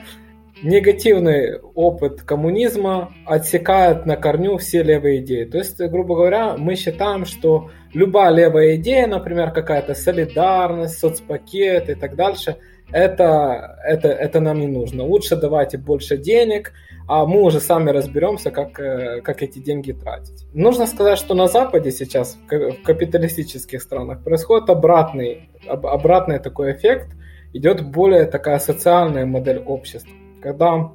негативный 0.62 1.58
опыт 1.58 2.22
коммунизма 2.22 3.12
отсекает 3.26 4.06
на 4.06 4.16
корню 4.16 4.56
все 4.58 4.82
левые 4.82 5.20
идеи. 5.20 5.44
То 5.44 5.58
есть, 5.58 5.80
грубо 5.80 6.16
говоря, 6.16 6.56
мы 6.56 6.74
считаем, 6.74 7.24
что 7.24 7.70
любая 7.92 8.30
левая 8.30 8.76
идея, 8.76 9.06
например, 9.06 9.50
какая-то 9.52 9.94
солидарность, 9.94 10.98
соцпакет 10.98 11.88
и 11.88 11.94
так 11.94 12.16
дальше– 12.16 12.56
это, 12.92 13.78
это, 13.84 14.08
это 14.08 14.40
нам 14.40 14.60
не 14.60 14.66
нужно. 14.66 15.04
Лучше 15.04 15.36
давайте 15.36 15.78
больше 15.78 16.16
денег, 16.16 16.72
а 17.06 17.24
мы 17.24 17.42
уже 17.42 17.60
сами 17.60 17.90
разберемся, 17.90 18.50
как, 18.50 18.78
э, 18.80 19.20
как 19.22 19.42
эти 19.42 19.58
деньги 19.58 19.92
тратить. 19.92 20.46
Нужно 20.52 20.86
сказать, 20.86 21.18
что 21.18 21.34
на 21.34 21.46
Западе 21.46 21.90
сейчас, 21.92 22.36
в 22.50 22.82
капиталистических 22.82 23.80
странах, 23.82 24.24
происходит 24.24 24.70
обратный, 24.70 25.50
обратный 25.66 26.38
такой 26.38 26.72
эффект, 26.72 27.08
идет 27.52 27.84
более 27.84 28.24
такая 28.24 28.58
социальная 28.58 29.26
модель 29.26 29.58
общества, 29.58 30.12
когда 30.42 30.92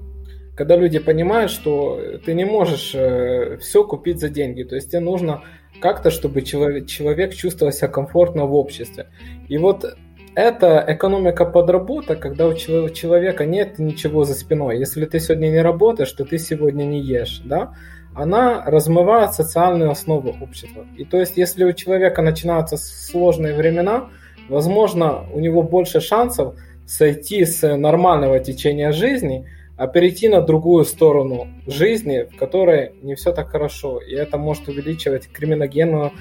когда 0.56 0.78
люди 0.78 1.00
понимают, 1.00 1.52
что 1.52 2.00
ты 2.26 2.34
не 2.34 2.46
можешь 2.46 2.96
э, 2.96 3.58
все 3.58 3.84
купить 3.84 4.20
за 4.20 4.30
деньги, 4.30 4.64
то 4.64 4.76
есть 4.76 4.90
тебе 4.90 5.02
нужно 5.02 5.44
как-то, 5.82 6.10
чтобы 6.10 6.42
человек, 6.44 6.88
человек 6.88 7.34
чувствовал 7.34 7.74
себя 7.74 7.90
комфортно 7.90 8.46
в 8.46 8.56
обществе. 8.56 9.08
И 9.50 9.58
вот 9.58 9.86
это 10.34 10.84
экономика 10.88 11.46
подработок, 11.46 12.20
когда 12.20 12.48
у 12.48 12.54
человека 12.54 13.46
нет 13.46 13.80
ничего 13.80 14.24
за 14.24 14.34
спиной. 14.34 14.80
Если 14.80 15.06
ты 15.06 15.20
сегодня 15.20 15.48
не 15.48 15.62
работаешь, 15.62 16.12
то 16.12 16.26
ты 16.26 16.38
сегодня 16.38 16.84
не 16.84 17.02
ешь, 17.02 17.42
да? 17.44 17.74
Она 18.14 18.64
размывает 18.66 19.34
социальную 19.34 19.92
основу 19.92 20.34
общества. 20.42 20.86
И 20.96 21.04
то 21.04 21.20
есть, 21.20 21.36
если 21.36 21.66
у 21.66 21.74
человека 21.74 22.22
начинаются 22.22 22.78
сложные 22.78 23.56
времена, 23.56 24.10
возможно, 24.48 25.26
у 25.34 25.40
него 25.42 25.64
больше 25.64 26.00
шансов 26.00 26.56
сойти 26.88 27.46
с 27.46 27.76
нормального 27.76 28.40
течения 28.40 28.92
жизни, 28.92 29.48
а 29.78 29.88
перейти 29.88 30.30
на 30.30 30.42
другую 30.42 30.86
сторону 30.86 31.48
жизни, 31.68 32.28
в 32.32 32.38
которой 32.38 32.94
не 33.02 33.16
все 33.16 33.34
так 33.34 33.50
хорошо. 33.50 34.00
И 34.00 34.14
это 34.14 34.38
может 34.38 34.68
увеличивать 34.68 35.28
криминогенную 35.28 36.14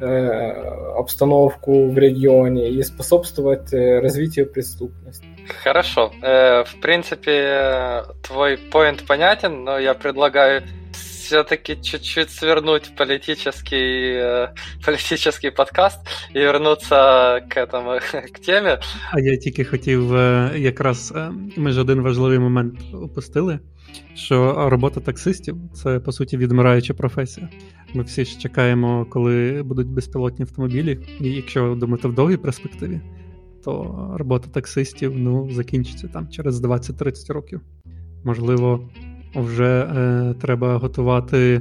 э, 0.00 0.04
обстановку 0.96 1.88
в 1.88 1.96
регионе 1.96 2.68
и 2.70 2.82
способствовать 2.82 3.72
э, 3.72 4.00
развитию 4.00 4.46
преступности. 4.46 5.24
Хорошо. 5.62 6.12
Э, 6.22 6.64
в 6.64 6.80
принципе, 6.80 8.04
твой 8.22 8.58
поинт 8.58 9.06
понятен, 9.06 9.64
но 9.64 9.78
я 9.78 9.94
предлагаю 9.94 10.62
все-таки 11.28 11.76
чуть-чуть 11.76 12.30
свернуть 12.30 12.96
политический, 12.96 14.12
э, 14.14 14.48
политический 14.84 15.50
подкаст 15.50 15.98
і 16.34 16.38
вернутися 16.38 16.96
к 17.40 17.64
этому, 17.64 18.00
к 18.32 18.38
темі. 18.46 18.78
А 19.10 19.20
я 19.20 19.36
тільки 19.36 19.64
хотів 19.64 20.14
якраз 20.56 21.14
ми 21.56 21.72
ж 21.72 21.80
один 21.80 22.00
важливий 22.00 22.38
момент 22.38 22.80
опустили. 22.92 23.58
Що 24.14 24.68
робота 24.68 25.00
таксистів 25.00 25.56
це 25.74 26.00
по 26.00 26.12
суті 26.12 26.36
відмираюча 26.36 26.94
професія. 26.94 27.48
Ми 27.94 28.02
всі 28.02 28.24
ж 28.24 28.40
чекаємо, 28.40 29.06
коли 29.10 29.62
будуть 29.62 29.86
безпілотні 29.86 30.42
автомобілі, 30.42 30.98
і 31.20 31.28
якщо 31.28 31.74
думати 31.74 32.08
в 32.08 32.14
довгій 32.14 32.36
перспективі, 32.36 33.00
то 33.64 33.94
робота 34.18 34.48
таксистів 34.48 35.18
ну, 35.18 35.50
закінчиться 35.50 36.08
там 36.08 36.28
через 36.28 36.60
20-30 36.60 37.32
років. 37.32 37.60
Можливо, 38.24 38.90
вже 39.34 39.80
е, 39.80 40.34
треба 40.40 40.76
готувати 40.76 41.60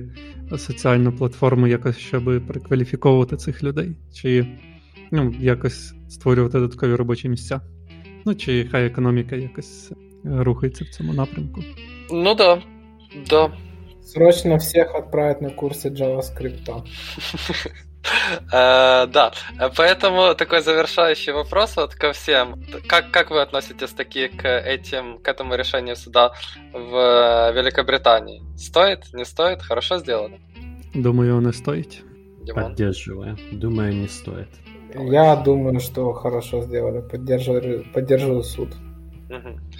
соціальну 0.57 1.11
платформу 1.11 1.67
якось, 1.67 1.97
щоб 1.97 2.47
перекваліфіковувати 2.47 3.35
цих 3.35 3.63
людей, 3.63 3.97
чи 4.13 4.47
ну, 5.11 5.33
якось 5.39 5.93
створювати 6.09 6.59
додаткові 6.59 6.95
робочі 6.95 7.29
місця. 7.29 7.61
Ну, 8.25 8.35
чи 8.35 8.67
хай 8.71 8.85
економіка 8.85 9.35
якось 9.35 9.91
рухається 10.23 10.83
в 10.83 10.87
цьому 10.87 11.13
напрямку. 11.13 11.61
Ну 12.11 12.35
да, 12.35 12.61
да. 13.29 13.51
Срочно 14.03 14.57
всех 14.57 14.95
отправить 14.95 15.41
на 15.41 15.49
курсы 15.49 15.89
JavaScript. 15.89 16.69
Э, 18.51 19.07
да, 19.07 19.31
поэтому 19.75 20.35
такой 20.35 20.61
завершающий 20.61 21.33
вопрос 21.33 21.75
вот 21.75 21.95
ко 21.95 22.13
всем. 22.13 22.55
Как, 22.87 23.11
как 23.11 23.31
вы 23.31 23.41
относитесь 23.41 23.91
таки 23.91 24.27
к, 24.27 24.47
этим, 24.47 25.19
к 25.19 25.27
этому 25.27 25.55
решению 25.55 25.95
суда 25.95 26.31
в 26.73 27.51
Великобритании? 27.53 28.43
Стоит, 28.57 29.13
не 29.13 29.25
стоит? 29.25 29.61
Хорошо 29.61 29.99
сделано? 29.99 30.37
Думаю, 30.93 31.39
не 31.41 31.53
стоит. 31.53 32.03
Димон? 32.41 32.63
Поддерживаю. 32.63 33.37
Думаю, 33.51 33.93
не 33.93 34.07
стоит. 34.07 34.49
Я 34.93 35.35
думаю, 35.35 35.79
что 35.79 36.13
хорошо 36.13 36.61
сделали. 36.61 37.01
Поддерживаю, 37.01 37.85
поддерживаю 37.93 38.43
суд. 38.43 38.69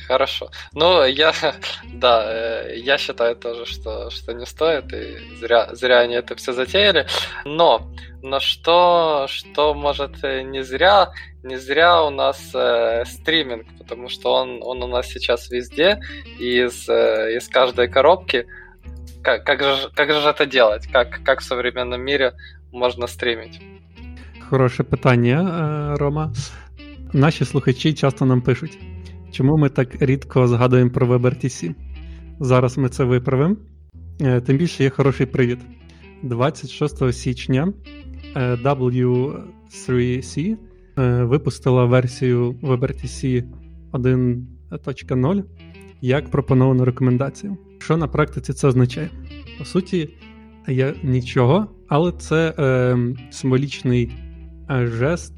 Хорошо. 0.08 0.50
Ну, 0.74 1.06
я, 1.06 1.34
да, 1.94 2.24
э, 2.26 2.78
я 2.78 2.98
считаю 2.98 3.36
тоже, 3.36 3.66
что, 3.66 4.10
что 4.10 4.34
не 4.34 4.46
стоит, 4.46 4.94
и 4.94 5.18
зря, 5.40 5.70
зря 5.74 6.00
они 6.00 6.16
это 6.16 6.36
все 6.36 6.54
затеяли. 6.54 7.08
Но, 7.46 7.88
но 8.22 8.40
что, 8.40 9.26
что 9.30 9.74
может 9.74 10.24
э, 10.24 10.42
не 10.42 10.64
зря, 10.64 11.12
не 11.44 11.58
зря 11.58 12.04
у 12.04 12.10
нас 12.10 12.52
э, 12.54 13.06
стриминг, 13.06 13.66
потому 13.78 14.10
что 14.10 14.34
он, 14.34 14.60
он 14.64 14.84
у 14.84 14.88
нас 14.88 15.08
сейчас 15.08 15.52
везде, 15.52 16.00
и 16.40 16.66
из, 16.66 16.90
э, 16.90 17.38
из 17.38 17.48
каждой 17.48 17.88
коробки. 17.88 18.48
Как, 19.24 19.44
как, 19.46 19.62
же, 19.62 19.90
как 19.96 20.12
же 20.12 20.30
это 20.30 20.46
делать? 20.46 20.88
Как, 20.92 21.22
как 21.24 21.40
в 21.40 21.44
современном 21.44 22.02
мире 22.02 22.34
можно 22.72 23.08
стримить? 23.08 23.62
Хороше 24.50 24.84
питання, 24.84 25.96
Рома. 26.00 26.34
Наші 27.14 27.46
слухачі 27.46 27.94
часто 27.94 28.26
нам 28.26 28.42
пишуть. 28.42 28.78
Чому 29.32 29.58
ми 29.58 29.70
так 29.70 30.02
рідко 30.02 30.48
згадуємо 30.48 30.90
про 30.90 31.08
WebRTC? 31.08 31.76
Зараз 32.40 32.78
ми 32.78 32.90
це 32.90 33.04
виправимо. 33.04 33.56
Е, 34.22 34.42
тим 34.42 34.58
більше 34.58 34.84
є 34.84 34.90
хороший 34.90 35.26
привід. 35.26 35.60
26 36.24 37.14
січня 37.14 37.74
е, 38.36 38.56
W3C 38.56 40.58
е, 40.98 41.24
випустила 41.24 41.86
версію 41.86 42.52
WebRTC 42.52 43.44
1.0 43.94 45.44
як 46.02 46.32
пропоновану 46.32 46.86
рекомендацію. 46.86 47.58
Що 47.80 47.98
на 47.98 48.08
практиці 48.08 48.54
це 48.54 48.68
означає? 48.68 49.10
По 49.60 49.66
суті, 49.66 50.10
я 50.68 50.94
нічого, 51.04 51.68
але 51.88 52.12
це 52.12 52.54
е, 52.60 52.98
символічний 53.32 54.12
жест, 54.70 55.34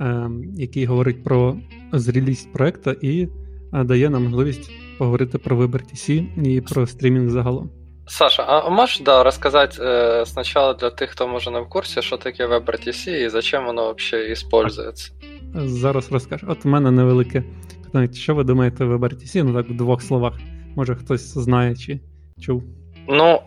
е, 0.00 0.30
який 0.54 0.84
говорить 0.84 1.24
про 1.24 1.56
зрілість 1.92 2.52
проекту 2.52 2.90
і 2.90 3.28
дає 3.72 4.10
нам 4.10 4.24
можливість 4.24 4.70
поговорити 4.98 5.38
про 5.38 5.56
WebRTC 5.56 6.26
і 6.42 6.60
про 6.60 6.86
стрімінг 6.86 7.30
загалом. 7.30 7.70
Саша, 8.06 8.42
а 8.42 8.70
можешь, 8.70 9.00
да, 9.00 9.22
рассказать 9.22 9.78
э, 9.78 10.26
сначала 10.26 10.74
для 10.74 10.90
тих, 10.90 11.10
хто 11.10 11.28
може 11.28 11.50
не 11.50 11.60
в 11.60 11.68
курсі, 11.68 12.02
що 12.02 12.16
таке 12.16 12.46
WebRTC 12.46 13.10
і 13.10 13.28
зачем 13.28 13.66
воно 13.66 13.82
вообще 13.82 14.32
используется? 14.32 15.12
Зараз 15.54 16.12
розкажу. 16.12 16.46
От 16.50 16.66
у 16.66 16.68
мене 16.68 16.90
невелике 16.90 17.44
питання. 17.84 18.12
Що 18.12 18.34
ви 18.34 18.44
думаєте 18.44 18.84
WebRTC? 18.84 19.42
Ну 19.42 19.54
так 19.54 19.70
в 19.70 19.76
двох 19.76 20.02
словах. 20.02 20.38
Може 20.76 20.94
хтось 20.94 21.34
знає 21.34 21.76
чи 21.76 22.00
чув. 22.40 22.62
Ну, 23.08 23.42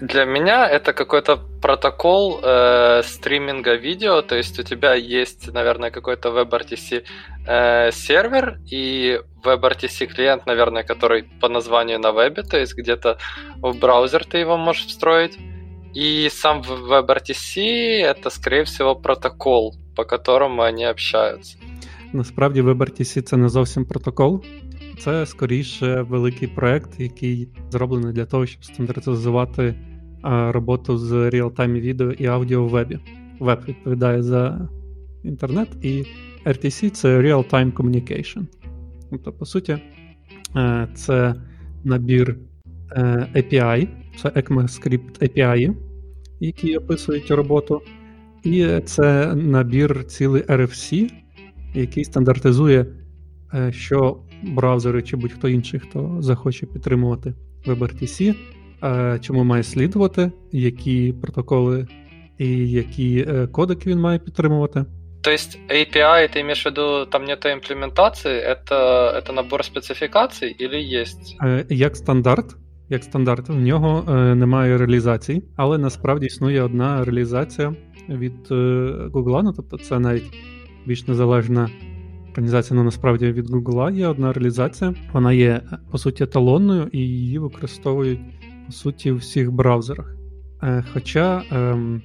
для 0.00 0.24
меня 0.24 0.68
это 0.68 0.92
какой-то 0.92 1.36
протокол 1.60 2.40
э, 2.42 3.02
стриминга 3.02 3.74
видео, 3.74 4.22
то 4.22 4.36
есть 4.36 4.58
у 4.60 4.62
тебя 4.62 4.94
есть, 4.94 5.52
наверное, 5.52 5.90
какой-то 5.90 6.28
WebRTC 6.28 7.02
э, 7.46 7.90
сервер 7.92 8.60
и 8.70 9.20
WebRTC 9.44 10.06
клиент, 10.06 10.46
наверное, 10.46 10.84
который 10.84 11.24
по 11.40 11.48
названию 11.48 11.98
на 11.98 12.12
вебе, 12.12 12.42
то 12.42 12.58
есть 12.58 12.76
где-то 12.76 13.18
в 13.56 13.78
браузер 13.78 14.24
ты 14.24 14.38
его 14.38 14.56
можешь 14.56 14.86
встроить. 14.86 15.38
И 15.94 16.28
сам 16.30 16.60
WebRTC 16.62 17.60
это, 18.02 18.30
скорее 18.30 18.64
всего, 18.64 18.94
протокол, 18.94 19.74
по 19.96 20.04
которому 20.04 20.62
они 20.62 20.84
общаются. 20.84 21.58
Насправді 22.12 22.62
WebRTC 22.62 23.22
це 23.22 23.36
не 23.36 23.48
зовсім 23.48 23.84
протокол. 23.84 24.42
Це 24.98 25.26
скоріше 25.26 26.02
великий 26.02 26.48
проект, 26.48 27.00
який 27.00 27.48
зроблений 27.70 28.12
для 28.12 28.24
того, 28.24 28.46
щоб 28.46 28.64
стандартизувати 28.64 29.74
роботу 30.24 30.98
з 30.98 31.12
реал-тайм 31.12 31.80
відео 31.80 32.12
і 32.12 32.26
аудіо 32.26 32.64
в 32.64 32.68
вебі. 32.68 32.98
Веб 33.40 33.60
відповідає 33.68 34.22
за 34.22 34.68
інтернет, 35.24 35.68
і 35.82 36.04
RTC 36.46 36.90
це 36.90 37.20
Real-Time 37.20 37.72
Communication. 37.72 38.46
Тобто, 39.10 39.32
по 39.32 39.46
суті, 39.46 39.78
е, 40.56 40.88
це 40.94 41.34
набір 41.84 42.36
е, 42.92 43.28
API, 43.34 43.88
це 44.16 44.28
ECMAScript 44.28 45.22
API, 45.22 45.74
які 46.40 46.76
описують 46.76 47.30
роботу. 47.30 47.82
І 48.44 48.80
це 48.84 49.34
набір 49.34 50.04
цілий 50.04 50.42
RFC, 50.42 51.12
який 51.74 52.04
стандартизує, 52.04 52.86
е, 53.54 53.72
що 53.72 54.18
браузери 54.43 55.01
чи 55.01 55.17
будь-хто 55.17 55.47
інший, 55.47 55.79
хто 55.79 56.17
захоче 56.19 56.65
підтримувати 56.65 57.33
WebRTC, 57.65 58.35
чому 59.21 59.43
має 59.43 59.63
слідувати, 59.63 60.31
які 60.51 61.13
протоколи 61.21 61.87
і 62.37 62.69
які 62.69 63.27
кодики 63.51 63.89
він 63.89 63.99
має 63.99 64.19
підтримувати. 64.19 64.85
То 65.21 65.31
есть 65.31 65.59
API, 65.69 66.29
ты 66.35 66.39
имеешь 66.39 66.65
в 66.65 66.69
виду, 66.69 67.05
там 67.05 67.25
нет 67.25 67.45
имплементации, 67.45 68.31
это, 68.31 69.11
это 69.17 69.33
набор 69.33 69.65
специфікацій 69.65 70.55
или 70.61 70.81
есть? 71.01 71.37
Як 71.69 71.95
стандарт, 71.95 72.55
як 72.89 73.03
стандарт, 73.03 73.49
в 73.49 73.59
нього 73.59 74.13
немає 74.35 74.77
реалізації, 74.77 75.43
але 75.55 75.77
насправді 75.77 76.25
існує 76.25 76.61
одна 76.61 77.05
реалізація 77.05 77.75
від 78.09 78.51
Google, 79.11 79.41
ну 79.43 79.53
тобто 79.53 79.77
це 79.77 79.99
навіть 79.99 80.33
більш 80.85 81.07
незалежна 81.07 81.69
організація, 82.32 82.78
ну 82.78 82.84
насправді 82.84 83.32
від 83.32 83.50
Google 83.50 83.94
є 83.94 84.06
одна 84.06 84.32
реалізація. 84.32 84.94
Вона 85.12 85.32
є 85.32 85.60
по 85.90 85.98
суті 85.98 86.24
еталонною 86.24 86.88
і 86.92 86.98
її 86.98 87.38
використовують 87.38 88.20
по 88.66 88.72
суті 88.72 89.12
в 89.12 89.16
всіх 89.16 89.52
браузерах. 89.52 90.16
Хоча 90.92 91.42
ем, 91.50 92.02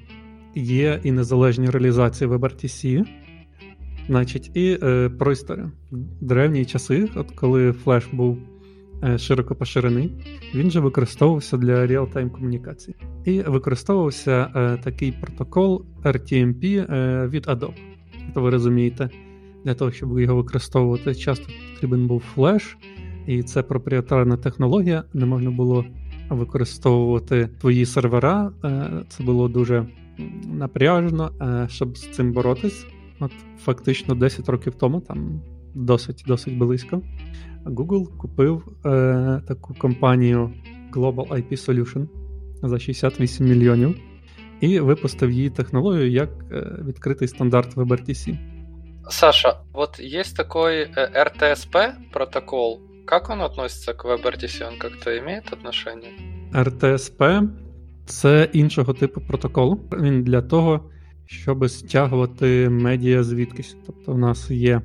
є 0.55 0.99
і 1.03 1.11
незалежні 1.11 1.69
реалізації 1.69 2.29
WebRTC, 2.29 3.05
Значить, 4.07 4.51
і 4.53 4.79
е, 4.83 5.09
про 5.09 5.31
історію. 5.31 5.71
В 5.91 6.25
древні 6.25 6.65
часи, 6.65 7.09
от 7.15 7.31
коли 7.31 7.71
флеш 7.71 8.07
був 8.13 8.37
е, 9.03 9.17
широко 9.17 9.55
поширений, 9.55 10.11
він 10.55 10.71
же 10.71 10.79
використовувався 10.79 11.57
для 11.57 11.87
реал-тайм 11.87 12.29
комунікації. 12.29 12.95
І 13.25 13.41
використовувався 13.41 14.51
е, 14.55 14.77
такий 14.83 15.11
протокол 15.11 15.85
RTMP 16.03 16.93
е, 16.93 17.27
від 17.27 17.45
Adobe. 17.45 17.73
То 18.33 18.41
ви 18.41 18.49
розумієте, 18.49 19.09
для 19.67 19.73
того, 19.73 19.91
щоб 19.91 20.19
його 20.19 20.35
використовувати, 20.35 21.15
часто 21.15 21.45
потрібен 21.73 22.07
був 22.07 22.19
флеш, 22.19 22.77
і 23.25 23.43
це 23.43 23.63
проприєтарна 23.63 24.37
технологія, 24.37 25.03
не 25.13 25.25
можна 25.25 25.51
було 25.51 25.85
використовувати 26.29 27.49
твої 27.59 27.85
сервера. 27.85 28.51
Е, 28.63 28.89
це 29.09 29.23
було 29.23 29.47
дуже 29.47 29.87
напряжно, 30.53 31.31
е, 31.41 31.67
щоб 31.69 31.97
з 31.97 32.11
цим 32.11 32.33
боротись. 32.33 32.85
От 33.19 33.31
фактично 33.59 34.15
10 34.15 34.49
років 34.49 34.75
тому, 34.75 35.01
там 35.01 35.41
досить 35.75 36.23
досить 36.27 36.57
близько, 36.57 37.01
Google 37.65 38.17
купив 38.17 38.63
е, 38.85 39.41
таку 39.47 39.73
компанію 39.73 40.51
Global 40.93 41.27
IP 41.27 41.51
Solution 41.51 42.07
за 42.63 42.79
68 42.79 43.47
мільйонів 43.47 43.95
і 44.61 44.79
випустив 44.79 45.31
її 45.31 45.49
технологію 45.49 46.11
як 46.11 46.29
е, 46.51 46.83
відкритий 46.87 47.27
стандарт 47.27 47.77
WebRTC. 47.77 48.37
Саша, 49.09 49.57
вот 49.73 49.99
есть 49.99 50.35
такой 50.35 50.81
э, 50.81 50.87
RTSP 50.95 51.93
протокол. 52.13 52.81
Как 53.05 53.29
он 53.29 53.41
относится 53.41 53.93
к 53.93 54.05
WebRTC? 54.05 54.67
Он 54.67 54.77
как-то 54.77 55.17
имеет 55.17 55.53
отношение? 55.53 56.11
RTSP 56.53 57.47
це 58.05 58.49
іншого 58.53 58.93
типу 58.93 59.21
протокол. 59.21 59.79
Він 60.01 60.23
для 60.23 60.41
того, 60.41 60.89
щоб 61.25 61.69
стягувати 61.69 62.69
медіа 62.69 63.23
звідкись. 63.23 63.77
Тобто, 63.85 64.11
у 64.11 64.17
нас 64.17 64.51
є 64.51 64.81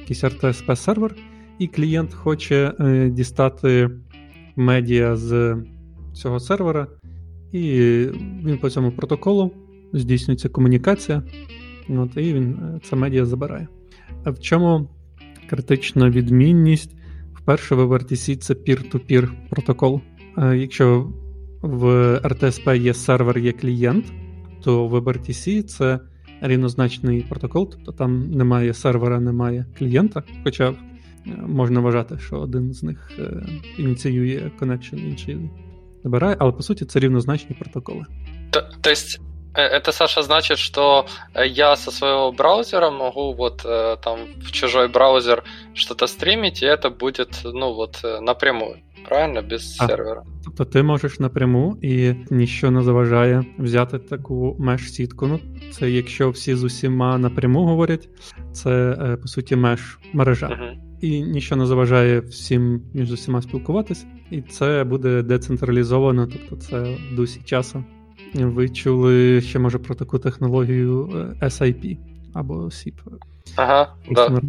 якийсь 0.00 0.24
RTSP 0.24 0.76
сервер, 0.76 1.14
і 1.58 1.66
клієнт 1.66 2.14
хоче 2.14 2.72
е, 2.80 3.08
дістати 3.10 3.90
медіа 4.56 5.16
з 5.16 5.56
цього 6.12 6.40
сервера, 6.40 6.86
і 7.52 7.60
він 8.44 8.58
по 8.58 8.70
цьому 8.70 8.92
протоколу 8.92 9.52
здійснюється 9.92 10.48
комунікація, 10.48 11.22
от, 11.88 12.16
і 12.16 12.34
він 12.34 12.52
е, 12.52 12.80
це 12.82 12.96
медіа 12.96 13.24
забирає. 13.24 13.68
А 14.24 14.30
в 14.30 14.40
чому 14.40 14.88
критична 15.46 16.10
відмінність? 16.10 16.96
Вперше 17.34 17.74
в 17.74 17.80
WebRTC 17.80 18.36
це 18.36 18.54
peer-to-peer 18.54 19.28
протокол. 19.50 20.00
Е, 20.38 20.56
якщо 20.56 21.12
в 21.62 21.84
RTSP 22.16 22.76
є 22.76 22.94
сервер, 22.94 23.38
є 23.38 23.52
клієнт, 23.52 24.12
то 24.62 24.86
в 24.86 24.94
WebRTC 24.94 25.62
це 25.62 26.00
рівнозначний 26.40 27.22
протокол, 27.28 27.70
тобто 27.70 27.92
там 27.92 28.30
немає 28.30 28.74
сервера, 28.74 29.20
немає 29.20 29.66
клієнта. 29.78 30.22
Хоча 30.44 30.70
е, 30.70 30.74
можна 31.46 31.80
вважати, 31.80 32.18
що 32.18 32.36
один 32.36 32.72
з 32.72 32.82
них 32.82 33.10
ініціює 33.78 34.50
connection, 34.60 35.08
інший 35.08 35.50
забирає, 36.02 36.36
але 36.38 36.52
по 36.52 36.62
суті 36.62 36.84
це 36.84 37.00
рівнозначні 37.00 37.56
протоколи. 37.58 38.04
То, 38.50 38.62
то 38.80 38.90
есть 38.90 39.20
это, 39.54 39.92
Саша, 39.92 40.22
значит, 40.22 40.58
что 40.58 41.06
я 41.34 41.76
со 41.76 41.90
своего 41.90 42.32
браузера 42.32 42.90
могу 42.90 43.34
вот 43.34 43.62
там 44.02 44.18
в 44.36 44.52
чужой 44.52 44.88
браузер 44.88 45.44
что-то 45.74 46.06
стримить, 46.06 46.62
и 46.62 46.66
это 46.66 46.90
будет, 46.90 47.40
ну 47.44 47.74
вот, 47.74 48.00
напрямую, 48.20 48.76
правильно, 49.08 49.42
без 49.42 49.76
А. 49.80 49.86
сервера? 49.86 50.22
Тобто 50.44 50.64
ти 50.64 50.82
можеш 50.82 51.20
напряму 51.20 51.78
і 51.82 52.14
ніщо 52.30 52.70
не 52.70 52.82
заважає 52.82 53.44
взяти 53.58 53.98
таку 53.98 54.56
меш-сітку. 54.58 55.26
Ну, 55.26 55.40
це 55.72 55.90
якщо 55.90 56.30
всі 56.30 56.54
з 56.54 56.64
усіма 56.64 57.18
напряму 57.18 57.64
говорять, 57.64 58.08
це 58.52 58.96
е, 59.00 59.16
по 59.16 59.28
суті 59.28 59.56
меш 59.56 59.98
мережа. 60.12 60.48
Мгм. 60.48 60.80
І 61.00 61.20
нічого 61.20 61.60
не 61.60 61.66
заважає 61.66 62.20
всім 62.20 62.82
між 62.94 63.12
усіма 63.12 63.42
спілкуватись, 63.42 64.06
і 64.30 64.42
це 64.42 64.84
буде 64.84 65.22
децентралізовано, 65.22 66.26
тобто 66.26 66.56
це 66.56 66.82
в 66.82 67.16
дусі 67.16 67.40
часу. 67.44 67.84
Ви 68.34 68.68
чули 68.68 69.40
ще 69.40 69.58
може 69.58 69.78
про 69.78 69.94
таку 69.94 70.18
технологію 70.18 71.10
е, 71.42 71.44
SIP 71.46 71.98
або 72.34 72.54
SIP. 72.54 72.94
Ага, 73.56 73.94
да. 74.10 74.42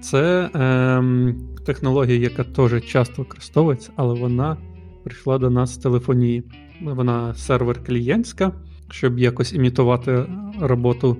Це 0.00 0.50
ем, 0.54 1.48
технологія, 1.66 2.18
яка 2.18 2.44
теж 2.44 2.84
часто 2.84 3.22
використовується, 3.22 3.90
але 3.96 4.14
вона 4.14 4.56
прийшла 5.04 5.38
до 5.38 5.50
нас 5.50 5.74
з 5.74 5.78
телефонії. 5.78 6.42
Вона 6.82 7.34
сервер 7.34 7.84
клієнтська, 7.84 8.52
щоб 8.90 9.18
якось 9.18 9.52
імітувати 9.52 10.26
роботу 10.60 11.16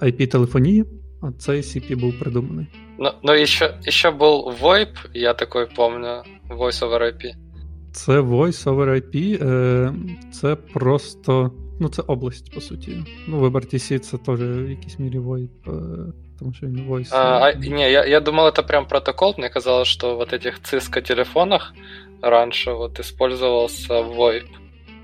IP-телефонії, 0.00 0.84
а 1.22 1.32
цей 1.32 1.60
CP 1.60 2.00
був 2.00 2.18
придуманий. 2.18 2.66
Но, 2.98 3.14
но 3.22 3.34
еще, 3.34 3.74
еще 3.86 4.10
был 4.10 4.52
VoIP, 4.60 4.94
я 5.14 5.34
такой 5.34 5.66
помню, 5.66 6.22
Voice 6.50 6.82
over 6.82 7.02
IP. 7.02 7.32
Це 7.91 8.19
Voice 8.19 8.63
over 8.63 8.89
IP, 8.89 9.43
е, 9.47 9.93
це 10.31 10.55
просто. 10.55 11.51
Ну, 11.79 11.89
це 11.89 12.03
область, 12.07 12.53
по 12.53 12.61
суті. 12.61 13.05
Ну, 13.27 13.41
WebRTC 13.41 13.99
це 13.99 14.17
теж 14.17 14.39
в 14.39 14.69
якійсь 14.69 14.99
мірі 14.99 15.19
VoIP, 15.19 15.49
е, 15.67 16.13
тому 16.39 16.53
що 16.53 16.67
він 16.67 16.87
Voice. 16.89 17.09
А, 17.11 17.17
а, 17.17 17.53
не, 17.53 17.91
я, 17.91 18.05
я 18.05 18.19
думал, 18.19 18.47
это 18.47 18.67
прям 18.67 18.87
протокол. 18.87 19.35
Мне 19.37 19.49
казалось, 19.49 19.87
что 19.87 20.15
вот 20.15 20.33
этих 20.33 20.59
Cisco-телефонах 20.61 21.73
раньше 22.21 22.71
вот 22.71 22.99
использовался 22.99 23.93
VoIP. 23.93 24.45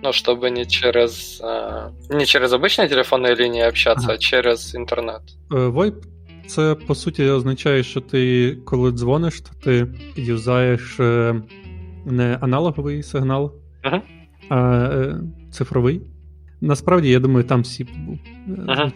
Ну, 0.04 0.10
чтобы 0.10 0.50
не 0.50 0.66
через, 0.66 1.42
а, 1.44 1.92
не 2.10 2.26
через 2.26 2.54
обычные 2.54 2.90
телефонные 2.90 3.36
линии 3.36 3.68
общаться, 3.68 4.08
Ага. 4.08 4.16
а 4.16 4.18
через 4.18 4.76
интернет. 4.76 5.22
Е, 5.52 5.56
VoIP 5.56 5.94
це 6.48 6.76
по 6.88 6.96
суті 6.96 7.24
означає, 7.24 7.84
що 7.84 8.02
ти, 8.02 8.58
коли 8.66 8.92
дзвониш, 8.92 9.42
то 9.42 9.50
ти 9.64 9.88
юзаєш 10.16 11.00
е, 11.00 11.36
не 12.13 12.39
аналоговий 12.41 13.03
сигнал, 13.03 13.53
Мгм. 13.85 14.01
а 14.49 14.89
е, 14.93 15.21
цифровий. 15.51 16.01
Насправді, 16.61 17.09
я 17.11 17.21
думаю, 17.21 17.45
там 17.45 17.63
був. 18.07 18.19
Е, 18.69 18.93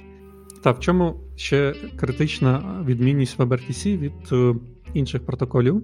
Та 0.63 0.71
в 0.71 0.81
чому 0.81 1.15
ще 1.37 1.75
критична 1.97 2.83
відмінність 2.87 3.39
WebRTC 3.39 3.99
від 3.99 4.13
е, 4.33 4.55
інших 4.95 5.27
протоколів? 5.27 5.83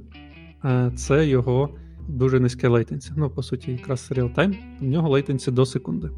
Це 0.96 1.26
його 1.28 1.68
дуже 2.08 2.40
низьке 2.40 2.68
лейтенсі. 2.68 3.12
Ну, 3.16 3.30
по 3.30 3.42
суті, 3.42 3.72
якраз 3.72 4.08
реal-time, 4.12 4.54
в 4.80 4.84
нього 4.84 5.08
лейтенсі 5.08 5.50
до 5.50 5.66
секунди. 5.66 6.08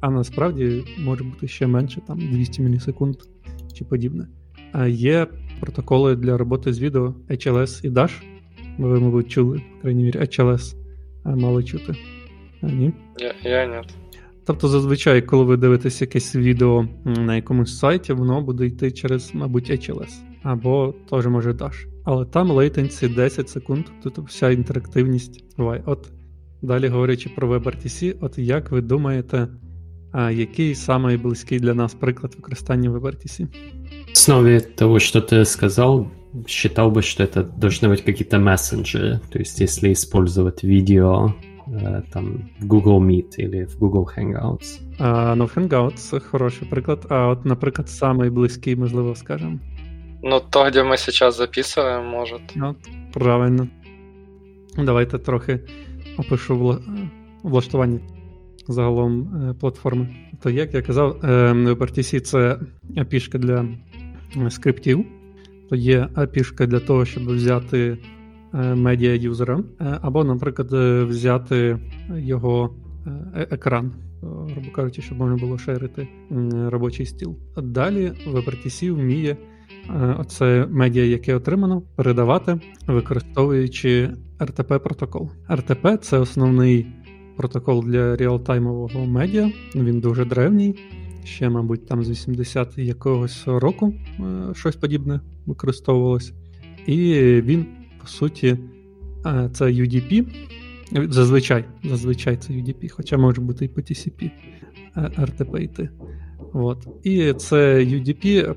А 0.00 0.10
насправді 0.10 0.84
може 1.04 1.24
бути 1.24 1.48
ще 1.48 1.66
менше, 1.66 2.00
там 2.06 2.18
200 2.18 2.62
мілісекунд 2.62 3.16
чи 3.74 3.84
подібне. 3.84 4.26
А 4.72 4.86
є 4.86 5.26
протоколи 5.60 6.16
для 6.16 6.36
роботи 6.38 6.72
з 6.72 6.80
відео 6.80 7.14
HLS 7.30 7.86
і 7.86 7.90
Dash. 7.90 8.22
Ви, 8.78 9.00
мабуть, 9.00 9.30
чули, 9.30 9.62
по 9.76 9.82
крайній 9.82 10.04
мірі, 10.04 10.18
HLS 10.18 10.74
мали 11.24 11.64
чути. 11.64 11.94
А, 12.62 12.66
ні? 12.66 12.92
Я, 13.18 13.34
я 13.50 13.66
нет. 13.66 13.94
Тобто, 14.46 14.68
зазвичай, 14.68 15.22
коли 15.22 15.44
ви 15.44 15.56
дивитесь 15.56 16.00
якесь 16.00 16.36
відео 16.36 16.88
на 17.04 17.36
якомусь 17.36 17.78
сайті, 17.78 18.12
воно 18.12 18.40
буде 18.40 18.66
йти 18.66 18.90
через, 18.90 19.34
мабуть, 19.34 19.70
HLS 19.70 20.12
або 20.44 20.94
теж 21.10 21.26
може 21.26 21.52
Dash. 21.52 21.86
Але 22.04 22.24
там 22.24 22.50
лейтенсі 22.50 23.08
10 23.08 23.48
секунд, 23.48 23.84
тут 24.02 24.18
вся 24.18 24.50
інтерактивність 24.50 25.56
буває. 25.56 25.82
От 25.86 26.12
далі 26.62 26.88
говорячи 26.88 27.28
про 27.28 27.48
WebRTC, 27.48 28.16
от 28.20 28.38
як 28.38 28.70
ви 28.70 28.80
думаєте, 28.80 29.48
а 30.12 30.30
який 30.30 30.74
самий 30.74 31.16
близький 31.16 31.60
для 31.60 31.74
нас 31.74 31.94
приклад 31.94 32.34
використання 32.34 32.90
WebRTC? 32.90 33.46
В 33.46 34.12
основе 34.12 34.60
того, 34.60 35.00
что 35.00 35.20
ты 35.20 35.44
сказал, 35.44 36.06
считал 36.46 36.90
бы, 36.90 37.02
что 37.02 37.22
это 37.22 37.42
должны 37.42 37.88
быть 37.88 38.04
какие-то 38.04 38.38
мессенджеры. 38.38 39.20
То 39.30 39.38
есть, 39.38 39.60
если 39.60 39.92
использовать 39.92 40.62
видео 40.62 41.32
э, 41.66 42.02
там 42.12 42.50
в 42.60 42.66
Google 42.66 43.02
Meet 43.02 43.36
или 43.38 43.64
в 43.64 43.78
Google 43.78 44.08
Hangouts. 44.16 44.80
А, 44.98 45.34
ну, 45.34 45.44
Hangout 45.44 45.94
це 45.94 46.20
хороший 46.20 46.68
приклад. 46.68 47.06
А 47.08 47.28
от, 47.28 47.44
наприклад, 47.44 47.88
самий 47.88 48.30
близький, 48.30 48.76
можливо, 48.76 49.14
скажемо. 49.14 49.58
Ну, 50.22 50.40
то, 50.50 50.70
где 50.70 50.82
мы 50.82 50.96
сейчас 50.96 51.36
записываем, 51.36 52.06
может. 52.06 52.42
От, 52.56 52.76
правильно. 53.12 53.68
Давайте 54.76 55.18
трохи 55.18 55.60
опишу 56.18 56.56
вла... 56.58 56.78
влаштування 57.42 58.00
загалом 58.68 59.28
платформи. 59.60 60.08
То, 60.42 60.50
як 60.50 60.74
я 60.74 60.82
казав, 60.82 61.16
WebRTC 61.22 62.20
це 62.20 62.58
API 62.96 63.38
для 63.38 64.50
скриптів. 64.50 65.06
То 65.74 65.78
є 65.78 66.08
API 66.14 66.66
для 66.66 66.80
того, 66.80 67.04
щоб 67.04 67.26
взяти 67.26 67.98
е, 68.54 68.74
медіа 68.74 69.14
юзера, 69.14 69.64
е, 69.80 69.98
або, 70.02 70.24
наприклад, 70.24 70.72
е, 70.72 71.04
взяти 71.04 71.78
його 72.16 72.74
е, 73.06 73.46
екран, 73.50 73.86
е, 73.86 74.26
грубо 74.26 74.70
кажучи, 74.74 75.02
щоб 75.02 75.18
можна 75.18 75.36
було 75.36 75.58
шерити 75.58 76.08
робочий 76.68 77.06
стіл. 77.06 77.36
Далі 77.56 78.12
WebRTC 78.26 78.92
вміє 78.92 79.36
е, 79.90 80.16
оце 80.20 80.66
медіа, 80.70 81.04
яке 81.04 81.34
отримано, 81.34 81.82
передавати, 81.96 82.60
використовуючи 82.86 84.10
RTP 84.38 84.78
протокол. 84.78 85.30
RTP 85.50 85.96
це 85.96 86.18
основний 86.18 86.86
протокол 87.36 87.84
для 87.84 88.16
реалтаймового 88.16 89.06
медіа. 89.06 89.50
Він 89.74 90.00
дуже 90.00 90.24
древній, 90.24 90.74
ще, 91.24 91.48
мабуть, 91.48 91.86
там 91.86 92.04
з 92.04 92.10
80 92.10 92.78
якогось 92.78 93.42
року 93.46 93.94
е, 94.20 94.54
щось 94.54 94.76
подібне 94.76 95.20
використовувалось. 95.46 96.32
І 96.86 97.14
він, 97.44 97.66
по 98.00 98.06
суті, 98.06 98.58
е, 99.26 99.50
це 99.52 99.64
UDP. 99.64 100.26
Зазвичай 101.08 101.64
зазвичай 101.84 102.36
це 102.36 102.52
UDP, 102.52 102.88
хоча 102.88 103.18
може 103.18 103.40
бути 103.40 103.64
і 103.64 103.68
по 103.68 103.80
TCP 103.80 104.30
RTP 104.96 105.58
йти. 105.58 105.88
От. 106.52 106.88
І 107.02 107.32
це 107.32 107.84
UDP, 107.84 108.54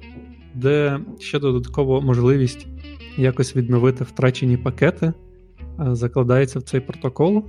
де 0.55 0.99
ще 1.19 1.39
додатково 1.39 2.01
можливість 2.01 2.67
якось 3.17 3.55
відновити 3.55 4.03
втрачені 4.03 4.57
пакети, 4.57 5.13
закладається 5.79 6.59
в 6.59 6.61
цей 6.61 6.79
протокол. 6.79 7.43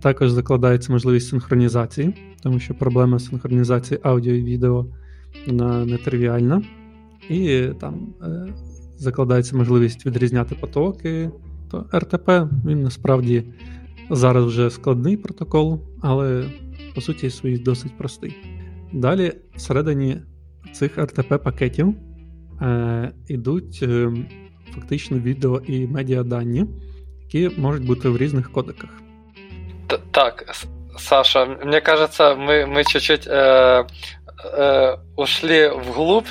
Також 0.00 0.30
закладається 0.30 0.92
можливість 0.92 1.28
синхронізації, 1.28 2.14
тому 2.42 2.58
що 2.58 2.74
проблема 2.74 3.18
синхронізації 3.18 4.00
аудіо 4.02 4.34
і 4.34 4.42
відео 4.42 4.86
вона 5.46 5.84
нетривіальна. 5.84 6.62
І 7.28 7.68
там 7.80 8.14
е, 8.22 8.54
закладається 8.96 9.56
можливість 9.56 10.06
відрізняти 10.06 10.54
потоки. 10.54 11.30
То 11.70 11.86
РТП 11.94 12.30
він 12.66 12.82
насправді 12.82 13.44
зараз 14.10 14.44
вже 14.44 14.70
складний 14.70 15.16
протокол, 15.16 15.80
але 16.00 16.44
по 16.94 17.00
суті 17.00 17.30
свій 17.30 17.58
досить 17.58 17.98
простий. 17.98 18.36
Далі 18.92 19.32
всередині 19.56 20.16
цих 20.72 20.98
РТП-пакетів 20.98 21.94
е, 22.60 23.12
ідуть 23.28 23.80
е, 23.82 24.12
фактично 24.74 25.18
відео 25.18 25.60
і 25.66 25.86
медіадані, 25.86 26.66
які 27.22 27.60
можуть 27.60 27.86
бути 27.86 28.08
в 28.08 28.16
різних 28.16 28.52
кодеках. 28.52 28.90
Так, 30.17 30.45
Саша, 30.97 31.45
мне 31.45 31.81
кажется, 31.81 32.35
мы, 32.35 32.65
мы 32.65 32.83
чуть-чуть 32.83 33.27
э, 33.27 33.85
э, 34.43 34.97
ушли 35.17 35.69
вглубь, 35.69 36.27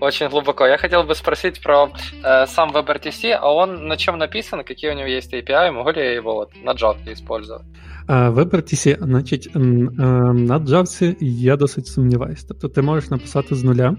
очень 0.00 0.28
глубоко. 0.28 0.66
Я 0.66 0.78
хотел 0.78 1.04
бы 1.04 1.14
спросить 1.14 1.62
про 1.62 1.90
э, 2.24 2.46
сам 2.46 2.70
WebRTC, 2.70 3.32
а 3.32 3.52
он 3.52 3.86
на 3.86 3.96
чем 3.96 4.18
написан, 4.18 4.64
какие 4.64 4.90
у 4.90 4.94
него 4.94 5.08
есть 5.08 5.32
API, 5.32 5.70
могу 5.70 5.90
ли 5.90 6.00
я 6.00 6.12
его 6.12 6.34
вот 6.34 6.50
на 6.64 6.72
Java 6.72 7.12
использовать? 7.12 7.66
WebRTC, 8.08 8.96
значить, 9.00 9.54
на 9.54 10.58
Java 10.58 11.16
я 11.20 11.56
досить 11.56 11.86
сумніваюся. 11.86 12.44
Тобто 12.48 12.68
ти 12.68 12.82
можеш 12.82 13.10
написати 13.10 13.54
з 13.54 13.64
нуля. 13.64 13.96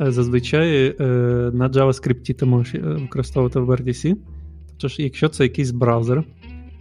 Зазвичай 0.00 0.96
на 1.52 1.68
JavaScript 1.68 2.34
ти 2.34 2.46
можеш 2.46 2.74
використовувати 2.74 3.58
WebRTC. 3.58 4.16
Тобто, 4.80 5.02
якщо 5.02 5.28
це 5.28 5.42
якийсь 5.42 5.70
браузер, 5.70 6.24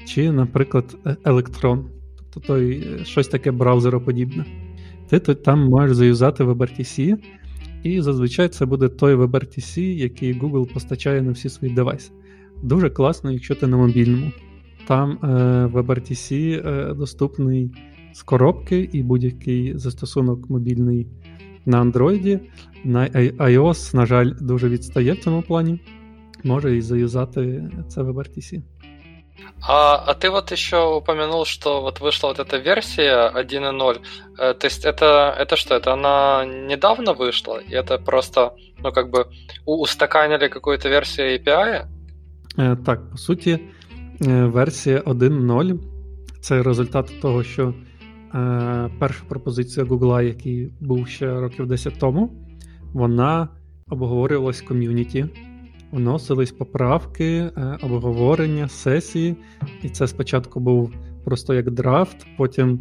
чи, 0.07 0.33
наприклад, 0.33 0.97
Electron, 1.25 1.85
тобто 2.17 2.41
той, 2.41 2.85
щось 3.05 3.29
таке 3.29 3.51
браузероподібне, 3.51 4.45
ти 5.09 5.19
там 5.19 5.69
можеш 5.69 5.97
заюзати 5.97 6.45
WebRTC, 6.45 7.17
і 7.83 8.01
зазвичай 8.01 8.49
це 8.49 8.67
буде 8.67 8.89
той 8.89 9.15
WebRTC, 9.15 9.81
який 9.81 10.41
Google 10.41 10.73
постачає 10.73 11.23
на 11.23 11.33
всі 11.33 11.49
свої 11.49 11.75
девайси. 11.75 12.13
Дуже 12.63 12.91
класно, 12.91 13.33
якщо 13.33 13.55
ти 13.55 13.67
на 13.67 13.77
мобільному. 13.77 14.33
Там 14.87 15.19
е, 15.23 15.27
WebRTC 15.67 16.35
е, 16.69 16.95
доступний 16.95 17.71
з 18.13 18.23
коробки 18.23 18.89
і 18.93 19.03
будь-який 19.03 19.79
застосунок 19.79 20.51
мобільний 20.51 21.07
на 21.67 21.85
Android. 21.85 22.41
На 22.85 23.09
iOS, 23.09 23.97
на 23.97 24.07
жаль, 24.07 24.33
дуже 24.41 24.69
відстає 24.69 25.13
в 25.13 25.19
цьому 25.19 25.43
плані. 25.43 25.81
Може 26.45 26.77
і 26.77 26.81
заюзати 26.81 27.71
це 27.89 28.03
WebRTC. 28.03 28.63
А, 29.62 29.96
а 29.96 30.14
ты 30.14 30.30
вот 30.30 30.52
еще 30.52 30.78
упомянул, 30.98 31.46
что 31.46 31.82
вот 31.82 32.00
вышла 32.00 32.28
вот 32.28 32.40
эта 32.40 32.58
версия 32.58 33.32
1.0. 33.34 34.00
Э, 34.40 34.54
то 34.54 34.68
есть 34.68 34.86
это, 34.86 35.36
это 35.40 35.56
что? 35.56 35.76
Это 35.76 35.94
она 35.94 36.46
недавно 36.46 37.14
вышла? 37.14 37.58
И 37.58 37.74
это 37.74 37.98
просто, 37.98 38.54
ну, 38.84 38.92
как 38.92 39.10
бы 39.10 39.26
устаканили 39.66 40.48
какую-то 40.48 40.90
версию 40.90 41.36
API? 41.36 41.86
Е, 42.60 42.78
так, 42.86 43.12
по 43.12 43.18
суті, 43.18 43.60
е, 44.22 44.46
версія 44.46 45.00
1.0 45.06 45.80
це 46.42 46.64
результат 46.64 47.22
того, 47.22 47.44
що 47.44 47.74
е, 48.36 48.90
перша 49.00 49.24
пропозиція 49.28 49.86
Google, 49.86 50.24
який 50.24 50.74
був 50.80 51.08
ще 51.08 51.40
років 51.40 51.68
10 51.68 52.00
тому, 52.00 52.32
вона 52.94 53.48
обговорювалась 53.90 54.62
в 54.62 54.68
ком'юніті 54.68 55.26
вносились 55.93 56.53
поправки, 56.53 57.25
е, 57.27 57.79
обговорення, 57.83 58.69
сесії, 58.69 59.37
і 59.83 59.89
це 59.89 60.07
спочатку 60.07 60.61
був 60.61 60.93
просто 61.25 61.55
як 61.55 61.71
драфт, 61.71 62.27
потім 62.37 62.81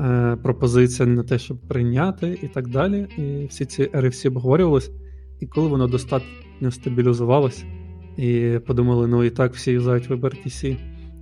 е, 0.00 0.36
пропозиція 0.42 1.08
на 1.08 1.22
те, 1.22 1.38
щоб 1.38 1.58
прийняти, 1.68 2.38
і 2.42 2.48
так 2.48 2.68
далі. 2.68 3.06
І 3.18 3.46
всі 3.46 3.64
ці 3.64 3.84
RFC 3.84 4.28
обговорювалися. 4.28 4.90
І 5.40 5.46
коли 5.46 5.68
воно 5.68 5.86
достатньо 5.86 6.70
стабілізувалось, 6.70 7.64
і 8.16 8.58
подумали, 8.66 9.06
ну 9.06 9.24
і 9.24 9.30
так 9.30 9.54
всі 9.54 9.72
юзають 9.72 10.10
WebRTC, 10.10 10.76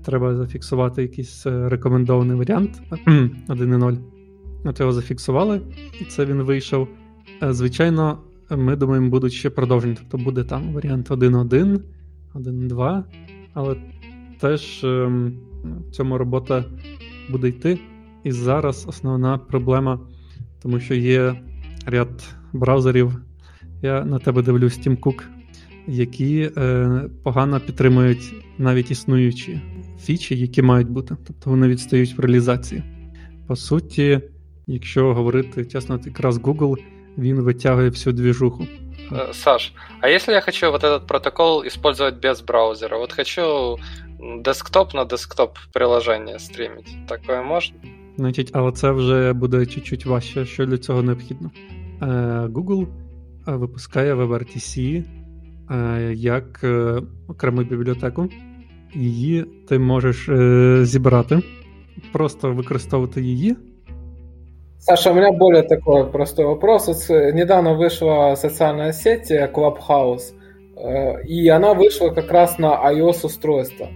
треба 0.05 0.35
зафіксувати 0.35 1.03
якийсь 1.03 1.47
е, 1.47 1.69
рекомендований 1.69 2.37
варіант 2.37 2.83
1.0. 3.07 3.99
От 4.65 4.81
його 4.81 4.93
зафіксували, 4.93 5.61
і 6.01 6.05
це 6.05 6.25
він 6.25 6.43
вийшов. 6.43 6.89
Звичайно, 7.43 8.19
ми 8.51 8.77
думаємо, 8.77 9.09
будуть 9.09 9.33
ще 9.33 9.51
продовження. 9.51 9.97
Тобто 9.99 10.19
буде 10.19 10.45
там 10.45 10.73
варіант 10.73 11.11
1.1, 11.11 11.81
1.2, 12.35 13.03
але 13.55 13.77
теж 14.41 14.85
ем, 14.85 15.33
в 15.89 15.91
цьому 15.91 16.19
робота 16.19 16.65
буде 17.31 17.49
йти. 17.49 17.79
І 18.25 18.33
зараз 18.33 18.87
основна 18.89 19.39
проблема, 19.39 20.01
тому 20.63 20.81
що 20.81 20.95
є 20.95 21.43
ряд 21.87 22.35
браузерів. 22.53 23.23
Я 23.83 24.05
на 24.05 24.19
тебе 24.19 24.43
дивлюсь, 24.43 24.79
Tim 24.79 24.99
Cook, 24.99 25.23
які 25.87 26.51
е, 26.57 27.03
погано 27.23 27.61
підтримують 27.61 28.35
навіть 28.59 28.91
існуючі 28.91 29.61
фічі, 30.01 30.37
які 30.39 30.63
мають 30.63 30.91
бути. 30.91 31.17
Тобто 31.27 31.51
вони 31.51 31.69
відстають 31.69 32.19
в 32.19 32.21
реалізації. 32.21 32.83
По 33.47 33.57
суті, 33.57 34.21
якщо 34.67 35.15
говорити 35.15 35.65
чесно, 35.65 36.01
якраз 36.05 36.39
Google 36.39 36.77
він 37.18 37.42
вытягивает 37.42 37.92
всю 37.92 38.14
движуху. 38.14 38.68
Э, 39.12 39.34
Саш, 39.34 39.74
а 40.02 40.10
если 40.10 40.34
я 40.34 40.42
хочу 40.42 40.72
вот 40.72 40.84
этот 40.84 41.08
протокол 41.08 41.64
использовать 41.66 42.16
без 42.16 42.42
браузера? 42.42 42.98
Вот 42.98 43.14
хочу 43.14 43.78
десктоп 44.42 44.94
на 44.94 45.06
десктоп 45.06 45.58
приложення 45.74 46.40
стримить. 46.40 46.96
Такое 47.08 47.42
можна? 47.42 47.76
Значить, 48.18 48.50
але 48.54 48.72
це 48.72 48.92
вже 48.92 49.34
буде 49.34 49.66
чуть-чуть 49.66 50.06
важче, 50.06 50.46
що 50.46 50.66
для 50.66 50.78
цього 50.78 51.04
необхідно. 51.04 51.52
Е, 52.02 52.06
Google 52.48 52.88
е, 53.48 53.52
випускає 53.52 54.16
WebRTC 54.16 55.04
е, 55.72 56.14
як 56.16 56.66
окрему 57.28 57.64
бібліотеку. 57.64 58.30
Її 58.94 59.46
ти 59.68 59.80
можеш 59.80 60.30
зібрати, 60.88 61.42
просто 62.12 62.54
використовувати 62.54 63.22
її. 63.22 63.56
Саша, 64.86 65.12
у 65.12 65.16
меня 65.16 65.32
более 65.32 65.64
такой 65.64 66.12
простой 66.12 66.46
вопрос. 66.46 66.90
Недавно 67.08 67.74
вышла 67.74 68.36
социальная 68.36 68.92
сеть 68.92 69.32
э, 69.32 69.50
Clubhouse, 69.50 70.34
э, 70.76 71.24
и 71.24 71.48
она 71.48 71.74
вышла 71.74 72.10
как 72.10 72.30
раз 72.30 72.58
на 72.58 72.76
iOS-устройство. 72.92 73.88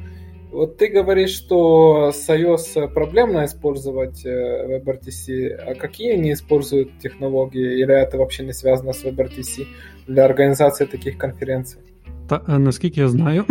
Вот 0.49 0.77
ты 0.77 0.87
говоришь, 0.87 1.31
что 1.31 2.13
с 2.13 2.29
iOS 2.29 2.93
проблемно 2.93 3.43
использовать 3.43 4.25
э, 4.25 4.79
WebRTC, 4.79 5.55
а 5.55 5.75
какие 5.75 6.13
они 6.13 6.31
используют 6.31 6.97
технологии, 6.99 7.81
или 7.81 7.93
это 7.93 8.17
вообще 8.17 8.45
не 8.45 8.53
связано 8.53 8.93
с 8.93 9.03
WebRTC 9.03 9.65
для 10.07 10.23
организации 10.23 10.85
таких 10.85 11.17
конференций? 11.17 11.81
Та 12.29 12.41
наскільки 12.47 13.01
я 13.01 13.07
знаю, 13.07 13.43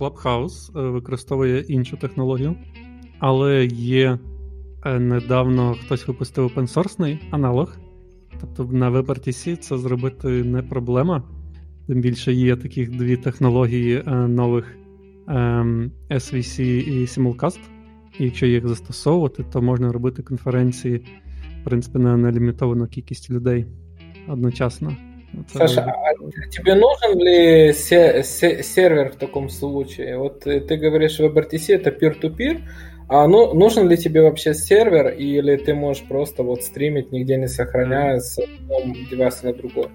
Clubhouse 0.00 0.92
використовує 0.92 1.60
іншу 1.60 1.96
технологію, 1.96 2.54
але 3.18 3.64
є 3.72 4.18
Е, 4.18 4.29
недавно 4.84 5.74
хтось 5.74 6.08
випустив 6.08 6.44
open 6.44 7.18
аналог. 7.30 7.76
Тобто 8.40 8.64
на 8.64 8.90
WebRTC 8.90 9.56
це 9.56 9.78
зробити 9.78 10.28
не 10.28 10.62
проблема. 10.62 11.22
Тим 11.86 12.00
більше 12.00 12.32
є 12.32 12.56
таких 12.56 12.90
дві 12.90 13.16
технології 13.16 14.02
е, 14.06 14.10
нових 14.10 14.76
ем, 15.28 15.90
SVC 16.10 16.62
і 16.62 17.06
Simulcast. 17.06 17.58
І 18.18 18.24
якщо 18.24 18.46
їх 18.46 18.68
застосовувати, 18.68 19.44
то 19.52 19.62
можна 19.62 19.92
робити 19.92 20.22
конференції, 20.22 21.04
в 21.60 21.64
принципі, 21.64 21.98
на 21.98 22.16
нелімітовану 22.16 22.86
кількість 22.86 23.30
людей 23.30 23.66
одночасно. 24.28 24.96
Это... 25.34 25.58
Саша, 25.58 25.82
а 25.82 26.14
тебе 26.56 26.74
нужен 26.74 27.18
ли 27.18 27.72
сервер 27.72 29.12
в 29.12 29.16
таком 29.16 29.48
случае? 29.48 30.16
Вот 30.18 30.40
ты 30.40 30.76
говоришь, 30.76 31.20
WebRTC 31.20 31.74
это 31.74 31.90
peer-to-peer, 31.90 32.60
а 33.13 33.27
ну, 33.27 33.53
нужен 33.53 33.89
ли 33.89 33.97
тебе 33.97 34.21
вообще 34.21 34.53
сервер, 34.53 35.07
или 35.19 35.57
ты 35.57 35.73
можешь 35.73 36.03
просто 36.07 36.43
вот 36.43 36.63
стримить, 36.63 37.11
нигде 37.11 37.37
не 37.37 37.47
сохраняя 37.47 38.19
с 38.19 38.39
одного 38.39 38.95
девайса 39.09 39.47
на 39.47 39.53
другой? 39.53 39.87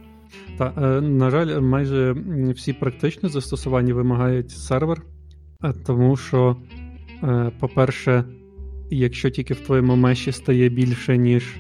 Так, 0.59 0.77
на 1.03 1.31
жаль, 1.31 1.61
майже 1.61 2.17
всі 2.57 2.73
практичні 2.73 3.29
застосування 3.29 3.95
вимагають 3.95 4.51
сервер, 4.51 5.03
тому 5.87 6.17
що, 6.17 6.57
по-перше, 7.61 8.25
якщо 8.91 9.31
тільки 9.31 9.55
в 9.55 9.61
твоєму 9.61 9.97
меші 9.97 10.33
стає 10.33 10.69
більше, 10.69 11.17
ніж 11.19 11.57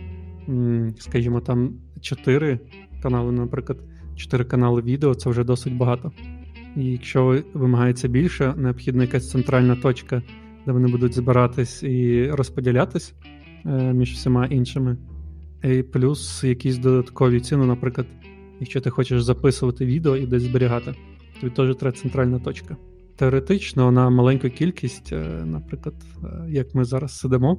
скажімо, 0.98 1.40
там 1.40 1.74
4 2.00 2.58
канали, 3.02 3.32
наприклад, 3.32 3.78
4 4.16 4.44
канали 4.44 4.82
відео 4.82 5.14
це 5.14 5.30
вже 5.30 5.44
досить 5.44 5.76
багато. 5.76 6.12
І 6.76 6.84
якщо 6.84 7.42
вимагається 7.54 8.08
більше, 8.08 8.54
необхідна 8.56 9.02
якась 9.02 9.30
центральна 9.30 9.76
точка, 9.76 10.22
де 10.66 10.72
вони 10.72 10.88
будуть 10.88 11.14
збиратись 11.14 11.82
і 11.82 12.30
розподілятись 12.30 13.14
е, 13.66 13.68
між 13.70 14.12
всіма 14.12 14.46
іншими. 14.46 14.96
І 15.64 15.82
плюс 15.82 16.44
якісь 16.44 16.78
додаткові 16.78 17.40
ціни, 17.40 17.66
наприклад, 17.66 18.06
якщо 18.60 18.80
ти 18.80 18.90
хочеш 18.90 19.22
записувати 19.22 19.86
відео 19.86 20.16
і 20.16 20.26
десь 20.26 20.42
зберігати, 20.42 20.94
тобі 21.40 21.52
теж 21.52 21.76
треба 21.76 21.96
центральна 21.96 22.38
точка. 22.38 22.76
Теоретично 23.16 23.92
на 23.92 24.10
маленьку 24.10 24.48
кількість, 24.48 25.12
е, 25.12 25.18
наприклад, 25.44 25.94
е, 26.24 26.28
як 26.48 26.74
ми 26.74 26.84
зараз 26.84 27.18
сидимо, 27.18 27.58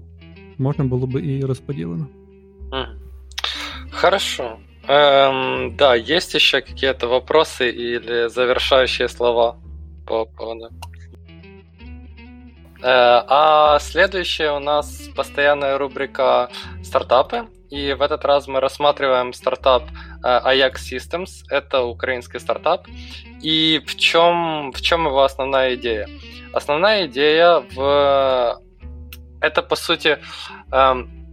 можна 0.58 0.86
було 0.86 1.08
би 1.08 1.26
і 1.26 1.42
розподілено. 1.42 2.08
Хорошо. 3.92 4.58
Эм, 4.88 5.76
да, 5.76 5.96
есть 5.96 6.36
еще 6.36 6.62
какие-то 6.62 7.08
вопросы 7.08 7.70
или 7.70 8.30
завершающие 8.30 9.10
слова 9.10 9.58
по 10.06 10.26
поводу? 10.26 10.70
Э, 12.82 13.24
а 13.28 13.80
следующая 13.80 14.52
у 14.52 14.60
нас 14.60 15.10
постоянная 15.16 15.78
рубрика 15.78 16.50
стартапы. 16.84 17.48
И 17.70 17.94
в 17.94 18.02
этот 18.02 18.24
раз 18.24 18.48
мы 18.48 18.60
рассматриваем 18.62 19.34
стартап 19.34 19.84
э, 20.24 20.28
Ajax 20.28 20.76
Systems. 20.92 21.44
Это 21.50 21.84
украинский 21.84 22.40
стартап. 22.40 22.88
И 23.42 23.82
в 23.86 23.96
чем, 23.98 24.72
в 24.74 24.82
чем 24.82 25.06
его 25.06 25.24
основная 25.24 25.76
идея? 25.76 26.08
Основная 26.54 27.08
идея 27.08 27.64
в... 27.76 28.62
Это, 29.42 29.62
по 29.62 29.76
сути, 29.76 30.18
эм, 30.72 31.27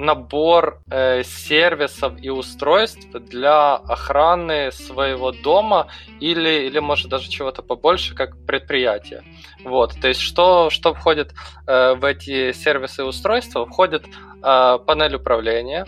набор 0.00 0.80
э, 0.90 1.22
сервисов 1.22 2.14
и 2.22 2.30
устройств 2.30 3.10
для 3.12 3.74
охраны 3.74 4.72
своего 4.72 5.30
дома 5.30 5.88
или, 6.20 6.66
или 6.66 6.78
может 6.78 7.08
даже 7.08 7.28
чего-то 7.28 7.62
побольше, 7.62 8.14
как 8.14 8.36
предприятие. 8.46 9.22
Вот, 9.64 9.94
то 10.00 10.08
есть 10.08 10.20
что, 10.20 10.70
что 10.70 10.94
входит 10.94 11.34
э, 11.66 11.94
в 11.94 12.04
эти 12.04 12.52
сервисы 12.52 13.02
и 13.02 13.04
устройства? 13.04 13.66
Входит 13.66 14.06
э, 14.42 14.78
панель 14.86 15.16
управления, 15.16 15.84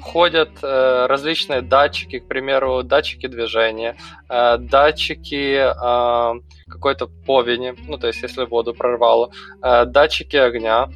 входят 0.00 0.50
э, 0.62 1.06
различные 1.06 1.60
датчики, 1.60 2.20
к 2.20 2.28
примеру, 2.28 2.84
датчики 2.84 3.26
движения, 3.26 3.96
э, 4.28 4.58
датчики 4.58 5.56
э, 5.58 6.40
какой-то 6.70 7.08
повени, 7.26 7.74
ну 7.88 7.98
то 7.98 8.06
есть 8.06 8.22
если 8.22 8.44
воду 8.44 8.74
прорвало, 8.74 9.30
э, 9.60 9.84
датчики 9.86 10.36
огня, 10.36 10.88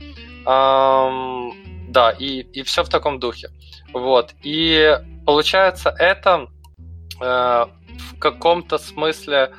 э, 0.47 1.70
да, 1.91 2.11
и, 2.11 2.41
и 2.41 2.63
все 2.63 2.83
в 2.83 2.89
таком 2.89 3.19
духе. 3.19 3.51
Вот. 3.93 4.35
И 4.43 4.99
получается, 5.27 5.95
это 5.99 6.49
э, 7.21 7.25
в 7.25 8.19
каком-то 8.19 8.79
смысле 8.79 9.51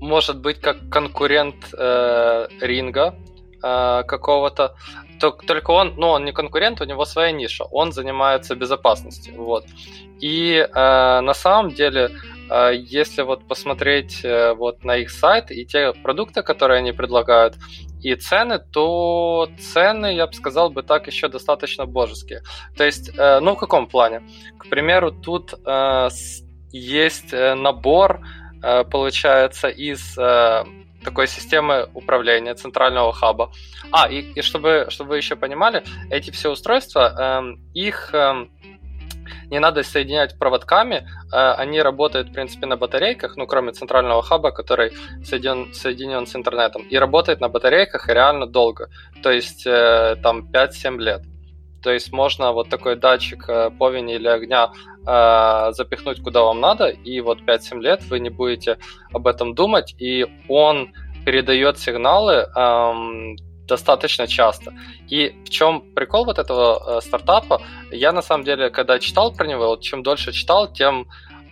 может 0.00 0.40
быть 0.40 0.60
как 0.60 0.88
конкурент 0.90 1.56
э, 1.76 2.46
ринга 2.60 3.14
э, 3.62 4.02
какого-то. 4.06 4.74
Только 5.20 5.70
он, 5.70 5.94
ну, 5.96 6.08
он 6.08 6.24
не 6.24 6.32
конкурент, 6.32 6.80
у 6.80 6.84
него 6.84 7.04
своя 7.04 7.30
ниша. 7.30 7.64
Он 7.64 7.92
занимается 7.92 8.56
безопасностью. 8.56 9.34
Вот. 9.36 9.64
И 10.20 10.54
э, 10.54 11.20
на 11.20 11.34
самом 11.34 11.70
деле, 11.70 12.10
если 12.72 13.22
вот 13.22 13.46
посмотреть 13.46 14.24
э, 14.24 14.54
вот 14.54 14.84
на 14.84 14.96
их 14.96 15.10
сайт 15.10 15.50
и 15.50 15.64
те 15.64 15.92
продукты, 15.92 16.42
которые 16.42 16.78
они 16.78 16.92
предлагают, 16.92 17.56
и 18.02 18.14
цены, 18.14 18.58
то 18.58 19.48
цены, 19.58 20.14
я 20.14 20.26
бы 20.26 20.32
сказал 20.32 20.70
бы 20.70 20.82
так, 20.82 21.06
еще 21.06 21.28
достаточно 21.28 21.86
божеские. 21.86 22.42
То 22.76 22.84
есть, 22.84 23.16
э, 23.16 23.40
ну, 23.40 23.54
в 23.54 23.58
каком 23.58 23.86
плане? 23.86 24.22
К 24.58 24.68
примеру, 24.68 25.12
тут 25.12 25.54
э, 25.64 26.08
есть 26.70 27.32
набор, 27.32 28.20
получается, 28.90 29.68
из 29.68 30.16
такой 31.04 31.26
системы 31.26 31.88
управления 31.94 32.54
центрального 32.54 33.12
хаба. 33.12 33.52
А, 33.90 34.08
и, 34.08 34.20
и 34.20 34.42
чтобы, 34.42 34.86
чтобы 34.88 35.10
вы 35.10 35.16
еще 35.18 35.36
понимали, 35.36 35.82
эти 36.10 36.30
все 36.30 36.50
устройства, 36.50 37.42
э, 37.44 37.56
их... 37.74 38.14
Э, 39.32 39.46
не 39.50 39.60
надо 39.60 39.82
соединять 39.82 40.38
проводками, 40.38 41.06
э, 41.32 41.36
они 41.62 41.82
работают, 41.82 42.28
в 42.28 42.32
принципе, 42.32 42.66
на 42.66 42.76
батарейках, 42.76 43.36
ну, 43.36 43.46
кроме 43.46 43.72
центрального 43.72 44.22
хаба, 44.22 44.50
который 44.50 44.92
соединен, 45.24 45.72
соединен 45.74 46.26
с 46.26 46.36
интернетом, 46.36 46.82
и 46.82 46.98
работает 46.98 47.40
на 47.40 47.48
батарейках 47.48 48.08
реально 48.08 48.46
долго, 48.46 48.88
то 49.22 49.30
есть 49.30 49.66
э, 49.66 50.16
там 50.22 50.48
5-7 50.52 50.98
лет. 50.98 51.22
То 51.82 51.90
есть 51.90 52.12
можно 52.12 52.52
вот 52.52 52.68
такой 52.68 52.96
датчик 52.96 53.48
э, 53.48 53.70
повени 53.70 54.14
или 54.14 54.28
огня 54.28 54.70
запихнуть 55.04 56.22
куда 56.22 56.42
вам 56.42 56.60
надо, 56.60 56.86
и 56.86 57.20
вот 57.20 57.40
5-7 57.40 57.80
лет 57.80 58.04
вы 58.04 58.20
не 58.20 58.30
будете 58.30 58.78
об 59.12 59.26
этом 59.26 59.52
думать, 59.52 59.96
и 59.98 60.26
он 60.48 60.92
передает 61.24 61.78
сигналы 61.78 62.46
эм, 62.54 63.36
достаточно 63.66 64.26
часто. 64.26 64.72
И 65.08 65.34
в 65.44 65.50
чем 65.50 65.82
прикол 65.94 66.24
вот 66.24 66.38
этого 66.38 66.98
э, 66.98 67.00
стартапа? 67.00 67.62
Я 67.90 68.12
на 68.12 68.22
самом 68.22 68.44
деле, 68.44 68.70
когда 68.70 68.98
читал 68.98 69.32
про 69.32 69.46
него, 69.46 69.68
вот 69.68 69.80
чем 69.82 70.02
дольше 70.02 70.32
читал, 70.32 70.72
тем 70.72 71.06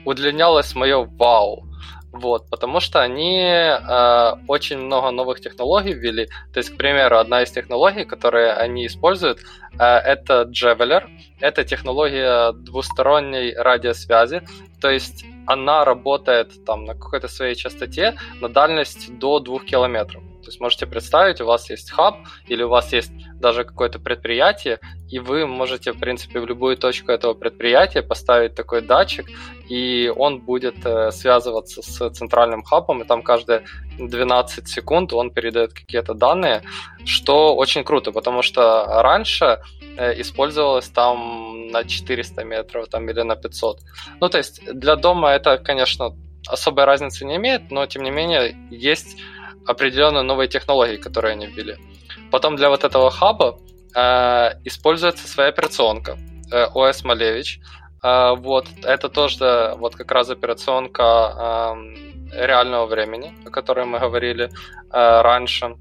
удлинялось 0.04 0.74
мое 0.74 1.04
вау. 1.04 1.66
Вот, 2.12 2.50
потому 2.50 2.80
что 2.80 3.00
они 3.00 3.40
э, 3.40 4.32
очень 4.48 4.78
много 4.78 5.12
новых 5.12 5.40
технологий 5.40 5.92
ввели. 5.92 6.26
То 6.52 6.58
есть, 6.58 6.70
к 6.70 6.76
примеру, 6.76 7.18
одна 7.18 7.42
из 7.42 7.52
технологий, 7.52 8.04
которые 8.04 8.52
они 8.52 8.86
используют, 8.86 9.38
э, 9.78 9.84
это 9.84 10.50
Javeler. 10.50 11.04
Это 11.38 11.62
технология 11.64 12.52
двусторонней 12.52 13.54
радиосвязи. 13.54 14.42
То 14.80 14.90
есть 14.90 15.24
она 15.46 15.84
работает 15.84 16.64
там 16.64 16.84
на 16.84 16.94
какой-то 16.94 17.28
своей 17.28 17.54
частоте 17.54 18.16
на 18.40 18.48
дальность 18.48 19.16
до 19.18 19.38
2 19.38 19.60
километров. 19.60 20.22
То 20.40 20.48
есть 20.48 20.60
можете 20.60 20.86
представить, 20.86 21.40
у 21.40 21.46
вас 21.46 21.70
есть 21.70 21.90
хаб 21.90 22.16
или 22.46 22.62
у 22.62 22.68
вас 22.68 22.92
есть 22.92 23.12
даже 23.40 23.64
какое-то 23.64 23.98
предприятие, 23.98 24.78
и 25.08 25.18
вы 25.18 25.46
можете, 25.46 25.92
в 25.92 25.98
принципе, 25.98 26.40
в 26.40 26.46
любую 26.46 26.76
точку 26.76 27.12
этого 27.12 27.34
предприятия 27.34 28.02
поставить 28.02 28.54
такой 28.54 28.82
датчик, 28.82 29.26
и 29.68 30.12
он 30.14 30.40
будет 30.40 30.84
э, 30.84 31.10
связываться 31.10 31.82
с 31.82 32.10
центральным 32.10 32.62
хабом, 32.62 33.02
и 33.02 33.06
там 33.06 33.22
каждые 33.22 33.64
12 33.98 34.68
секунд 34.68 35.12
он 35.12 35.30
передает 35.30 35.72
какие-то 35.72 36.14
данные, 36.14 36.62
что 37.04 37.54
очень 37.56 37.84
круто, 37.84 38.12
потому 38.12 38.42
что 38.42 38.84
раньше 39.02 39.60
э, 39.96 40.20
использовалось 40.20 40.88
там 40.88 41.68
на 41.68 41.84
400 41.84 42.44
метров 42.44 42.88
там, 42.88 43.08
или 43.08 43.22
на 43.22 43.36
500. 43.36 43.78
Ну, 44.20 44.28
то 44.28 44.38
есть 44.38 44.60
для 44.72 44.96
дома 44.96 45.30
это, 45.30 45.58
конечно, 45.58 46.14
особой 46.46 46.84
разницы 46.84 47.24
не 47.24 47.36
имеет, 47.36 47.70
но 47.70 47.86
тем 47.86 48.02
не 48.02 48.10
менее 48.10 48.56
есть 48.70 49.16
определенные 49.70 50.22
новые 50.22 50.48
технологии, 50.48 50.96
которые 50.96 51.32
они 51.32 51.46
ввели. 51.46 51.76
Потом 52.30 52.56
для 52.56 52.68
вот 52.68 52.84
этого 52.84 53.10
хаба 53.10 53.58
э, 53.94 54.50
используется 54.64 55.26
своя 55.26 55.48
операционка 55.50 56.18
э, 56.52 56.66
OS 56.74 57.04
Malevich. 57.04 57.60
Э, 58.02 58.34
вот, 58.36 58.66
это 58.82 59.08
тоже 59.08 59.74
вот 59.76 59.96
как 59.96 60.10
раз 60.12 60.30
операционка 60.30 61.74
э, 62.32 62.46
реального 62.46 62.86
времени, 62.86 63.34
о 63.46 63.50
которой 63.50 63.84
мы 63.86 63.98
говорили 63.98 64.44
э, 64.44 64.50
раньше, 65.22 65.76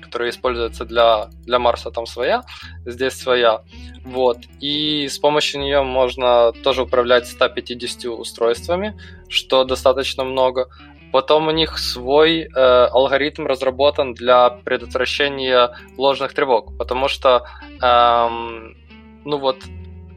которая 0.00 0.30
используется 0.30 0.84
для, 0.84 1.28
для 1.46 1.58
Марса 1.58 1.90
там 1.90 2.06
своя, 2.06 2.42
здесь 2.84 3.14
своя. 3.14 3.62
Вот. 4.04 4.38
И 4.60 5.08
с 5.08 5.18
помощью 5.18 5.60
нее 5.62 5.82
можно 5.82 6.52
тоже 6.52 6.82
управлять 6.82 7.26
150 7.26 8.04
устройствами, 8.06 8.98
что 9.28 9.64
достаточно 9.64 10.24
много. 10.24 10.68
Потом 11.12 11.48
у 11.48 11.50
них 11.50 11.78
свой 11.78 12.40
э, 12.40 12.48
алгоритм 12.54 13.46
разработан 13.46 14.14
для 14.14 14.48
предотвращения 14.48 15.76
ложных 15.98 16.32
тревог, 16.32 16.76
потому 16.78 17.08
что, 17.08 17.46
эм, 17.82 18.76
ну 19.24 19.36
вот, 19.36 19.58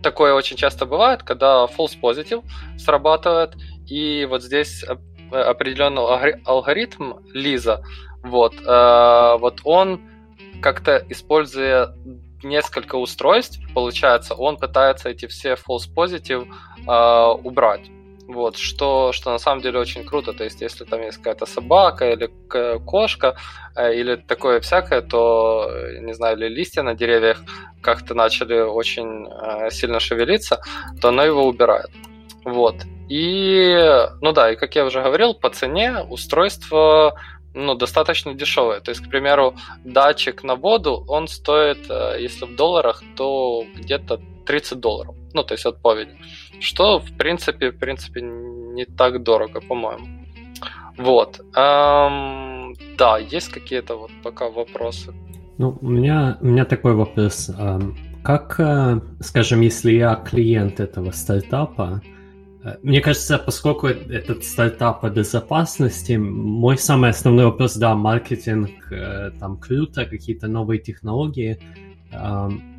такое 0.01 0.33
очень 0.33 0.55
часто 0.55 0.85
бывает, 0.85 1.23
когда 1.23 1.65
false 1.65 1.99
positive 2.01 2.43
срабатывает, 2.77 3.55
и 3.87 4.25
вот 4.29 4.41
здесь 4.41 4.85
определенный 5.31 6.33
алгоритм 6.45 7.15
Лиза, 7.33 7.83
вот, 8.23 8.53
э, 8.65 9.37
вот 9.37 9.59
он 9.65 10.01
как-то 10.61 11.03
используя 11.09 11.93
несколько 12.41 12.95
устройств, 12.95 13.59
получается, 13.73 14.33
он 14.33 14.57
пытается 14.57 15.09
эти 15.09 15.25
все 15.27 15.53
false 15.55 15.89
positive 15.93 16.47
э, 16.87 17.41
убрать. 17.43 17.89
Вот, 18.27 18.57
что, 18.57 19.11
что 19.11 19.31
на 19.31 19.37
самом 19.37 19.61
деле 19.61 19.79
очень 19.79 20.03
круто. 20.03 20.33
То 20.33 20.43
есть, 20.43 20.61
если 20.61 20.83
там 20.83 21.01
есть 21.01 21.17
какая-то 21.17 21.45
собака 21.45 22.09
или 22.11 22.29
кошка, 22.79 23.37
э, 23.75 23.93
или 23.95 24.15
такое 24.15 24.59
всякое, 24.61 25.01
то, 25.01 25.69
не 26.01 26.13
знаю, 26.13 26.37
или 26.37 26.47
листья 26.47 26.81
на 26.81 26.95
деревьях 26.95 27.41
как-то 27.81 28.15
начали 28.15 28.59
очень 28.61 29.27
э, 29.27 29.69
сильно 29.69 29.99
шевелиться, 29.99 30.61
то 31.01 31.09
оно 31.09 31.23
его 31.23 31.45
убирает. 31.45 31.91
Вот. 32.45 32.75
И, 33.09 33.77
ну 34.21 34.31
да, 34.31 34.51
и 34.51 34.55
как 34.55 34.75
я 34.75 34.85
уже 34.85 35.03
говорил, 35.03 35.35
по 35.35 35.49
цене 35.51 35.99
устройство 36.09 37.13
ну, 37.53 37.75
достаточно 37.75 38.33
дешевое. 38.33 38.79
То 38.79 38.89
есть, 38.89 39.05
к 39.05 39.09
примеру, 39.09 39.55
датчик 39.83 40.43
на 40.43 40.55
воду, 40.55 41.05
он 41.07 41.27
стоит, 41.27 41.89
э, 41.89 42.17
если 42.19 42.45
в 42.45 42.55
долларах, 42.55 43.03
то 43.15 43.65
где-то 43.75 44.19
30 44.47 44.79
долларов 44.79 45.15
ну, 45.35 45.43
то 45.43 45.53
есть 45.53 45.65
отповеди, 45.65 46.17
что, 46.59 46.99
в 46.99 47.11
принципе, 47.17 47.71
в 47.71 47.77
принципе, 47.77 48.21
не 48.21 48.85
так 48.85 49.23
дорого, 49.23 49.61
по-моему. 49.61 50.07
Вот. 50.97 51.39
Эм, 51.55 52.73
да, 52.97 53.17
есть 53.17 53.49
какие-то 53.49 53.95
вот 53.95 54.11
пока 54.23 54.49
вопросы? 54.49 55.13
Ну, 55.57 55.77
у 55.81 55.89
меня, 55.89 56.37
у 56.41 56.45
меня 56.45 56.65
такой 56.65 56.93
вопрос. 56.93 57.51
Как, 58.25 58.59
э, 58.59 59.01
скажем, 59.19 59.61
если 59.61 59.91
я 59.91 60.15
клиент 60.15 60.79
этого 60.79 61.11
стартапа, 61.11 62.01
э, 62.63 62.75
мне 62.81 62.99
кажется, 62.99 63.37
поскольку 63.37 63.87
этот 63.87 64.43
стартап 64.43 65.01
по 65.01 65.09
безопасности, 65.09 66.17
мой 66.17 66.77
самый 66.77 67.11
основной 67.11 67.45
вопрос, 67.45 67.75
да, 67.77 67.93
маркетинг, 67.93 68.71
э, 68.91 69.31
там 69.39 69.57
круто, 69.57 70.05
какие-то 70.05 70.47
новые 70.47 70.79
технологии. 70.79 71.59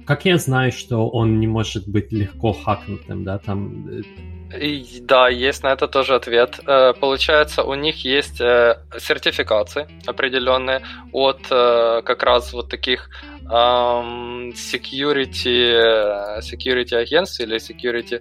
Как 0.07 0.24
я 0.24 0.38
знаю, 0.38 0.72
что 0.72 1.09
он 1.09 1.40
не 1.40 1.46
может 1.46 1.88
быть 1.88 2.12
легко 2.12 2.52
хакнутым, 2.52 3.24
да, 3.24 3.38
там 3.38 3.86
и, 4.54 5.00
да, 5.00 5.28
есть 5.28 5.64
на 5.64 5.72
это 5.72 5.88
тоже 5.88 6.14
ответ. 6.14 6.61
Э, 6.66 6.92
получается, 6.94 7.64
у 7.64 7.74
них 7.74 8.04
есть 8.04 8.40
э, 8.40 8.78
сертификации 8.98 9.88
определенные 10.07 10.82
от 11.12 11.40
э, 11.50 12.02
как 12.04 12.22
раз 12.22 12.52
вот 12.52 12.68
таких 12.68 13.11
security, 13.44 14.52
security 16.40 16.94
агентств 16.96 17.40
или 17.40 17.57
security 17.59 18.20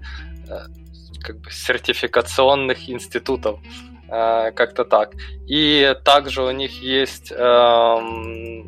как 1.20 1.40
бы 1.40 1.50
сертификационных 1.50 2.88
институтов. 2.88 3.60
Э, 4.08 4.52
как-то 4.52 4.86
так. 4.86 5.14
И 5.48 5.96
также 6.04 6.44
у 6.44 6.52
них 6.52 6.82
есть 6.82 7.32
э, 7.32 7.96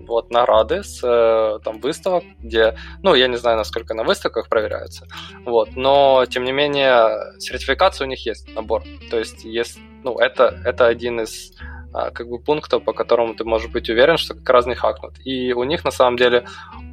вот 0.07 0.31
награды 0.31 0.83
с 0.83 1.01
э, 1.03 1.59
там 1.63 1.79
выставок, 1.79 2.23
где, 2.39 2.77
ну, 3.03 3.13
я 3.13 3.27
не 3.27 3.37
знаю, 3.37 3.57
насколько 3.57 3.93
на 3.93 4.03
выставках 4.03 4.49
проверяются, 4.49 5.07
вот, 5.45 5.75
но 5.75 6.25
тем 6.27 6.43
не 6.43 6.51
менее 6.51 7.39
сертификация 7.39 8.05
у 8.05 8.09
них 8.09 8.25
есть, 8.25 8.53
набор. 8.55 8.83
То 9.11 9.19
есть 9.19 9.43
есть, 9.43 9.77
ну, 10.03 10.17
это, 10.17 10.59
это 10.65 10.87
один 10.87 11.21
из 11.21 11.53
как 12.13 12.29
бы 12.29 12.39
пунктов, 12.39 12.83
по 12.83 12.93
которому 12.93 13.33
ты 13.33 13.43
можешь 13.43 13.71
быть 13.71 13.89
уверен, 13.89 14.17
что 14.17 14.33
как 14.33 14.49
раз 14.49 14.65
не 14.65 14.75
хакнут. 14.75 15.13
И 15.25 15.53
у 15.53 15.63
них 15.63 15.85
на 15.85 15.91
самом 15.91 16.17
деле 16.17 16.45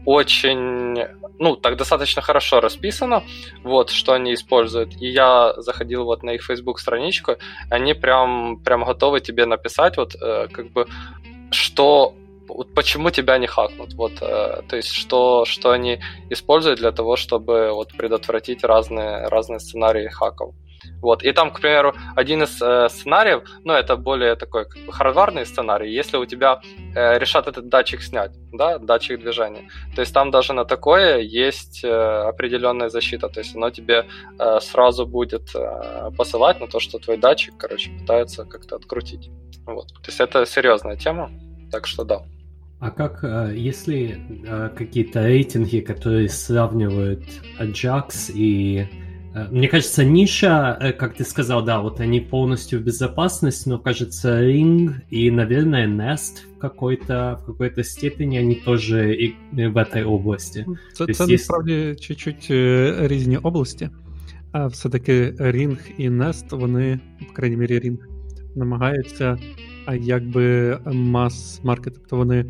очень, 0.04 1.04
ну, 1.38 1.56
так 1.56 1.76
достаточно 1.76 2.22
хорошо 2.22 2.60
расписано, 2.60 3.22
вот, 3.62 3.90
что 3.90 4.12
они 4.12 4.34
используют. 4.34 4.94
И 5.00 5.08
я 5.08 5.54
заходил 5.56 6.04
вот 6.04 6.22
на 6.22 6.30
их 6.30 6.42
Facebook 6.42 6.80
страничку, 6.80 7.36
они 7.70 7.94
прям, 7.94 8.58
прям 8.64 8.84
готовы 8.84 9.20
тебе 9.20 9.46
написать, 9.46 9.96
вот, 9.96 10.14
э, 10.20 10.48
как 10.52 10.72
бы, 10.72 10.86
что 11.50 12.14
вот 12.48 12.74
почему 12.74 13.10
тебя 13.10 13.38
не 13.38 13.46
хакнут, 13.46 13.94
вот, 13.94 14.12
э, 14.20 14.62
то 14.68 14.76
есть 14.76 14.92
что, 14.92 15.44
что 15.44 15.70
они 15.70 16.00
используют 16.30 16.78
для 16.78 16.92
того, 16.92 17.16
чтобы 17.16 17.72
вот 17.72 17.92
предотвратить 17.96 18.64
разные, 18.64 19.28
разные 19.28 19.60
сценарии 19.60 20.08
хаков. 20.08 20.54
Вот. 21.00 21.22
И 21.22 21.32
там, 21.32 21.50
к 21.50 21.60
примеру, 21.60 21.94
один 22.16 22.42
из 22.42 22.60
э, 22.62 22.88
сценариев, 22.88 23.42
ну, 23.64 23.72
это 23.72 23.96
более 23.96 24.36
такой 24.36 24.64
как 24.64 24.82
бы, 24.84 24.92
хардварный 24.92 25.46
сценарий, 25.46 25.92
если 25.92 26.16
у 26.16 26.26
тебя 26.26 26.60
э, 26.94 27.18
решат 27.18 27.46
этот 27.46 27.68
датчик 27.68 28.02
снять, 28.02 28.32
да, 28.52 28.78
датчик 28.78 29.20
движения, 29.20 29.68
то 29.94 30.00
есть 30.00 30.14
там 30.14 30.30
даже 30.30 30.52
на 30.52 30.64
такое 30.64 31.18
есть 31.18 31.84
э, 31.84 31.88
определенная 31.88 32.88
защита, 32.88 33.28
то 33.28 33.40
есть 33.40 33.56
оно 33.56 33.70
тебе 33.70 34.06
э, 34.38 34.60
сразу 34.60 35.06
будет 35.06 35.54
э, 35.54 36.10
посылать 36.16 36.60
на 36.60 36.66
то, 36.66 36.80
что 36.80 36.98
твой 36.98 37.16
датчик, 37.16 37.54
короче, 37.58 37.90
пытается 37.90 38.44
как-то 38.44 38.76
открутить. 38.76 39.30
Вот. 39.66 39.88
То 39.88 40.08
есть 40.08 40.20
это 40.20 40.46
серьезная 40.46 40.96
тема, 40.96 41.30
так 41.70 41.86
что 41.86 42.04
да. 42.04 42.22
А 42.80 42.90
как, 42.90 43.24
э, 43.24 43.54
если 43.56 44.20
э, 44.46 44.68
какие-то 44.76 45.22
рейтинги, 45.22 45.80
которые 45.80 46.28
сравнивают 46.28 47.24
Ajax 47.58 48.30
и 48.34 48.86
мне 49.51 49.67
кажется, 49.67 50.03
ниша, 50.03 50.77
э, 50.81 50.91
как 50.91 51.15
ты 51.15 51.23
сказал, 51.23 51.63
да, 51.63 51.81
вот 51.81 51.99
они 51.99 52.19
полностью 52.19 52.79
в 52.79 52.83
безопасности, 52.83 53.69
но, 53.69 53.77
кажется, 53.79 54.41
Ring 54.43 54.91
и, 55.09 55.31
наверное, 55.31 55.87
Nest 55.87 56.45
в 56.55 56.59
какой-то 56.59 57.39
в 57.43 57.45
какой-то 57.45 57.83
степени 57.83 58.39
они 58.39 58.55
тоже 58.55 59.13
і 59.13 59.35
в 59.51 59.77
этой 59.77 60.03
області. 60.03 60.65
Це, 60.93 61.05
це 61.05 61.27
насправді 61.27 61.95
чуть-чуть 61.99 62.47
різні 63.09 63.37
області. 63.37 63.89
А 64.51 64.67
все-таки 64.67 65.31
Ring 65.31 65.77
і 65.97 66.09
Nest, 66.09 66.57
вони, 66.57 66.99
по 67.27 67.33
крайній 67.33 67.57
мірі, 67.57 67.79
Ring, 67.79 67.97
намагаються 68.55 69.37
якби 69.99 70.77
мас-маркет. 70.85 71.93
Тобто 71.93 72.17
вони 72.17 72.45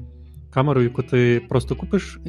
камеру, 0.50 0.82
яку 0.82 1.04
ти 1.04 1.42
просто 1.50 1.76
купиш, 1.76 2.20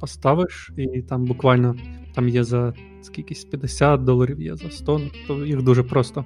поставиш, 0.00 0.72
і 0.76 1.02
там 1.02 1.24
буквально 1.24 1.76
там 2.15 2.29
є 2.29 2.43
за 2.43 2.73
скількись 3.01 3.45
50 3.45 4.03
доларів, 4.03 4.41
є 4.41 4.55
за 4.55 4.69
100, 4.69 5.01
то 5.27 5.45
їх 5.45 5.61
дуже 5.61 5.83
просто 5.83 6.25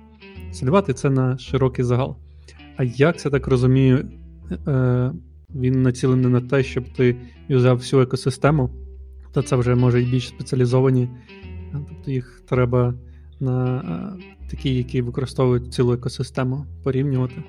слідувати 0.52 0.94
це 0.94 1.10
на 1.10 1.38
широкий 1.38 1.86
загал. 1.86 2.18
А 2.78 2.84
як 2.84 3.20
це 3.20 3.30
так 3.30 3.48
розумію, 3.48 4.10
е, 4.68 5.12
він 5.56 5.82
націлений 5.82 6.32
на 6.32 6.42
те, 6.42 6.64
щоб 6.64 6.90
ти 6.90 7.16
взяв 7.50 7.78
всю 7.78 8.02
екосистему, 8.02 8.70
то 9.34 9.42
це 9.42 9.56
вже 9.56 9.76
може 9.76 10.02
й 10.02 10.06
більш 10.06 10.28
спеціалізовані, 10.28 11.10
тобто 11.72 12.12
їх 12.12 12.42
треба 12.50 12.94
на 13.40 13.78
е, 13.78 14.48
такі, 14.50 14.76
які 14.76 15.02
використовують 15.02 15.74
цілу 15.74 15.94
екосистему, 15.94 16.66
порівнювати. 16.84 17.44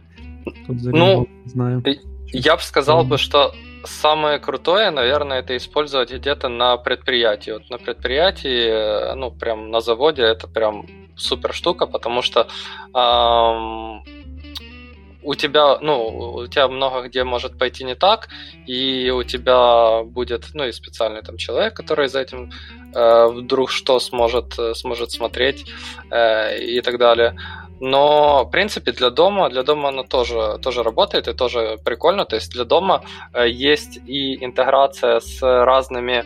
Тут 0.67 0.77
ну, 0.83 1.27
знаю. 1.47 1.83
Я 2.33 2.57
бы 2.57 2.63
сказал 2.63 3.05
бы, 3.05 3.19
что 3.19 3.53
самое 3.85 4.39
крутое, 4.39 4.91
наверное, 4.91 5.41
это 5.41 5.57
использовать 5.57 6.13
где-то 6.13 6.49
на 6.49 6.77
предприятии. 6.77 7.53
Вот 7.53 7.71
на 7.71 7.79
предприятии, 7.79 8.69
э, 8.69 9.15
ну, 9.15 9.31
прям 9.31 9.71
на 9.71 9.81
заводе, 9.81 10.23
это 10.23 10.47
прям 10.49 10.87
супер 11.17 11.53
штука, 11.53 11.87
потому 11.87 12.23
что 12.23 12.47
эм, 12.95 14.05
у 15.23 15.35
тебя, 15.35 15.79
ну, 15.81 16.07
у 16.35 16.47
тебя 16.47 16.69
много 16.69 17.03
где 17.09 17.25
может 17.25 17.59
пойти 17.59 17.85
не 17.85 17.95
так, 17.95 18.29
и 18.67 19.11
у 19.11 19.23
тебя 19.25 20.03
будет, 20.05 20.47
ну, 20.55 20.65
и 20.65 20.73
специальный 20.73 21.23
там 21.23 21.37
человек, 21.37 21.75
который 21.75 22.09
за 22.09 22.21
этим 22.21 22.51
э, 22.95 23.27
вдруг 23.27 23.71
что 23.71 24.01
сможет, 24.01 24.59
э, 24.59 24.75
сможет 24.75 25.11
смотреть 25.11 25.67
э, 26.11 26.59
и 26.61 26.81
так 26.81 26.99
далее. 26.99 27.37
Но, 27.81 28.45
в 28.45 28.51
принципе, 28.51 28.93
для 28.93 29.11
дома, 29.11 29.49
для 29.51 29.63
дома 29.63 29.89
оно 29.89 30.03
тоже, 30.03 30.59
тоже 30.63 30.83
работает 30.83 31.29
и 31.29 31.35
тоже 31.35 31.79
прикольно. 31.85 32.25
То 32.25 32.37
есть 32.37 32.53
для 32.53 32.65
дома 32.65 33.03
э, 33.33 33.49
есть 33.49 33.99
и 34.07 34.45
интеграция 34.45 35.21
с 35.21 35.43
разными 35.43 36.25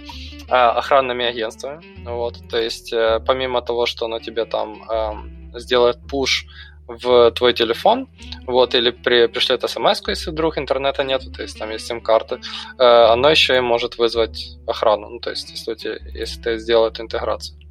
э, 0.49 0.55
охранными 0.55 1.25
агентствами. 1.25 1.81
Вот. 2.05 2.37
То 2.51 2.59
есть 2.59 2.93
э, 2.93 3.21
помимо 3.27 3.63
того, 3.63 3.87
что 3.87 4.07
оно 4.07 4.19
тебе 4.19 4.45
там 4.45 4.83
э, 4.91 5.59
сделает 5.59 5.99
пуш 6.09 6.47
в 6.89 7.31
твой 7.31 7.55
телефон, 7.55 8.09
вот, 8.47 8.75
или 8.75 8.91
при, 8.91 9.27
пришлет 9.27 9.69
смс 9.69 10.03
если 10.09 10.31
вдруг 10.31 10.59
интернета 10.59 11.05
нету, 11.05 11.31
то 11.31 11.43
есть 11.43 11.59
там 11.59 11.71
есть 11.71 11.87
сим-карты, 11.87 12.41
э, 12.79 12.85
оно 12.85 13.31
еще 13.31 13.57
и 13.57 13.61
может 13.61 13.99
вызвать 13.99 14.59
охрану, 14.67 15.09
ну, 15.09 15.21
то 15.21 15.31
есть 15.31 15.51
если, 15.51 16.01
если 16.19 16.43
ты 16.43 16.59
сделал 16.59 16.87
эту 16.87 17.03
интеграцию. 17.03 17.62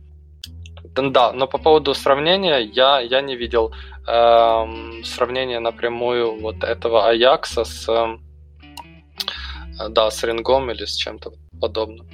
Да, 0.96 1.32
но 1.32 1.48
по 1.48 1.58
поводу 1.58 1.94
сравнения 1.94 2.60
я, 2.60 3.00
я 3.00 3.22
не 3.22 3.36
видел 3.36 3.72
эм, 4.08 5.04
сравнения 5.04 5.60
напрямую 5.60 6.40
вот 6.42 6.64
этого 6.64 7.08
Аякса 7.10 7.64
с, 7.64 7.88
э, 7.90 8.18
да, 9.90 10.12
с 10.12 10.24
Рингом 10.24 10.70
или 10.70 10.86
с 10.86 10.96
чем-то 10.96 11.32
подобным. 11.60 12.08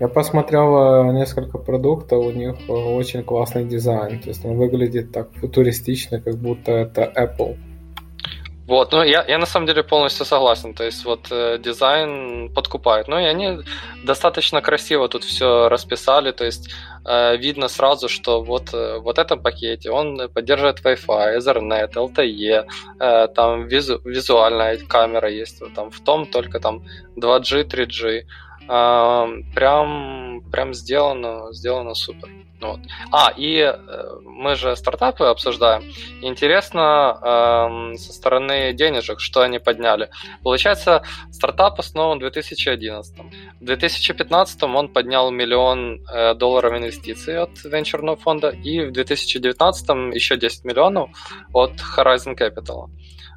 Я 0.00 0.08
посмотрел 0.08 1.10
э, 1.10 1.12
несколько 1.12 1.58
продуктов, 1.58 2.24
у 2.24 2.30
них 2.30 2.56
э, 2.68 2.72
очень 2.72 3.22
классный 3.24 3.64
дизайн, 3.64 4.20
то 4.20 4.28
есть 4.28 4.44
он 4.44 4.56
выглядит 4.56 5.12
так 5.12 5.32
футуристично, 5.34 6.20
как 6.20 6.36
будто 6.36 6.72
это 6.72 7.12
Apple. 7.16 7.58
Вот, 8.68 8.92
ну 8.92 9.02
я, 9.02 9.24
я 9.26 9.38
на 9.38 9.46
самом 9.46 9.66
деле 9.66 9.82
полностью 9.82 10.26
согласен. 10.26 10.74
То 10.74 10.84
есть 10.84 11.06
вот 11.06 11.28
э, 11.30 11.58
дизайн 11.58 12.52
подкупает. 12.54 13.08
Ну 13.08 13.18
и 13.18 13.24
они 13.24 13.60
достаточно 14.04 14.60
красиво 14.60 15.08
тут 15.08 15.24
все 15.24 15.70
расписали. 15.70 16.32
То 16.32 16.44
есть 16.44 16.70
э, 17.06 17.38
видно 17.38 17.68
сразу, 17.68 18.08
что 18.08 18.42
вот, 18.42 18.74
э, 18.74 18.98
вот 18.98 19.18
этом 19.18 19.42
пакете 19.42 19.90
он 19.90 20.28
поддерживает 20.28 20.84
Wi-Fi, 20.84 21.38
Ethernet, 21.38 21.94
LTE, 21.94 22.66
э, 23.00 23.28
там 23.28 23.66
визу, 23.68 24.02
визуальная 24.04 24.76
камера 24.76 25.30
есть, 25.30 25.62
там 25.74 25.90
в 25.90 26.00
том 26.00 26.26
только 26.26 26.60
там 26.60 26.84
2G, 27.16 27.64
3G. 27.64 28.24
Прям, 28.68 30.42
прям 30.52 30.74
сделано, 30.74 31.52
сделано 31.52 31.94
супер. 31.94 32.28
Вот. 32.60 32.80
А, 33.12 33.32
и 33.36 33.58
э, 33.58 33.74
мы 34.24 34.56
же 34.56 34.74
стартапы 34.74 35.24
обсуждаем. 35.24 35.84
Интересно 36.22 37.94
со 37.96 38.12
стороны 38.12 38.72
денежек, 38.72 39.20
что 39.20 39.42
они 39.42 39.58
подняли. 39.58 40.10
Получается, 40.42 41.02
стартап 41.30 41.78
основан 41.78 42.18
в 42.18 42.20
2011. 42.20 43.16
В 43.60 43.64
2015 43.64 44.62
он 44.64 44.88
поднял 44.88 45.30
миллион 45.30 46.04
э, 46.06 46.34
долларов 46.34 46.76
инвестиций 46.76 47.38
от 47.38 47.62
венчурного 47.64 48.16
фонда, 48.16 48.48
и 48.48 48.80
в 48.80 48.92
2019 48.92 50.14
еще 50.14 50.36
10 50.36 50.64
миллионов 50.64 51.10
от 51.52 51.72
Horizon 51.96 52.36
Capital. 52.36 52.88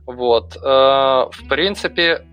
Вот. 0.05 0.55
Э, 0.57 1.29
в 1.31 1.47
принципе, 1.47 2.25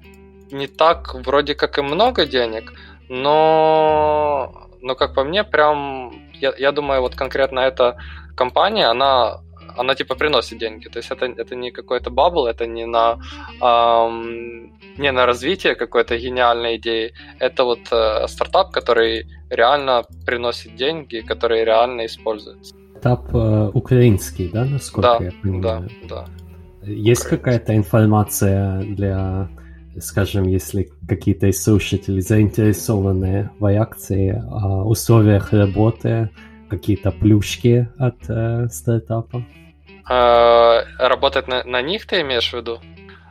не 0.51 0.67
так 0.67 1.15
вроде 1.15 1.55
как 1.55 1.79
и 1.79 1.83
много 1.83 2.27
денег, 2.27 2.73
но, 3.09 4.69
но 4.81 4.95
как 4.95 5.15
по 5.15 5.25
мне, 5.25 5.45
прям 5.45 6.13
я, 6.35 6.53
я 6.59 6.73
думаю, 6.73 7.01
вот 7.01 7.15
конкретно 7.15 7.61
эта 7.61 7.97
компания, 8.37 8.87
она 8.87 9.41
она 9.79 9.95
типа 9.95 10.15
приносит 10.15 10.59
деньги. 10.59 10.89
То 10.89 10.99
есть 10.99 11.11
это, 11.11 11.27
это 11.27 11.55
не 11.55 11.71
какой-то 11.71 12.11
бабл, 12.11 12.47
это 12.47 12.67
не 12.67 12.87
на, 12.87 13.19
эм, 13.63 14.73
не 14.99 15.13
на 15.13 15.27
развитие 15.27 15.75
какой-то 15.75 16.19
гениальной 16.19 16.77
идеи. 16.77 17.13
Это 17.39 17.65
вот 17.65 17.81
э, 17.93 18.27
стартап, 18.29 18.73
который 18.73 19.27
реально 19.51 20.05
приносит 20.27 20.75
деньги, 20.75 21.21
который 21.21 21.65
реально 21.65 22.07
используется. 22.07 22.75
Стартап 22.91 23.35
э, 23.35 23.71
украинский, 23.75 24.51
да, 24.53 24.65
насколько 24.65 25.19
да, 25.19 25.25
я 25.25 25.33
понимаю? 25.43 25.89
Да, 26.09 26.27
да. 26.83 26.91
Есть 26.91 27.25
какая-то 27.25 27.77
информация 27.77 28.81
для, 28.83 29.49
скажем, 30.01 30.45
если 30.45 30.91
какие-то 31.07 31.51
слушатели 31.53 32.21
заинтересованы 32.21 33.51
в 33.59 33.67
акции, 33.79 34.43
о 34.51 34.85
условиях 34.85 35.53
работы, 35.53 36.31
какие-то 36.69 37.11
плюшки 37.11 37.89
от 37.99 38.17
э, 38.29 38.69
стартапа? 38.71 39.45
Э, 40.09 40.85
работать 40.99 41.49
на, 41.49 41.65
на 41.65 41.83
них 41.83 42.07
ты 42.07 42.21
имеешь 42.21 42.51
в 42.51 42.57
виду? 42.57 42.79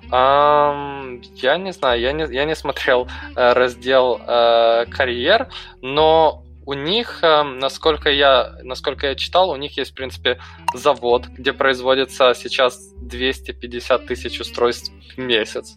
Um, 0.09 1.22
я 1.36 1.57
не 1.57 1.74
знаю, 1.74 1.99
я 1.99 2.13
не, 2.13 2.26
я 2.34 2.45
не 2.45 2.55
смотрел 2.55 3.09
э, 3.36 3.51
раздел 3.51 4.22
э, 4.26 4.86
карьер, 4.86 5.49
но 5.82 6.45
у 6.65 6.74
них, 6.74 7.24
э, 7.24 7.43
насколько 7.43 8.09
я, 8.09 8.57
насколько 8.61 9.07
я 9.07 9.15
читал, 9.15 9.49
у 9.49 9.55
них 9.55 9.78
есть, 9.78 9.91
в 9.91 9.95
принципе, 9.95 10.39
завод, 10.74 11.28
где 11.28 11.53
производится 11.53 12.34
сейчас 12.36 12.93
250 13.01 14.05
тысяч 14.05 14.39
устройств 14.39 14.91
в 15.15 15.18
месяц, 15.18 15.76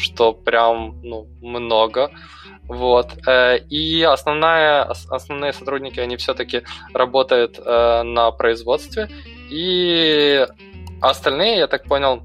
что 0.00 0.32
прям 0.32 1.00
ну, 1.02 1.28
много. 1.40 2.10
Вот. 2.68 3.08
Э, 3.26 3.58
и 3.58 4.02
основная, 4.02 4.84
основные 4.84 5.52
сотрудники, 5.52 6.00
они 6.00 6.16
все-таки 6.16 6.62
работают 6.94 7.58
э, 7.58 8.02
на 8.02 8.30
производстве, 8.30 9.08
и 9.50 10.46
остальные, 11.00 11.58
я 11.58 11.66
так 11.66 11.84
понял, 11.84 12.22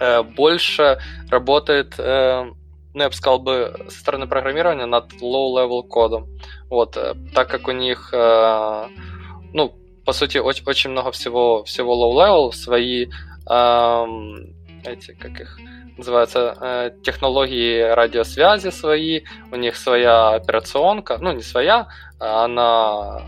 э, 0.00 0.22
больше 0.22 0.98
работает, 1.30 1.94
э, 1.98 2.50
ну, 2.94 3.02
я 3.02 3.08
бы 3.08 3.14
сказал 3.14 3.38
бы, 3.38 3.76
со 3.88 4.00
стороны 4.00 4.26
программирования 4.26 4.86
над 4.86 5.12
low-level 5.22 5.82
кодом. 5.84 6.26
Вот, 6.68 6.98
так 7.34 7.48
как 7.48 7.68
у 7.68 7.72
них, 7.72 8.08
ну, 8.12 9.74
по 10.04 10.12
сути, 10.12 10.38
очень, 10.38 10.64
очень 10.66 10.90
много 10.90 11.12
всего, 11.12 11.62
всего 11.64 11.94
low-level, 11.94 12.52
свои 12.52 13.06
эм, 13.48 14.54
эти, 14.84 15.12
как 15.12 15.40
их 15.40 15.58
называются, 15.96 16.92
технологии 17.02 17.80
радиосвязи 17.80 18.70
свои, 18.70 19.22
у 19.52 19.56
них 19.56 19.76
своя 19.76 20.30
операционка, 20.30 21.18
ну, 21.20 21.32
не 21.32 21.42
своя, 21.42 21.88
а 22.18 22.44
она 22.44 23.22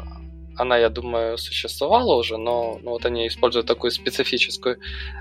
она, 0.58 0.76
я 0.76 0.88
думаю, 0.88 1.38
существовала 1.38 2.14
уже, 2.16 2.36
но 2.36 2.78
ну, 2.82 2.90
вот 2.90 3.06
они 3.06 3.28
используют 3.28 3.66
такую 3.66 3.90
специфическую 3.90 4.78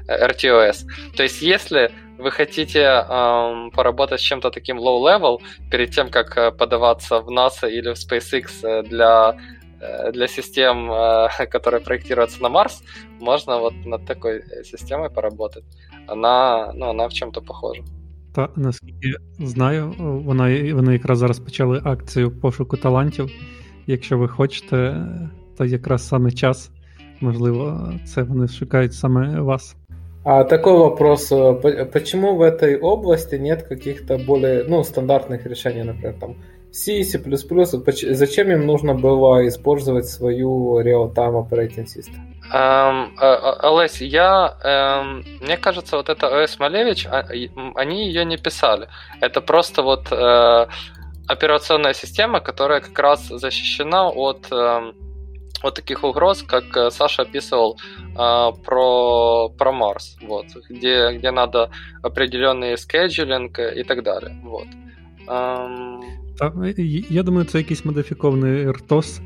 RTOS. 0.07 0.85
То 1.15 1.23
есть, 1.23 1.41
если 1.41 1.91
вы 2.17 2.31
хотите 2.31 2.79
эм, 2.79 3.71
поработать 3.71 4.19
с 4.19 4.23
чем-то 4.23 4.49
таким 4.49 4.79
low-level, 4.79 5.39
перед 5.69 5.91
тем, 5.91 6.09
как 6.09 6.35
э, 6.37 6.51
подаваться 6.51 7.19
в 7.19 7.29
NASA 7.29 7.69
или 7.69 7.93
в 7.93 7.97
SpaceX 7.97 8.47
э, 8.63 8.83
для, 8.83 9.37
э, 9.79 10.11
для 10.11 10.27
систем, 10.27 10.89
которые 11.51 11.81
проектируются 11.81 12.41
на 12.41 12.49
Марс, 12.49 12.81
можно 13.19 13.59
вот 13.59 13.73
над 13.85 14.05
такой 14.07 14.41
системой 14.63 15.11
поработать. 15.11 15.65
Она, 16.06 16.72
ну, 16.76 16.86
она 16.86 17.06
в 17.06 17.12
чем-то 17.12 17.40
похожа. 17.40 17.82
Та 18.34 18.48
наскільки 18.56 19.14
знаю, 19.38 19.94
вона 19.98 20.72
вони 20.74 20.92
якраз 20.92 21.18
зараз 21.18 21.38
почали 21.38 21.80
акцію 21.84 22.30
пошуку 22.30 22.76
талантів. 22.76 23.30
Якщо 23.86 24.18
ви 24.18 24.28
хочете, 24.28 25.06
то 25.58 25.64
якраз 25.64 26.08
саме 26.08 26.30
час, 26.30 26.70
можливо, 27.20 27.92
це 28.04 28.22
вони 28.22 28.48
шукають 28.48 28.94
саме 28.94 29.40
вас. 29.40 29.76
А 30.24 30.44
такой 30.44 30.72
вопрос, 30.72 31.28
почему 31.92 32.36
в 32.36 32.42
этой 32.42 32.76
области 32.76 33.38
нет 33.38 33.62
каких-то 33.62 34.18
более, 34.18 34.64
ну, 34.68 34.84
стандартных 34.84 35.48
решений, 35.48 35.82
например, 35.82 36.14
там 36.20 36.36
C, 36.70 37.02
C++, 37.02 37.18
зачем 38.14 38.50
им 38.50 38.66
нужно 38.66 38.94
было 38.94 39.46
использовать 39.48 40.06
свою 40.06 40.80
real-time 40.80 41.48
operating 41.48 41.86
system? 41.86 42.20
Um, 42.53 43.11
Олесь, 43.19 44.01
я, 44.01 44.55
um, 44.63 45.23
мне 45.41 45.57
кажется, 45.57 45.97
вот 45.97 46.09
это 46.09 46.27
OS 46.27 46.55
Малевич, 46.59 47.07
они 47.75 48.07
ее 48.07 48.25
не 48.25 48.37
писали. 48.37 48.87
Это 49.19 49.41
просто 49.41 49.81
вот 49.81 50.11
uh, 50.11 50.69
операционная 51.27 51.93
система, 51.93 52.39
которая 52.39 52.79
как 52.79 52.97
раз 52.99 53.27
защищена 53.27 54.09
от, 54.09 54.47
э, 54.51 54.93
от 55.61 55.75
таких 55.75 56.03
угроз, 56.03 56.43
как 56.43 56.75
э, 56.77 56.89
Саша 56.89 57.23
описывал 57.23 57.77
э, 57.93 58.15
про, 58.65 59.49
про 59.49 59.71
Марс, 59.71 60.17
вот, 60.21 60.45
где, 60.69 61.11
где 61.17 61.31
надо 61.31 61.69
определенный 62.01 62.77
скеджулінг 62.77 63.59
и 63.59 63.83
так 63.83 64.03
далее. 64.03 64.35
Вот. 64.43 64.67
Та, 66.37 66.53
я 67.09 67.23
думаю, 67.23 67.45
це 67.45 67.57
якийсь 67.57 67.85
модифікований 67.85 68.67
RTOS, 68.67 69.21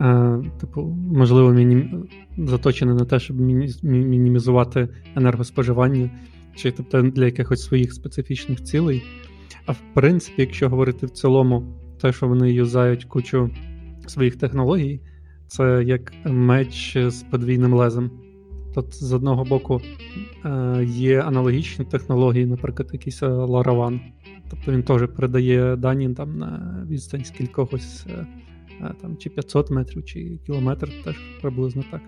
е, 0.00 0.38
типу, 0.60 0.82
можливо, 1.12 1.52
мінім... 1.52 2.08
заточений 2.38 2.94
на 2.94 3.04
те, 3.04 3.18
щоб 3.20 3.40
міні... 3.40 3.68
мінімізувати 3.82 4.88
енергоспоживання, 5.16 6.10
чи 6.54 6.70
тобто 6.70 7.02
для 7.02 7.24
якихось 7.24 7.64
своїх 7.64 7.92
специфічних 7.92 8.62
цілей. 8.62 9.02
А 9.66 9.72
в 9.72 9.82
принципі, 9.94 10.42
якщо 10.42 10.68
говорити 10.68 11.06
в 11.06 11.10
цілому, 11.10 11.62
те, 12.00 12.12
що 12.12 12.28
вони 12.28 12.52
юзають 12.52 13.04
кучу 13.04 13.50
своїх 14.06 14.36
технологій, 14.36 15.00
це 15.46 15.84
як 15.86 16.12
меч 16.24 16.96
з 17.08 17.22
подвійним 17.22 17.74
лезом. 17.74 18.10
Тобто, 18.74 18.92
з 18.92 19.12
одного 19.12 19.44
боку, 19.44 19.80
е, 20.44 20.84
є 20.84 21.22
аналогічні 21.22 21.84
технології, 21.84 22.46
наприклад, 22.46 22.90
якийсь 22.92 23.22
Laravan. 23.22 24.00
Тобто 24.50 24.72
він 24.72 24.82
теж 24.82 25.08
передає 25.16 25.76
дані 25.76 26.14
там 26.14 26.38
на 26.38 26.82
відстань 26.90 27.24
з 27.24 27.30
кількох 27.30 27.72
ось 27.72 28.06
е, 28.06 28.12
е, 28.12 28.26
там, 29.00 29.16
чи 29.16 29.30
500 29.30 29.70
метрів, 29.70 30.04
чи 30.04 30.38
кілометр, 30.46 30.90
теж 31.04 31.16
приблизно 31.42 31.84
так. 31.90 32.00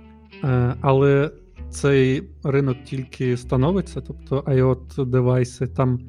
Але 0.80 1.30
цей 1.70 2.22
ринок 2.44 2.76
тільки 2.84 3.36
становиться, 3.36 4.00
тобто 4.00 4.40
IoT 4.40 5.06
девайси 5.06 5.66
там 5.66 6.00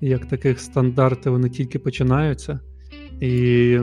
як 0.00 0.26
таких 0.26 0.60
стандартів 0.60 1.32
вони 1.32 1.48
тільки 1.48 1.78
починаються, 1.78 2.60
і 3.20 3.78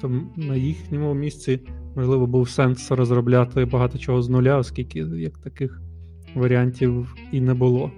тобто, 0.00 0.22
на 0.36 0.56
їхньому 0.56 1.14
місці, 1.14 1.60
можливо, 1.96 2.26
був 2.26 2.48
сенс 2.48 2.90
розробляти 2.90 3.64
багато 3.64 3.98
чого 3.98 4.22
з 4.22 4.28
нуля, 4.28 4.58
оскільки 4.58 4.98
як 4.98 5.38
таких 5.38 5.82
варіантів 6.34 7.14
і 7.32 7.40
не 7.40 7.54
було. 7.54 7.92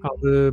Але 0.00 0.52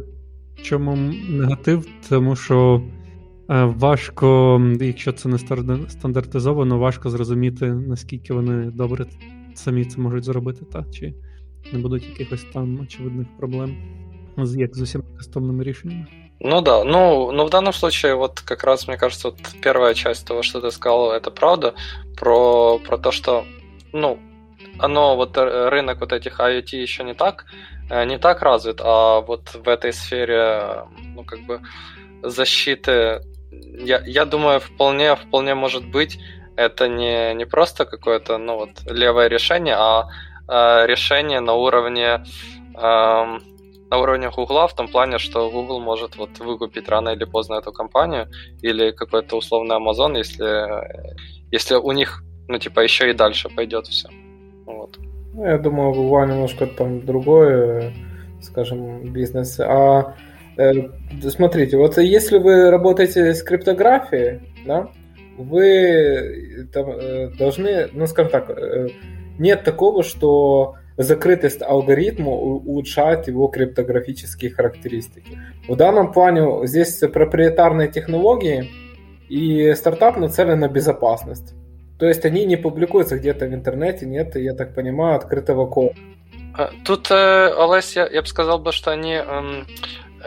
чому 0.61 1.13
негатив? 1.29 1.87
Тому 2.09 2.35
що 2.35 2.81
е, 2.81 3.06
важко, 3.48 4.60
якщо 4.80 5.12
це 5.12 5.28
не 5.28 5.38
стандартизовано, 5.88 6.78
важко 6.78 7.10
зрозуміти, 7.10 7.66
наскільки 7.66 8.34
вони 8.34 8.70
добре 8.70 9.06
самі 9.54 9.84
це 9.84 10.00
можуть 10.00 10.24
зробити, 10.24 10.64
та 10.72 10.84
чи 10.92 11.14
не 11.72 11.78
будуть 11.78 12.08
якихось 12.08 12.46
там 12.52 12.80
очевидних 12.80 13.26
проблем, 13.38 13.76
як 14.36 14.76
з 14.76 14.80
усіма 14.80 15.04
кастомними 15.18 15.64
рішеннями. 15.64 16.06
Ну 16.44 16.60
да, 16.60 16.84
ну, 16.84 17.30
ну 17.32 17.44
в 17.44 17.50
данном 17.50 17.72
случае 17.72 18.14
вот 18.14 18.40
как 18.40 18.64
раз, 18.64 18.88
мне 18.88 18.96
кажется, 18.96 19.28
вот 19.28 19.38
первая 19.62 19.94
часть 19.94 20.26
того, 20.26 20.42
что 20.42 20.60
ты 20.60 20.70
сказал, 20.72 21.12
это 21.12 21.30
правда, 21.30 21.74
про, 22.16 22.78
про 22.78 22.98
то, 22.98 23.12
что, 23.12 23.44
ну, 23.92 24.18
оно, 24.78 25.16
вот 25.16 25.38
рынок 25.38 26.00
вот 26.00 26.12
этих 26.12 26.40
IoT 26.40 26.82
еще 26.82 27.04
не 27.04 27.14
так, 27.14 27.44
э, 27.90 28.04
не 28.06 28.18
так 28.18 28.42
развит, 28.42 28.80
а 28.80 29.20
вот 29.20 29.54
в 29.54 29.68
этой 29.68 29.92
сфере, 29.92 30.84
ну, 31.14 31.24
как 31.24 31.46
бы, 31.46 31.60
защиты, 32.22 33.20
я, 33.79 34.01
я 34.05 34.25
думаю, 34.25 34.59
вполне, 34.59 35.15
вполне 35.15 35.55
может 35.55 35.85
быть, 35.85 36.19
это 36.55 36.87
не, 36.87 37.33
не 37.33 37.45
просто 37.45 37.85
какое-то, 37.85 38.37
ну, 38.37 38.55
вот, 38.57 38.69
левое 38.85 39.27
решение, 39.27 39.75
а, 39.75 40.09
а 40.47 40.85
решение 40.85 41.39
на 41.39 41.53
уровне 41.53 42.23
э, 42.75 43.39
на 43.89 43.97
уровне 43.97 44.29
Гугла 44.29 44.67
в 44.67 44.73
том 44.73 44.87
плане, 44.87 45.17
что 45.17 45.49
Google 45.49 45.79
может 45.79 46.17
вот 46.17 46.39
выкупить 46.39 46.89
рано 46.89 47.09
или 47.09 47.25
поздно 47.25 47.55
эту 47.55 47.71
компанию 47.71 48.27
или 48.61 48.91
какой-то 48.91 49.37
условный 49.37 49.77
Amazon, 49.77 50.17
если, 50.17 50.45
если 51.51 51.75
у 51.75 51.91
них, 51.91 52.23
ну, 52.47 52.57
типа, 52.57 52.81
еще 52.81 53.09
и 53.09 53.13
дальше 53.13 53.49
пойдет 53.49 53.87
все. 53.87 54.09
Вот. 54.65 54.97
Ну, 55.33 55.45
я 55.45 55.57
думаю, 55.57 55.93
Google 55.93 56.25
немножко 56.25 56.67
там 56.67 57.05
другой, 57.05 57.93
скажем, 58.41 59.13
бизнес. 59.13 59.59
А 59.59 60.01
э, 60.01 60.13
смотрите, 61.29 61.77
вот 61.77 61.97
если 61.97 62.37
вы 62.37 62.69
работаете 62.69 63.33
с 63.33 63.43
криптографией, 63.43 64.41
да, 64.65 64.89
вы 65.37 66.67
там, 66.73 66.89
э, 66.91 67.29
должны, 67.37 67.89
ну, 67.93 68.07
скажем 68.07 68.31
так, 68.31 68.49
э, 68.49 68.87
нет 69.37 69.63
такого, 69.63 70.03
что 70.03 70.75
закрытость 70.97 71.61
алгоритма 71.61 72.31
улучшает 72.31 73.27
его 73.27 73.47
криптографические 73.47 74.51
характеристики. 74.51 75.37
В 75.67 75.75
данном 75.75 76.11
плане 76.11 76.65
здесь 76.65 76.97
проприетарные 76.99 77.87
технологии, 77.87 78.67
и 79.29 79.73
стартап 79.75 80.17
нацелен 80.17 80.59
на 80.59 80.69
безопасность. 80.69 81.53
То 81.99 82.05
есть 82.05 82.25
они 82.25 82.45
не 82.45 82.55
публикуются 82.55 83.17
где-то 83.17 83.45
в 83.45 83.53
интернете, 83.53 84.05
нет, 84.05 84.35
я 84.35 84.53
так 84.53 84.73
понимаю, 84.75 85.17
открытого 85.17 85.65
кода. 85.67 85.95
Э, 86.57 86.69
тут, 86.85 87.11
э, 87.11 87.53
Олесь, 87.57 87.95
я, 87.95 88.07
я 88.07 88.21
бы 88.21 88.27
сказал, 88.27 88.59
бы, 88.59 88.71
что 88.71 88.91
они 88.91 89.19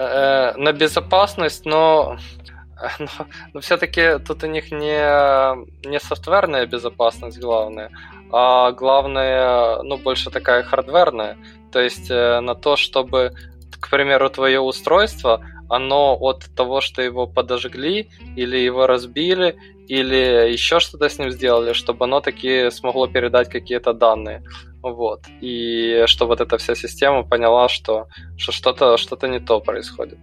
э, 0.00 0.56
на 0.56 0.72
безопасность, 0.72 1.66
но, 1.66 2.16
но, 2.98 3.08
но 3.52 3.60
все-таки 3.60 4.18
тут 4.18 4.42
у 4.44 4.46
них 4.46 4.72
не, 4.72 5.88
не 5.88 6.00
софтверная 6.00 6.66
безопасность 6.66 7.38
главная, 7.38 7.90
а 8.32 8.72
главное, 8.72 9.82
ну, 9.82 9.96
больше 9.96 10.30
такая 10.30 10.62
хардверная. 10.62 11.36
То 11.72 11.80
есть 11.80 12.10
э, 12.10 12.40
на 12.40 12.54
то, 12.54 12.76
чтобы, 12.76 13.32
к 13.80 13.90
примеру, 13.90 14.30
твое 14.30 14.60
устройство, 14.60 15.40
оно 15.68 16.16
от 16.20 16.44
того, 16.56 16.80
что 16.80 17.02
его 17.02 17.26
подожгли, 17.26 18.08
или 18.36 18.56
его 18.56 18.86
разбили, 18.86 19.56
или 19.88 20.50
еще 20.52 20.80
что-то 20.80 21.08
с 21.08 21.18
ним 21.18 21.30
сделали, 21.30 21.72
чтобы 21.72 22.04
оно 22.04 22.20
таки 22.20 22.70
смогло 22.70 23.06
передать 23.06 23.48
какие-то 23.48 23.92
данные. 23.92 24.42
Вот. 24.82 25.26
И 25.40 26.04
чтобы 26.06 26.30
вот 26.30 26.40
эта 26.40 26.56
вся 26.58 26.74
система 26.74 27.22
поняла, 27.22 27.68
что, 27.68 28.08
что 28.36 28.52
что-то 28.52 28.96
что 28.96 29.26
не 29.26 29.40
то 29.40 29.60
происходит. 29.60 30.18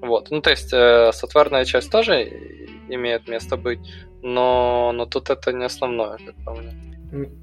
Вот. 0.00 0.30
Ну, 0.30 0.40
то 0.40 0.50
есть, 0.50 0.72
э, 0.72 1.12
софтверная 1.12 1.64
часть 1.64 1.90
тоже 1.90 2.24
имеет 2.88 3.28
место 3.28 3.56
быть, 3.56 3.80
но, 4.22 4.92
но 4.92 5.06
тут 5.06 5.30
это 5.30 5.52
не 5.52 5.64
основное, 5.64 6.18
как 6.18 6.34
по 6.44 6.52
мне. 6.52 6.74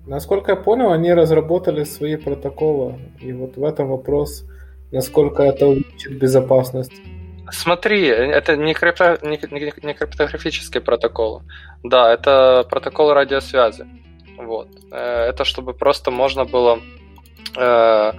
Насколько 0.05 0.51
я 0.51 0.55
понял, 0.55 0.91
они 0.91 1.13
разработали 1.13 1.83
свои 1.83 2.15
протоколы, 2.15 2.95
и 3.21 3.33
вот 3.33 3.57
в 3.57 3.63
этом 3.63 3.89
вопрос, 3.89 4.45
насколько 4.91 5.43
это 5.43 5.67
увеличит 5.67 6.17
безопасность. 6.17 6.93
Смотри, 7.51 8.05
это 8.07 8.57
не, 8.57 8.73
крипто, 8.73 9.17
не, 9.21 9.39
не, 9.51 9.73
не 9.83 9.93
криптографические 9.93 10.81
протоколы. 10.81 11.43
Да, 11.83 12.13
это 12.13 12.65
протокол 12.69 13.13
радиосвязи. 13.13 13.85
Вот. 14.37 14.69
Э, 14.91 15.29
это 15.29 15.43
чтобы 15.43 15.73
просто 15.73 16.11
можно 16.11 16.45
было 16.45 16.79
э, 17.57 18.13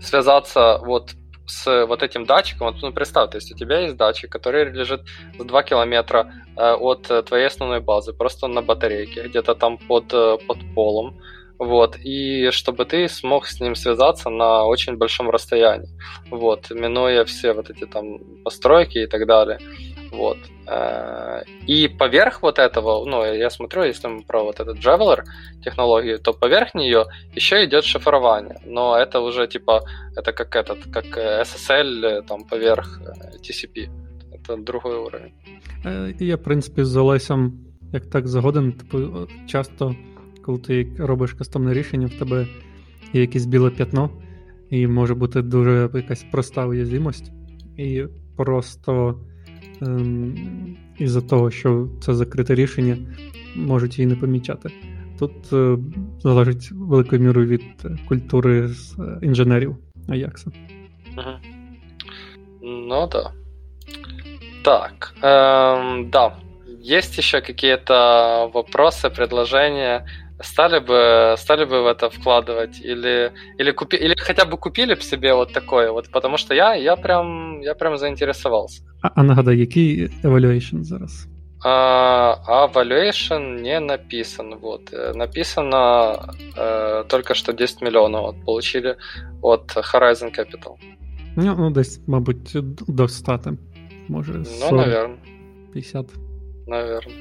связаться 0.00 0.78
вот 0.82 1.10
с 1.46 1.86
вот 1.86 2.02
этим 2.02 2.24
датчиком. 2.24 2.68
Вот, 2.68 2.82
ну, 2.82 2.92
представь, 2.92 3.30
то 3.30 3.36
есть 3.36 3.52
у 3.52 3.56
тебя 3.56 3.80
есть 3.80 3.96
датчик, 3.96 4.30
который 4.30 4.70
лежит 4.70 5.02
за 5.38 5.44
2 5.44 5.62
километра 5.62 6.32
э, 6.56 6.72
от 6.72 7.26
твоей 7.26 7.46
основной 7.46 7.80
базы, 7.80 8.12
просто 8.12 8.48
на 8.48 8.62
батарейке, 8.62 9.28
где-то 9.28 9.54
там 9.54 9.78
под, 9.78 10.12
э, 10.12 10.38
под 10.46 10.58
полом. 10.74 11.18
Вот, 11.58 11.96
и 11.96 12.50
чтобы 12.50 12.84
ты 12.84 13.08
смог 13.08 13.46
с 13.46 13.60
ним 13.60 13.76
связаться 13.76 14.30
на 14.30 14.64
очень 14.64 14.96
большом 14.96 15.30
расстоянии, 15.30 15.88
вот, 16.28 16.70
минуя 16.70 17.24
все 17.24 17.52
вот 17.52 17.70
эти 17.70 17.86
там 17.86 18.18
постройки 18.42 18.98
и 18.98 19.06
так 19.06 19.26
далее. 19.26 19.58
Вот. 20.11 20.37
Э, 20.67 21.43
и 21.67 21.87
поверх 21.87 22.41
вот 22.41 22.59
этого, 22.59 23.05
ну, 23.05 23.25
я 23.25 23.49
смотрю, 23.49 23.83
если 23.83 24.07
мы 24.07 24.23
про 24.23 24.43
вот 24.43 24.59
этот 24.59 24.77
Javeler 24.79 25.23
технологию, 25.63 26.19
то 26.19 26.33
поверх 26.33 26.75
нее 26.75 27.05
еще 27.35 27.65
идет 27.65 27.85
шифрование. 27.85 28.59
Но 28.65 28.97
это 28.97 29.19
уже 29.19 29.47
типа, 29.47 29.81
это 30.15 30.33
как 30.33 30.55
этот, 30.55 30.77
как 30.91 31.05
SSL 31.17 32.05
э, 32.05 32.21
там 32.27 32.43
поверх 32.43 33.01
э, 33.01 33.37
TCP. 33.41 33.89
Это 34.31 34.57
другой 34.57 34.97
уровень. 34.97 35.33
Я, 36.19 36.35
в 36.35 36.43
принципі, 36.43 36.83
з 36.83 36.95
Олесем 36.95 37.67
як 37.93 38.05
так 38.05 38.27
згоден, 38.27 38.71
типу, 38.71 39.27
часто, 39.47 39.95
коли 40.45 40.59
ти 40.59 40.87
робиш 40.97 41.33
кастомне 41.33 41.73
рішення, 41.73 42.07
в 42.07 42.19
тебе 42.19 42.47
є 43.13 43.21
якесь 43.21 43.45
біле 43.45 43.69
п'ятно, 43.69 44.09
і 44.69 44.87
може 44.87 45.15
бути 45.15 45.41
дуже 45.41 45.89
якась 45.93 46.25
проста 46.31 46.65
уязвимость. 46.65 47.31
І 47.77 48.03
просто 48.37 49.19
ем, 49.82 50.76
із-за 50.98 51.20
того, 51.20 51.50
що 51.50 51.88
це 52.00 52.14
закрите 52.14 52.54
рішення, 52.54 52.96
можуть 53.56 53.98
її 53.98 54.06
не 54.06 54.16
помічати. 54.16 54.70
Тут 55.18 55.52
е, 55.52 55.78
залежить 56.20 56.70
великою 56.72 57.22
мірою 57.22 57.46
від 57.46 57.62
культури 58.08 58.68
з 58.68 58.96
інженерів 59.22 59.76
Аякса. 60.08 60.50
Угу. 61.16 61.30
Ну 62.62 63.08
да. 63.12 63.32
Так, 64.62 65.14
эм, 65.22 66.10
да. 66.10 66.36
Есть 66.80 67.18
еще 67.18 67.40
какие-то 67.40 68.50
вопросы, 68.54 69.10
предложения? 69.10 70.06
Стали 70.42 70.78
бы, 70.78 71.34
стали 71.38 71.64
бы 71.64 71.82
в 71.82 71.86
это 71.86 72.10
вкладывать 72.10 72.80
или, 72.80 73.32
или, 73.58 73.72
купи, 73.72 73.96
или 73.96 74.14
хотя 74.16 74.44
бы 74.44 74.56
купили 74.56 74.94
бы 74.94 75.02
себе 75.02 75.34
вот 75.34 75.52
такое, 75.52 75.90
вот, 75.92 76.10
потому 76.10 76.36
что 76.36 76.54
я, 76.54 76.74
я, 76.74 76.96
прям, 76.96 77.60
я 77.60 77.74
прям 77.74 77.96
заинтересовался. 77.98 78.82
А, 79.02 79.10
а 79.14 79.22
нагадай, 79.22 79.58
який 79.58 80.10
evaluation 80.22 80.82
зараз? 80.82 81.28
А, 81.64 82.68
evaluation 82.74 83.62
не 83.62 83.80
написан. 83.80 84.58
Вот. 84.60 84.92
Э, 84.92 85.12
написано 85.14 86.18
э, 86.56 87.04
только 87.08 87.34
что 87.34 87.52
10 87.52 87.82
миллионов 87.82 88.22
вот, 88.22 88.44
получили 88.44 88.96
от 89.42 89.76
Horizon 89.76 90.32
Capital. 90.36 90.76
Ну, 91.36 91.54
ну 91.56 91.70
десь, 91.70 92.00
мабуть, 92.06 92.50
до 92.88 93.08
100, 93.08 93.40
може, 94.08 94.44
40, 94.44 94.70
Ну, 94.70 94.76
наверное. 94.76 95.18
50. 95.72 96.06
Наверное. 96.66 97.14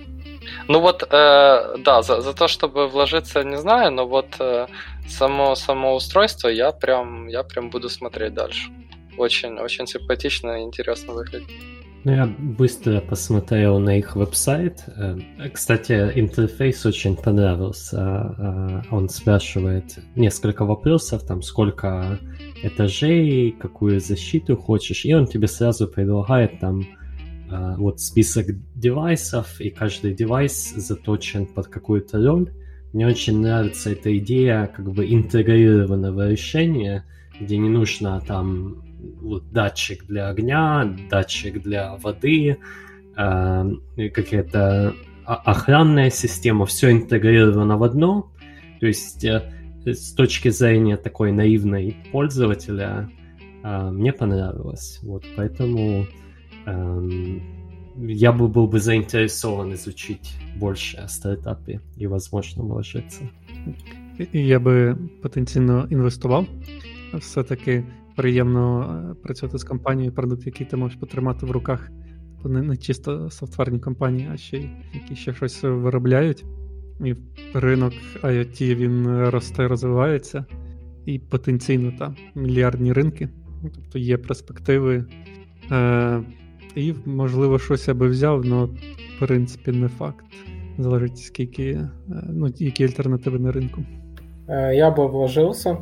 Ну 0.67 0.79
вот, 0.79 1.03
э, 1.03 1.77
да, 1.83 2.01
за, 2.01 2.21
за 2.21 2.33
то, 2.33 2.47
чтобы 2.47 2.87
вложиться, 2.87 3.43
не 3.43 3.57
знаю, 3.57 3.91
но 3.91 4.07
вот 4.07 4.27
э, 4.39 4.67
само, 5.07 5.55
само 5.55 5.95
устройство 5.95 6.47
я 6.47 6.71
прям, 6.71 7.27
я 7.27 7.43
прям 7.43 7.69
буду 7.69 7.89
смотреть 7.89 8.33
дальше. 8.33 8.69
Очень, 9.17 9.59
очень 9.59 9.87
симпатично 9.87 10.59
и 10.59 10.63
интересно 10.63 11.13
выглядит. 11.13 11.49
Ну, 12.03 12.13
я 12.13 12.25
быстро 12.25 12.99
посмотрел 13.01 13.77
на 13.77 13.99
их 13.99 14.15
веб-сайт. 14.15 14.83
Э, 14.87 15.17
кстати, 15.53 16.11
интерфейс 16.15 16.85
очень 16.85 17.15
понравился. 17.15 18.83
Он 18.91 19.09
спрашивает 19.09 19.99
несколько 20.15 20.65
вопросов, 20.65 21.23
там, 21.27 21.41
сколько 21.41 22.19
этажей, 22.63 23.51
какую 23.51 23.99
защиту 23.99 24.55
хочешь, 24.55 25.05
и 25.05 25.13
он 25.13 25.27
тебе 25.27 25.47
сразу 25.47 25.87
предлагает 25.87 26.59
там 26.59 26.81
вот 27.77 27.99
список 27.99 28.47
девайсов, 28.75 29.59
и 29.59 29.69
каждый 29.69 30.13
девайс 30.13 30.73
заточен 30.75 31.45
под 31.45 31.67
какую-то 31.67 32.25
роль. 32.25 32.51
Мне 32.93 33.07
очень 33.07 33.41
нравится 33.41 33.91
эта 33.91 34.17
идея 34.17 34.71
как 34.75 34.91
бы 34.91 35.05
интегрированного 35.05 36.29
решения, 36.29 37.05
где 37.39 37.57
не 37.57 37.69
нужно 37.69 38.21
там 38.21 38.83
вот, 39.21 39.51
датчик 39.51 40.05
для 40.05 40.29
огня, 40.29 40.95
датчик 41.09 41.61
для 41.61 41.95
воды, 41.97 42.57
э, 43.17 43.71
какая-то 44.13 44.93
охранная 45.25 46.09
система, 46.09 46.65
все 46.65 46.91
интегрировано 46.91 47.77
в 47.77 47.83
одно. 47.83 48.31
То 48.79 48.87
есть 48.87 49.23
э, 49.23 49.51
с 49.85 50.13
точки 50.13 50.49
зрения 50.49 50.97
такой 50.97 51.31
наивной 51.31 51.95
пользователя 52.11 53.09
э, 53.63 53.89
мне 53.91 54.11
понравилось. 54.11 54.99
Вот 55.03 55.23
поэтому 55.35 56.07
я 57.98 58.32
бы 58.32 58.48
был 58.48 58.66
бы 58.66 58.78
заинтересован 58.78 59.72
изучить 59.72 60.34
больше 60.56 61.02
о 61.04 61.08
стартапі 61.08 61.80
і, 61.96 62.06
возможно, 62.06 62.62
вложитися. 62.62 63.28
Я 64.32 64.60
би 64.60 64.96
потенційно 65.22 65.86
інвестував. 65.90 66.46
Все-таки 67.14 67.84
приємно 68.16 68.82
е, 69.10 69.14
працювати 69.22 69.58
з 69.58 69.64
компанією, 69.64 70.12
продукт, 70.12 70.46
який 70.46 70.66
ти 70.66 70.76
можеш 70.76 70.98
потримати 70.98 71.46
в 71.46 71.50
руках. 71.50 71.90
Не, 72.44 72.62
не 72.62 72.76
чисто 72.76 73.30
софтварні 73.30 73.78
компанії, 73.78 74.28
а 74.32 74.36
ще 74.36 74.56
й 74.56 74.70
які 74.94 75.16
ще 75.16 75.34
щось 75.34 75.62
виробляють. 75.62 76.44
І 77.04 77.14
ринок 77.54 77.92
IoT 78.22 78.74
він 78.74 79.28
росте, 79.28 79.68
розвивається, 79.68 80.44
і 81.06 81.18
потенційно 81.18 81.92
там 81.98 82.16
мільярдні 82.34 82.92
ринки. 82.92 83.28
Тобто 83.74 83.98
є 83.98 84.18
перспективи. 84.18 85.04
Е, 85.72 86.22
і, 86.74 86.94
можливо, 87.06 87.58
щось 87.58 87.88
я 87.88 87.94
би 87.94 88.08
взяв, 88.08 88.42
але 88.44 88.64
в 88.64 89.26
принципі 89.26 89.70
не 89.70 89.88
факт. 89.88 90.24
Залежить, 90.78 91.18
скільки, 91.18 91.80
ну, 92.28 92.52
які 92.58 92.84
альтернативи 92.84 93.38
на 93.38 93.52
ринку. 93.52 93.82
Я 94.72 94.90
бы 94.90 95.08
вложился. 95.08 95.78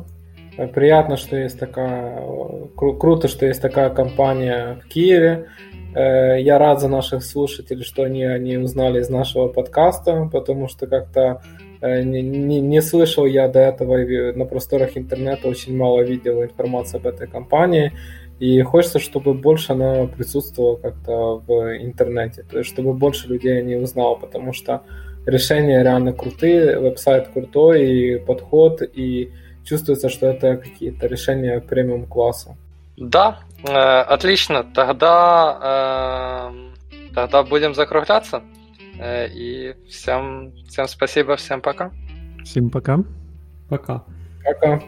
Приятно, 0.73 1.17
что 1.17 1.35
есть 1.35 1.59
такая... 1.59 2.21
Кру- 2.77 2.97
круто, 2.97 3.27
что 3.27 3.45
есть 3.45 3.61
такая 3.61 3.89
компания 3.89 4.77
в 4.81 4.87
Киеве. 4.87 5.45
Я 5.95 6.57
рад 6.57 6.79
за 6.79 6.87
наших 6.87 7.23
слушателей, 7.23 7.83
что 7.83 8.03
они, 8.03 8.23
они 8.23 8.57
узнали 8.57 8.99
из 8.99 9.09
нашего 9.09 9.47
подкаста, 9.49 10.29
потому 10.31 10.67
что 10.67 10.87
как-то 10.87 11.41
не, 11.81 12.21
не, 12.21 12.61
не 12.61 12.81
слышал 12.81 13.25
я 13.25 13.47
до 13.47 13.59
этого 13.59 13.97
на 14.33 14.45
просторах 14.45 14.97
интернета, 14.97 15.49
очень 15.49 15.77
мало 15.77 16.01
видел 16.03 16.41
информации 16.41 16.97
об 16.97 17.07
этой 17.07 17.27
компании. 17.27 17.91
И 18.40 18.62
хочется, 18.62 18.98
чтобы 18.98 19.34
больше 19.34 19.72
она 19.72 20.06
присутствовала 20.06 20.76
как-то 20.76 21.42
в 21.46 21.76
интернете, 21.76 22.42
то 22.42 22.58
есть 22.58 22.70
чтобы 22.70 22.94
больше 22.94 23.28
людей 23.28 23.62
не 23.62 23.76
узнало, 23.76 24.14
потому 24.14 24.54
что 24.54 24.82
решения 25.26 25.82
реально 25.82 26.14
крутые, 26.14 26.78
веб-сайт 26.78 27.28
крутой, 27.28 27.90
и 27.90 28.18
подход, 28.18 28.80
и 28.82 29.30
чувствуется, 29.64 30.08
что 30.08 30.26
это 30.26 30.56
какие-то 30.56 31.06
решения 31.06 31.60
премиум 31.60 32.06
класса. 32.06 32.56
Да, 32.96 33.40
э, 33.62 33.72
отлично. 33.72 34.64
Тогда, 34.64 36.50
э, 36.50 37.14
тогда 37.14 37.42
будем 37.42 37.74
закругляться. 37.74 38.42
Э, 38.98 39.28
и 39.28 39.74
всем, 39.88 40.52
всем 40.68 40.88
спасибо, 40.88 41.36
всем 41.36 41.60
пока. 41.60 41.90
Всем 42.44 42.70
пока. 42.70 42.98
Пока. 43.68 44.04
Пока. 44.44 44.80